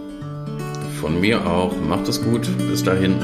Von 1.00 1.18
mir 1.22 1.46
auch. 1.46 1.74
Macht 1.88 2.06
es 2.06 2.22
gut. 2.22 2.46
Bis 2.68 2.84
dahin. 2.84 3.14